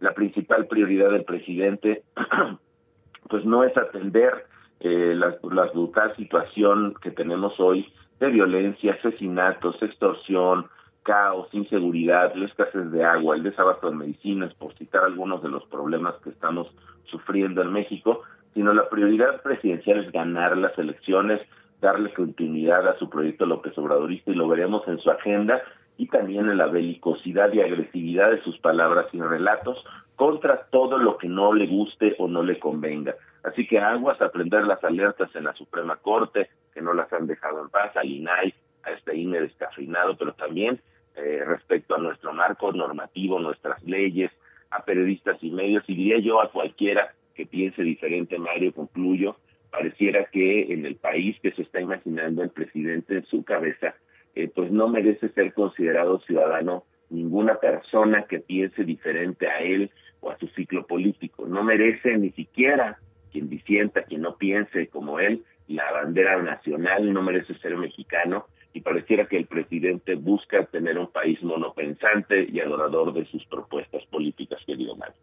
La 0.00 0.14
principal 0.14 0.66
prioridad 0.66 1.10
del 1.10 1.24
presidente, 1.24 2.02
pues 3.28 3.44
no 3.44 3.64
es 3.64 3.76
atender 3.76 4.46
eh, 4.80 5.14
la, 5.14 5.36
brutal 5.72 6.14
situación 6.16 6.94
que 7.02 7.10
tenemos 7.10 7.58
hoy 7.58 7.92
de 8.20 8.28
violencia, 8.28 8.94
asesinatos, 8.94 9.82
extorsión, 9.82 10.66
caos, 11.04 11.48
inseguridad, 11.52 12.34
la 12.34 12.46
escasez 12.46 12.90
de 12.90 13.04
agua, 13.04 13.36
el 13.36 13.44
desabasto 13.44 13.90
de 13.90 13.96
medicinas, 13.96 14.52
por 14.54 14.74
citar 14.74 15.04
algunos 15.04 15.42
de 15.42 15.50
los 15.50 15.64
problemas 15.66 16.14
que 16.24 16.30
estamos 16.30 16.66
sufriendo 17.04 17.62
en 17.62 17.72
México, 17.72 18.22
sino 18.54 18.72
la 18.72 18.88
prioridad 18.88 19.42
presidencial 19.42 20.04
es 20.04 20.10
ganar 20.10 20.56
las 20.56 20.76
elecciones, 20.78 21.40
darle 21.80 22.12
continuidad 22.14 22.88
a 22.88 22.98
su 22.98 23.08
proyecto 23.10 23.46
López 23.46 23.76
Obradorista 23.78 24.30
y 24.30 24.34
lo 24.34 24.48
veremos 24.48 24.86
en 24.88 24.98
su 24.98 25.10
agenda 25.10 25.62
y 25.96 26.08
también 26.08 26.48
en 26.48 26.56
la 26.56 26.66
belicosidad 26.66 27.52
y 27.52 27.60
agresividad 27.60 28.30
de 28.30 28.42
sus 28.42 28.58
palabras 28.58 29.06
y 29.12 29.20
relatos 29.20 29.84
contra 30.16 30.66
todo 30.70 30.98
lo 30.98 31.18
que 31.18 31.28
no 31.28 31.52
le 31.52 31.66
guste 31.66 32.16
o 32.18 32.28
no 32.28 32.42
le 32.42 32.58
convenga. 32.58 33.14
Así 33.42 33.66
que 33.66 33.78
aguas 33.78 34.20
a 34.22 34.30
prender 34.30 34.64
las 34.64 34.82
alertas 34.82 35.28
en 35.34 35.44
la 35.44 35.52
Suprema 35.52 35.96
Corte, 35.96 36.48
que 36.72 36.80
no 36.80 36.94
las 36.94 37.12
han 37.12 37.26
dejado 37.26 37.62
en 37.62 37.68
paz, 37.68 37.94
al 37.96 38.08
INAI, 38.08 38.54
a 38.84 38.90
este 38.92 39.16
INE 39.16 39.40
descafeinado, 39.40 40.16
pero 40.16 40.32
también 40.32 40.80
eh, 41.16 41.42
respecto 41.46 41.94
a 41.94 41.98
nuestro 41.98 42.32
marco 42.32 42.72
normativo, 42.72 43.38
nuestras 43.38 43.82
leyes, 43.84 44.30
a 44.70 44.84
periodistas 44.84 45.36
y 45.42 45.50
medios, 45.50 45.84
y 45.86 45.94
diría 45.94 46.18
yo 46.18 46.40
a 46.40 46.50
cualquiera 46.50 47.14
que 47.34 47.46
piense 47.46 47.82
diferente, 47.82 48.38
Mario, 48.38 48.72
concluyo, 48.72 49.36
pareciera 49.70 50.24
que 50.26 50.72
en 50.72 50.86
el 50.86 50.96
país 50.96 51.36
que 51.40 51.52
se 51.52 51.62
está 51.62 51.80
imaginando 51.80 52.42
el 52.42 52.50
presidente 52.50 53.14
en 53.14 53.24
su 53.26 53.44
cabeza, 53.44 53.94
eh, 54.34 54.50
pues 54.54 54.70
no 54.70 54.88
merece 54.88 55.28
ser 55.30 55.52
considerado 55.52 56.20
ciudadano 56.20 56.84
ninguna 57.10 57.56
persona 57.56 58.24
que 58.24 58.40
piense 58.40 58.84
diferente 58.84 59.46
a 59.46 59.60
él 59.60 59.90
o 60.20 60.30
a 60.30 60.38
su 60.38 60.48
ciclo 60.48 60.86
político. 60.86 61.46
No 61.46 61.62
merece 61.62 62.16
ni 62.18 62.30
siquiera 62.30 62.98
quien 63.30 63.48
disienta, 63.48 64.02
quien 64.02 64.22
no 64.22 64.36
piense 64.36 64.88
como 64.88 65.20
él, 65.20 65.44
la 65.68 65.90
bandera 65.92 66.40
nacional, 66.42 67.12
no 67.12 67.22
merece 67.22 67.54
ser 67.54 67.76
mexicano 67.76 68.46
y 68.74 68.80
pareciera 68.80 69.26
que 69.26 69.36
el 69.36 69.46
presidente 69.46 70.16
busca 70.16 70.66
tener 70.66 70.98
un 70.98 71.06
país 71.06 71.40
monopensante 71.42 72.46
y 72.52 72.58
adorador 72.58 73.14
de 73.14 73.24
sus 73.26 73.46
propuestas 73.46 74.04
políticas, 74.06 74.60
querido 74.66 74.96
Mario. 74.96 75.14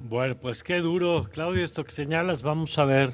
Bueno, 0.00 0.34
pues 0.40 0.64
qué 0.64 0.78
duro, 0.78 1.26
Claudio, 1.30 1.62
esto 1.62 1.84
que 1.84 1.90
señalas. 1.90 2.42
Vamos 2.42 2.78
a 2.78 2.86
ver 2.86 3.12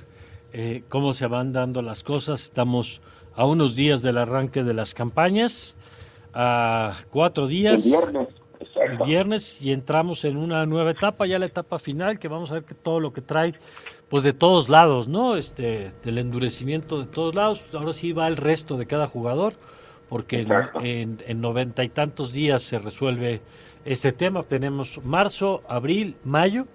eh, 0.52 0.84
cómo 0.88 1.12
se 1.12 1.26
van 1.26 1.52
dando 1.52 1.82
las 1.82 2.04
cosas. 2.04 2.44
Estamos 2.44 3.02
a 3.34 3.44
unos 3.44 3.74
días 3.74 4.02
del 4.02 4.18
arranque 4.18 4.62
de 4.62 4.72
las 4.72 4.94
campañas, 4.94 5.76
a 6.32 6.96
cuatro 7.10 7.48
días. 7.48 7.84
El 7.84 7.90
viernes. 7.90 8.28
El 8.88 8.98
viernes 8.98 9.62
y 9.62 9.72
entramos 9.72 10.24
en 10.24 10.36
una 10.36 10.64
nueva 10.64 10.92
etapa, 10.92 11.26
ya 11.26 11.40
la 11.40 11.46
etapa 11.46 11.80
final, 11.80 12.20
que 12.20 12.28
vamos 12.28 12.52
a 12.52 12.54
ver 12.54 12.64
que 12.64 12.74
todo 12.74 13.00
lo 13.00 13.12
que 13.12 13.20
trae 13.20 13.54
pues 14.14 14.22
de 14.22 14.32
todos 14.32 14.68
lados, 14.68 15.08
¿no? 15.08 15.34
Este, 15.34 15.90
del 16.04 16.18
endurecimiento 16.18 17.00
de 17.00 17.06
todos 17.06 17.34
lados. 17.34 17.64
Ahora 17.72 17.92
sí 17.92 18.12
va 18.12 18.28
el 18.28 18.36
resto 18.36 18.76
de 18.76 18.86
cada 18.86 19.08
jugador, 19.08 19.54
porque 20.08 20.46
en, 20.84 21.40
noventa 21.40 21.82
y 21.82 21.88
tantos 21.88 22.32
días 22.32 22.62
se 22.62 22.78
resuelve 22.78 23.40
este 23.84 24.12
tema. 24.12 24.44
Tenemos 24.44 25.00
marzo, 25.02 25.64
abril, 25.68 26.14
mayo, 26.22 26.68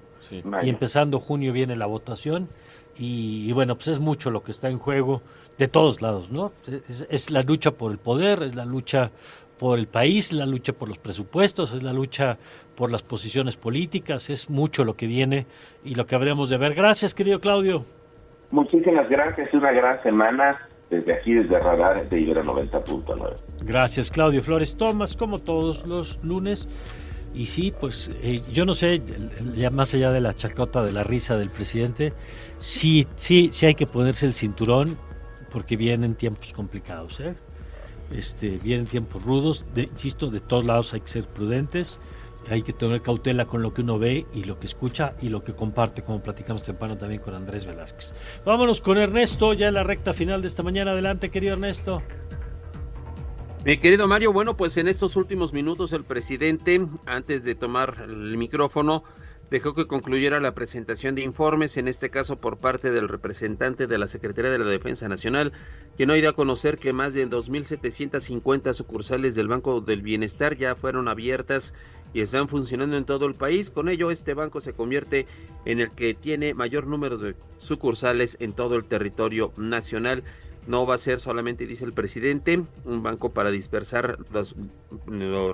y 0.61 0.67
empezando 0.67 1.21
junio 1.21 1.53
viene 1.53 1.77
la 1.77 1.85
votación 1.85 2.49
y, 2.97 3.53
bueno, 3.53 3.75
pues 3.75 3.87
es 3.87 3.99
mucho 4.01 4.31
lo 4.31 4.43
que 4.43 4.51
está 4.51 4.67
en 4.67 4.77
juego 4.77 5.21
de 5.57 5.69
todos 5.69 6.01
lados, 6.01 6.31
¿no? 6.31 6.51
Es, 6.89 7.31
la 7.31 7.41
lucha 7.43 7.71
por 7.71 7.93
el 7.93 7.99
poder, 7.99 8.43
es 8.43 8.53
la 8.53 8.65
lucha 8.65 9.11
por 9.60 9.78
el 9.78 9.88
país, 9.88 10.32
la 10.32 10.45
lucha 10.45 10.74
por 10.74 10.88
los 10.88 10.97
presupuestos, 10.97 11.74
es 11.74 11.84
la 11.84 11.93
lucha 11.93 12.38
por 12.76 12.89
las 12.89 13.03
posiciones 13.03 13.57
políticas, 13.57 14.30
es 14.30 14.49
mucho 14.49 14.86
lo 14.86 14.95
que 14.95 15.05
viene 15.05 15.45
y 15.84 15.95
lo 15.95 16.07
que 16.07 16.16
habremos 16.16 16.49
de 16.49 16.57
ver. 16.57 16.74
Gracias, 16.74 17.14
querido 17.14 17.39
Claudio. 17.39 17.84
Muchísimas 18.51 19.07
gracias, 19.10 19.53
una 19.53 19.72
gran 19.72 20.01
semana 20.01 20.68
desde 20.89 21.14
aquí, 21.14 21.34
desde 21.34 21.60
Radar 21.60 22.10
de 22.10 22.20
Ibero 22.20 22.41
90.9. 22.41 23.64
Gracias, 23.64 24.10
Claudio 24.10 24.41
Flores 24.41 24.76
Tomás, 24.76 25.16
como 25.16 25.38
todos 25.38 25.88
los 25.88 26.24
lunes. 26.24 26.68
Y 27.36 27.45
sí, 27.45 27.72
pues 27.78 28.12
eh, 28.24 28.39
yo 28.51 28.66
no 28.66 28.74
sé, 28.74 29.03
ya 29.55 29.70
más 29.70 29.93
allá 29.93 30.12
de 30.12 30.22
la 30.22 30.34
chacota 30.34 30.84
de 30.84 30.93
la 30.93 31.03
risa 31.03 31.38
del 31.38 31.49
presidente, 31.49 32.14
sí, 32.57 33.07
sí, 33.16 33.49
sí 33.51 33.68
hay 33.68 33.76
que 33.76 33.86
ponerse 33.86 34.26
el 34.26 34.34
cinturón 34.34 34.97
porque 35.51 35.78
vienen 35.78 36.16
tiempos 36.16 36.53
complicados, 36.53 37.20
¿eh? 37.20 37.36
Este, 38.12 38.57
vienen 38.57 38.86
tiempos 38.86 39.24
rudos, 39.24 39.66
de, 39.74 39.84
insisto, 39.84 40.30
de 40.30 40.39
todos 40.39 40.66
lados 40.66 40.93
hay 40.93 41.01
que 41.01 41.07
ser 41.07 41.28
prudentes, 41.28 41.99
hay 42.49 42.64
que 42.64 42.74
tener 42.74 43.01
cautela 43.01 43.45
con 43.45 43.62
lo 43.62 43.74
que 43.74 43.82
uno 43.82 43.99
ve 43.99 44.26
y 44.34 44.45
lo 44.45 44.60
que 44.60 44.66
escucha 44.66 45.16
y 45.22 45.30
lo 45.30 45.43
que 45.43 45.53
comparte, 45.53 46.03
como 46.03 46.22
platicamos 46.22 46.64
temprano 46.64 46.97
también 46.97 47.22
con 47.22 47.36
Andrés 47.36 47.66
Velázquez. 47.66 48.14
Vámonos 48.45 48.82
con 48.82 48.97
Ernesto, 48.97 49.53
ya 49.53 49.68
en 49.68 49.76
la 49.76 49.84
recta 49.84 50.14
final 50.14 50.41
de 50.41 50.47
esta 50.47 50.64
mañana. 50.64 50.91
Adelante, 50.91 51.30
querido 51.30 51.53
Ernesto. 51.53 52.01
Mi 53.66 53.78
querido 53.78 54.07
Mario, 54.07 54.32
bueno, 54.32 54.55
pues 54.55 54.78
en 54.78 54.88
estos 54.88 55.18
últimos 55.18 55.51
minutos 55.51 55.91
el 55.91 56.05
presidente, 56.05 56.80
antes 57.05 57.43
de 57.43 57.55
tomar 57.55 58.05
el 58.07 58.38
micrófono, 58.38 59.03
dejó 59.52 59.74
que 59.74 59.88
concluyera 59.88 60.39
la 60.39 60.54
presentación 60.54 61.16
de 61.16 61.24
informes, 61.24 61.78
en 61.78 61.88
este 61.88 62.10
caso 62.10 62.38
por 62.38 62.58
parte 62.58 62.91
del 62.91 63.08
representante 63.08 63.88
de 63.88 63.97
la 63.97 64.08
Secretaría 64.08 64.52
de 64.52 64.60
la 64.60 64.66
Defensa 64.66 65.08
Nacional, 65.08 65.52
quien 65.97 66.10
hoy 66.10 66.22
dio 66.22 66.30
a 66.30 66.36
conocer 66.36 66.78
que 66.78 66.93
más 66.93 67.14
de 67.14 67.28
2.750 67.28 68.74
sucursales 68.74 69.36
del 69.36 69.47
Banco 69.47 69.82
del 69.82 70.02
Bienestar 70.02 70.56
ya 70.58 70.76
fueron 70.76 71.08
abiertas 71.08 71.74
y 72.14 72.22
están 72.22 72.47
funcionando 72.47 72.97
en 72.97 73.06
todo 73.06 73.26
el 73.26 73.36
país. 73.36 73.70
Con 73.72 73.89
ello, 73.89 74.12
este 74.12 74.34
banco 74.34 74.62
se 74.62 74.74
convierte 74.74 75.26
en 75.66 75.80
el 75.80 75.89
que 75.89 76.14
tiene 76.14 76.54
mayor 76.54 76.88
número 76.88 77.18
de 77.18 77.36
sucursales 77.58 78.38
en 78.39 78.54
todo 78.54 78.76
el 78.76 78.86
territorio 78.86 79.52
nacional. 79.58 80.24
No 80.68 80.86
va 80.86 80.95
a 80.95 81.00
ser 81.00 81.20
solamente, 81.20 81.66
dice 81.66 81.86
el 81.86 81.93
presidente, 81.93 82.64
un 82.86 83.04
banco 83.04 83.32
para 83.32 83.52
dispersar 83.52 84.18
los, 84.32 84.56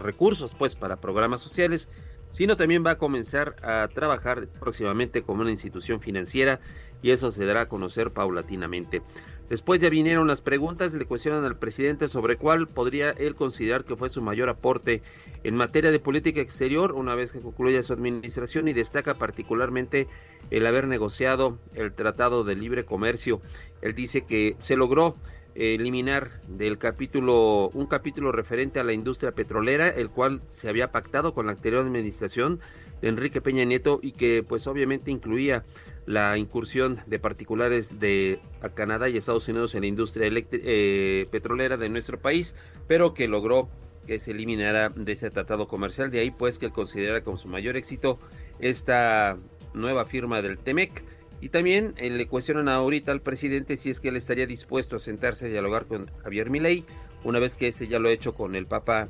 recursos, 0.02 0.54
pues, 0.58 0.76
para 0.76 1.00
programas 1.00 1.42
sociales, 1.42 1.90
sino 2.30 2.58
también 2.58 2.84
va 2.86 2.92
a 2.92 2.98
comenzar 2.98 3.56
a 3.62 3.88
trabajar 3.94 4.48
próximamente 4.60 5.22
como 5.22 5.42
una 5.42 5.52
institución 5.52 6.02
financiera 6.02 6.60
y 7.02 7.12
eso 7.12 7.32
se 7.32 7.46
dará 7.46 7.62
a 7.62 7.70
conocer 7.70 8.12
paulatinamente. 8.12 9.02
Después 9.50 9.80
ya 9.80 9.90
vinieron 9.90 10.28
las 10.28 10.42
preguntas, 10.42 10.96
le 10.96 11.06
cuestionan 11.06 11.46
al 11.46 11.58
presidente 11.58 12.08
sobre 12.08 12.36
cuál 12.36 12.66
podría 12.66 13.12
él 13.12 13.36
considerar 13.36 13.84
que 13.84 13.96
fue 13.96 14.10
su 14.10 14.24
mayor 14.24 14.50
aporte 14.50 15.04
en 15.44 15.56
materia 15.56 15.92
de 15.92 16.00
política 16.00 16.42
exterior 16.42 16.94
una 16.94 17.14
vez 17.14 17.32
que 17.32 17.42
concluya 17.42 17.84
su 17.84 17.94
administración 17.94 18.68
y 18.68 18.74
destaca 18.74 19.14
particularmente 19.14 20.08
el 20.50 20.66
haber 20.66 20.88
negociado 20.88 21.60
el 21.76 21.94
Tratado 21.94 22.44
de 22.44 22.56
Libre 22.56 22.86
Comercio 22.86 23.40
él 23.82 23.94
dice 23.94 24.26
que 24.26 24.56
se 24.58 24.76
logró 24.76 25.14
eliminar 25.56 26.42
del 26.48 26.78
capítulo 26.78 27.70
un 27.74 27.88
capítulo 27.88 28.32
referente 28.32 28.80
a 28.80 28.84
la 28.84 28.94
industria 28.94 29.32
petrolera, 29.32 29.88
el 29.88 30.10
cual 30.10 30.42
se 30.48 30.70
había 30.70 30.92
pactado 30.92 31.34
con 31.34 31.46
la 31.48 31.54
anterior 31.54 31.82
administración 31.82 32.60
de 33.02 33.10
Enrique 33.10 33.42
Peña 33.42 33.64
Nieto 33.64 34.00
y 34.02 34.12
que 34.12 34.44
pues 34.48 34.68
obviamente 34.68 35.12
incluía 35.12 35.64
la 36.06 36.38
incursión 36.38 37.00
de 37.08 37.20
particulares 37.20 38.00
de 38.00 38.40
Canadá 38.74 39.10
y 39.10 39.18
Estados 39.18 39.48
Unidos 39.48 39.74
en 39.76 39.82
la 39.82 39.88
industria 39.88 40.30
eh, 40.32 41.28
petrolera 41.32 41.78
de 41.78 41.90
nuestro 41.90 42.20
país, 42.20 42.56
pero 42.88 43.14
que 43.14 43.28
logró 43.28 43.70
que 44.06 44.20
se 44.20 44.32
eliminara 44.32 44.90
de 44.90 45.12
ese 45.12 45.30
tratado 45.30 45.68
comercial. 45.68 46.12
De 46.12 46.20
ahí 46.20 46.32
pues 46.32 46.60
que 46.60 46.68
él 46.68 46.72
considera 46.72 47.22
como 47.22 47.38
su 47.38 47.48
mayor 47.48 47.76
éxito 47.76 48.20
esta 48.60 49.36
nueva 49.74 50.06
firma 50.06 50.42
del 50.42 50.58
TEMEC 50.58 51.04
y 51.46 51.50
también 51.50 51.94
eh, 51.98 52.10
le 52.10 52.26
cuestionan 52.26 52.68
ahorita 52.70 53.12
al 53.12 53.22
presidente 53.22 53.78
si 53.78 53.92
es 53.92 54.00
que 54.00 54.10
él 54.10 54.16
estaría 54.16 54.48
dispuesto 54.48 54.96
a 54.96 55.00
sentarse 55.00 55.46
a 55.46 55.50
dialogar 55.50 55.86
con 55.86 56.08
Javier 56.24 56.50
Milei, 56.50 56.86
una 57.24 57.38
vez 57.38 57.56
que 57.56 57.68
ese 57.68 57.88
ya 57.88 58.00
lo 58.00 58.10
ha 58.10 58.12
hecho 58.12 58.34
con 58.34 58.56
el 58.56 58.66
Papa 58.66 59.06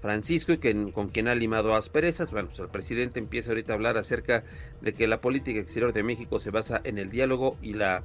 Francisco 0.00 0.52
y 0.52 0.56
que, 0.56 0.90
con 0.92 1.10
quien 1.10 1.28
ha 1.28 1.34
limado 1.34 1.74
asperezas. 1.74 2.30
Bueno, 2.30 2.48
pues 2.48 2.60
el 2.60 2.68
presidente 2.68 3.20
empieza 3.20 3.50
ahorita 3.50 3.74
a 3.74 3.76
hablar 3.76 3.98
acerca 3.98 4.42
de 4.80 4.94
que 4.94 5.06
la 5.06 5.20
política 5.20 5.60
exterior 5.60 5.92
de 5.92 6.02
México 6.02 6.38
se 6.38 6.50
basa 6.50 6.80
en 6.82 6.96
el 6.96 7.10
diálogo 7.10 7.58
y 7.60 7.74
la 7.74 8.04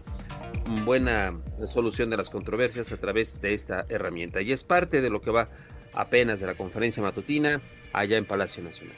buena 0.83 1.31
solución 1.65 2.09
de 2.09 2.17
las 2.17 2.29
controversias 2.29 2.91
a 2.91 2.97
través 2.97 3.39
de 3.39 3.53
esta 3.53 3.85
herramienta. 3.87 4.41
Y 4.41 4.51
es 4.51 4.65
parte 4.65 5.01
de 5.01 5.09
lo 5.09 5.21
que 5.21 5.31
va 5.31 5.47
apenas 5.93 6.41
de 6.41 6.47
la 6.47 6.55
conferencia 6.55 7.01
matutina 7.01 7.61
allá 7.93 8.17
en 8.17 8.25
Palacio 8.25 8.61
Nacional. 8.61 8.97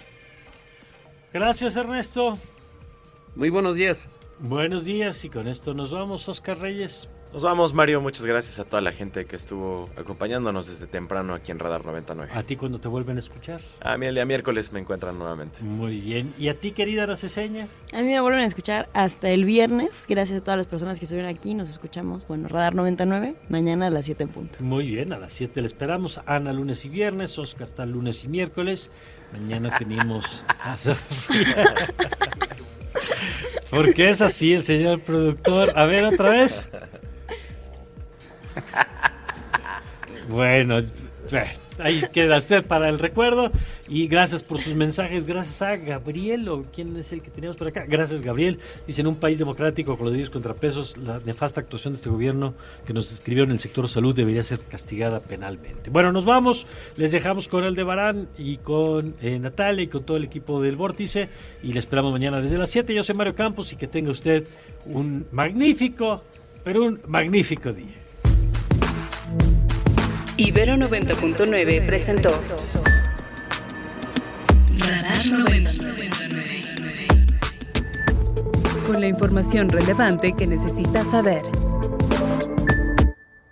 Gracias, 1.32 1.76
Ernesto. 1.76 2.40
Muy 3.36 3.52
buenos 3.52 3.76
días. 3.76 4.10
Buenos 4.40 4.86
días 4.86 5.24
y 5.26 5.30
con 5.30 5.48
esto 5.48 5.74
nos 5.74 5.92
vamos, 5.92 6.28
Oscar 6.28 6.60
Reyes. 6.60 7.08
Nos 7.34 7.42
vamos, 7.42 7.74
Mario. 7.74 8.00
Muchas 8.00 8.28
gracias 8.28 8.60
a 8.60 8.64
toda 8.64 8.80
la 8.80 8.92
gente 8.92 9.26
que 9.26 9.36
estuvo 9.36 9.90
acompañándonos 9.98 10.68
desde 10.68 10.86
temprano 10.86 11.34
aquí 11.34 11.52
en 11.52 11.58
Radar 11.58 11.84
99. 11.84 12.32
¿A 12.32 12.44
ti 12.44 12.56
cuando 12.56 12.80
te 12.80 12.88
vuelven 12.88 13.16
a 13.16 13.20
escuchar? 13.20 13.60
A 13.82 13.98
mí 13.98 14.06
el 14.06 14.14
día 14.14 14.24
miércoles 14.24 14.72
me 14.72 14.80
encuentran 14.80 15.18
nuevamente. 15.18 15.64
Muy 15.64 16.00
bien. 16.00 16.32
¿Y 16.38 16.50
a 16.50 16.60
ti, 16.60 16.74
querida 16.74 17.08
Raceseña? 17.08 17.68
A 17.92 18.02
mí 18.02 18.10
me 18.10 18.22
vuelven 18.22 18.42
a 18.42 18.46
escuchar 18.46 18.88
hasta 18.94 19.32
el 19.32 19.46
viernes. 19.46 20.06
Gracias 20.08 20.42
a 20.42 20.44
todas 20.44 20.60
las 20.60 20.68
personas 20.68 21.00
que 21.00 21.06
estuvieron 21.06 21.34
aquí. 21.34 21.56
Nos 21.56 21.70
escuchamos, 21.70 22.28
bueno, 22.28 22.50
Radar 22.50 22.76
99, 22.76 23.36
mañana 23.50 23.88
a 23.88 23.90
las 23.90 24.06
7 24.06 24.24
en 24.24 24.30
punto. 24.30 24.58
Muy 24.60 24.86
bien, 24.86 25.12
a 25.12 25.18
las 25.18 25.34
7 25.34 25.60
le 25.60 25.66
esperamos. 25.66 26.22
Ana 26.28 26.54
lunes 26.54 26.86
y 26.86 26.90
viernes, 26.90 27.40
Oscar 27.40 27.68
está 27.68 27.88
lunes 27.88 28.24
y 28.26 28.28
miércoles. 28.28 28.92
Mañana 29.32 29.76
tenemos 29.80 30.46
a 33.74 33.78
Sofía. 33.78 33.84
¿Por 33.84 33.94
qué 33.94 34.10
es 34.10 34.22
así 34.22 34.54
el 34.54 34.64
señor 34.64 35.00
productor? 35.00 35.74
A 35.76 35.86
ver, 35.86 36.06
otra 36.06 36.30
vez. 36.30 36.72
Bueno, 40.30 40.78
ahí 41.80 42.04
queda 42.12 42.38
usted 42.38 42.66
para 42.66 42.90
el 42.90 43.00
recuerdo. 43.00 43.52
Y 43.88 44.08
gracias 44.08 44.44
por 44.44 44.60
sus 44.60 44.76
mensajes. 44.76 45.26
Gracias 45.26 45.62
a 45.62 45.76
Gabriel, 45.78 46.48
o 46.50 46.64
quién 46.74 46.96
es 46.98 47.14
el 47.14 47.22
que 47.22 47.32
teníamos 47.32 47.58
por 47.58 47.68
acá. 47.68 47.86
Gracias, 47.88 48.22
Gabriel. 48.22 48.60
Dice: 48.88 49.02
En 49.02 49.08
un 49.08 49.16
país 49.16 49.40
democrático 49.40 49.98
con 49.98 50.06
los 50.06 50.14
diez 50.14 50.30
contrapesos, 50.30 50.98
la 50.98 51.20
nefasta 51.26 51.62
actuación 51.62 51.94
de 51.94 51.98
este 51.98 52.10
gobierno 52.10 52.54
que 52.86 52.94
nos 52.94 53.12
escribió 53.12 53.44
en 53.44 53.52
el 53.52 53.60
sector 53.60 53.88
salud 53.88 54.16
debería 54.16 54.44
ser 54.44 54.60
castigada 54.60 55.20
penalmente. 55.20 55.90
Bueno, 55.90 56.12
nos 56.12 56.26
vamos. 56.26 56.66
Les 56.98 57.12
dejamos 57.12 57.48
con 57.48 57.64
el 57.64 57.76
de 57.76 57.84
Barán 57.84 58.28
y 58.38 58.58
con 58.58 59.16
eh, 59.22 59.40
Natalia 59.40 59.84
y 59.84 59.88
con 59.88 60.04
todo 60.04 60.18
el 60.18 60.24
equipo 60.24 60.62
del 60.62 60.76
Vórtice. 60.76 61.30
Y 61.64 61.74
le 61.74 61.80
esperamos 61.80 62.12
mañana 62.12 62.42
desde 62.42 62.58
las 62.58 62.70
7. 62.70 62.94
Yo 62.94 63.04
soy 63.04 63.16
Mario 63.16 63.36
Campos 63.36 63.72
y 63.74 63.76
que 63.76 63.88
tenga 63.88 64.12
usted 64.12 64.46
un 64.86 65.26
magnífico, 65.32 66.24
pero 66.64 66.84
un 66.84 67.00
magnífico 67.08 67.72
día. 67.72 68.03
Ibero 70.36 70.76
90.9 70.76 71.86
presentó 71.86 72.32
Radar 74.80 75.26
99. 75.28 76.10
Con 78.88 79.00
la 79.00 79.08
información 79.08 79.70
relevante 79.70 80.34
que 80.34 80.48
necesitas 80.48 81.12
saber. 81.12 81.62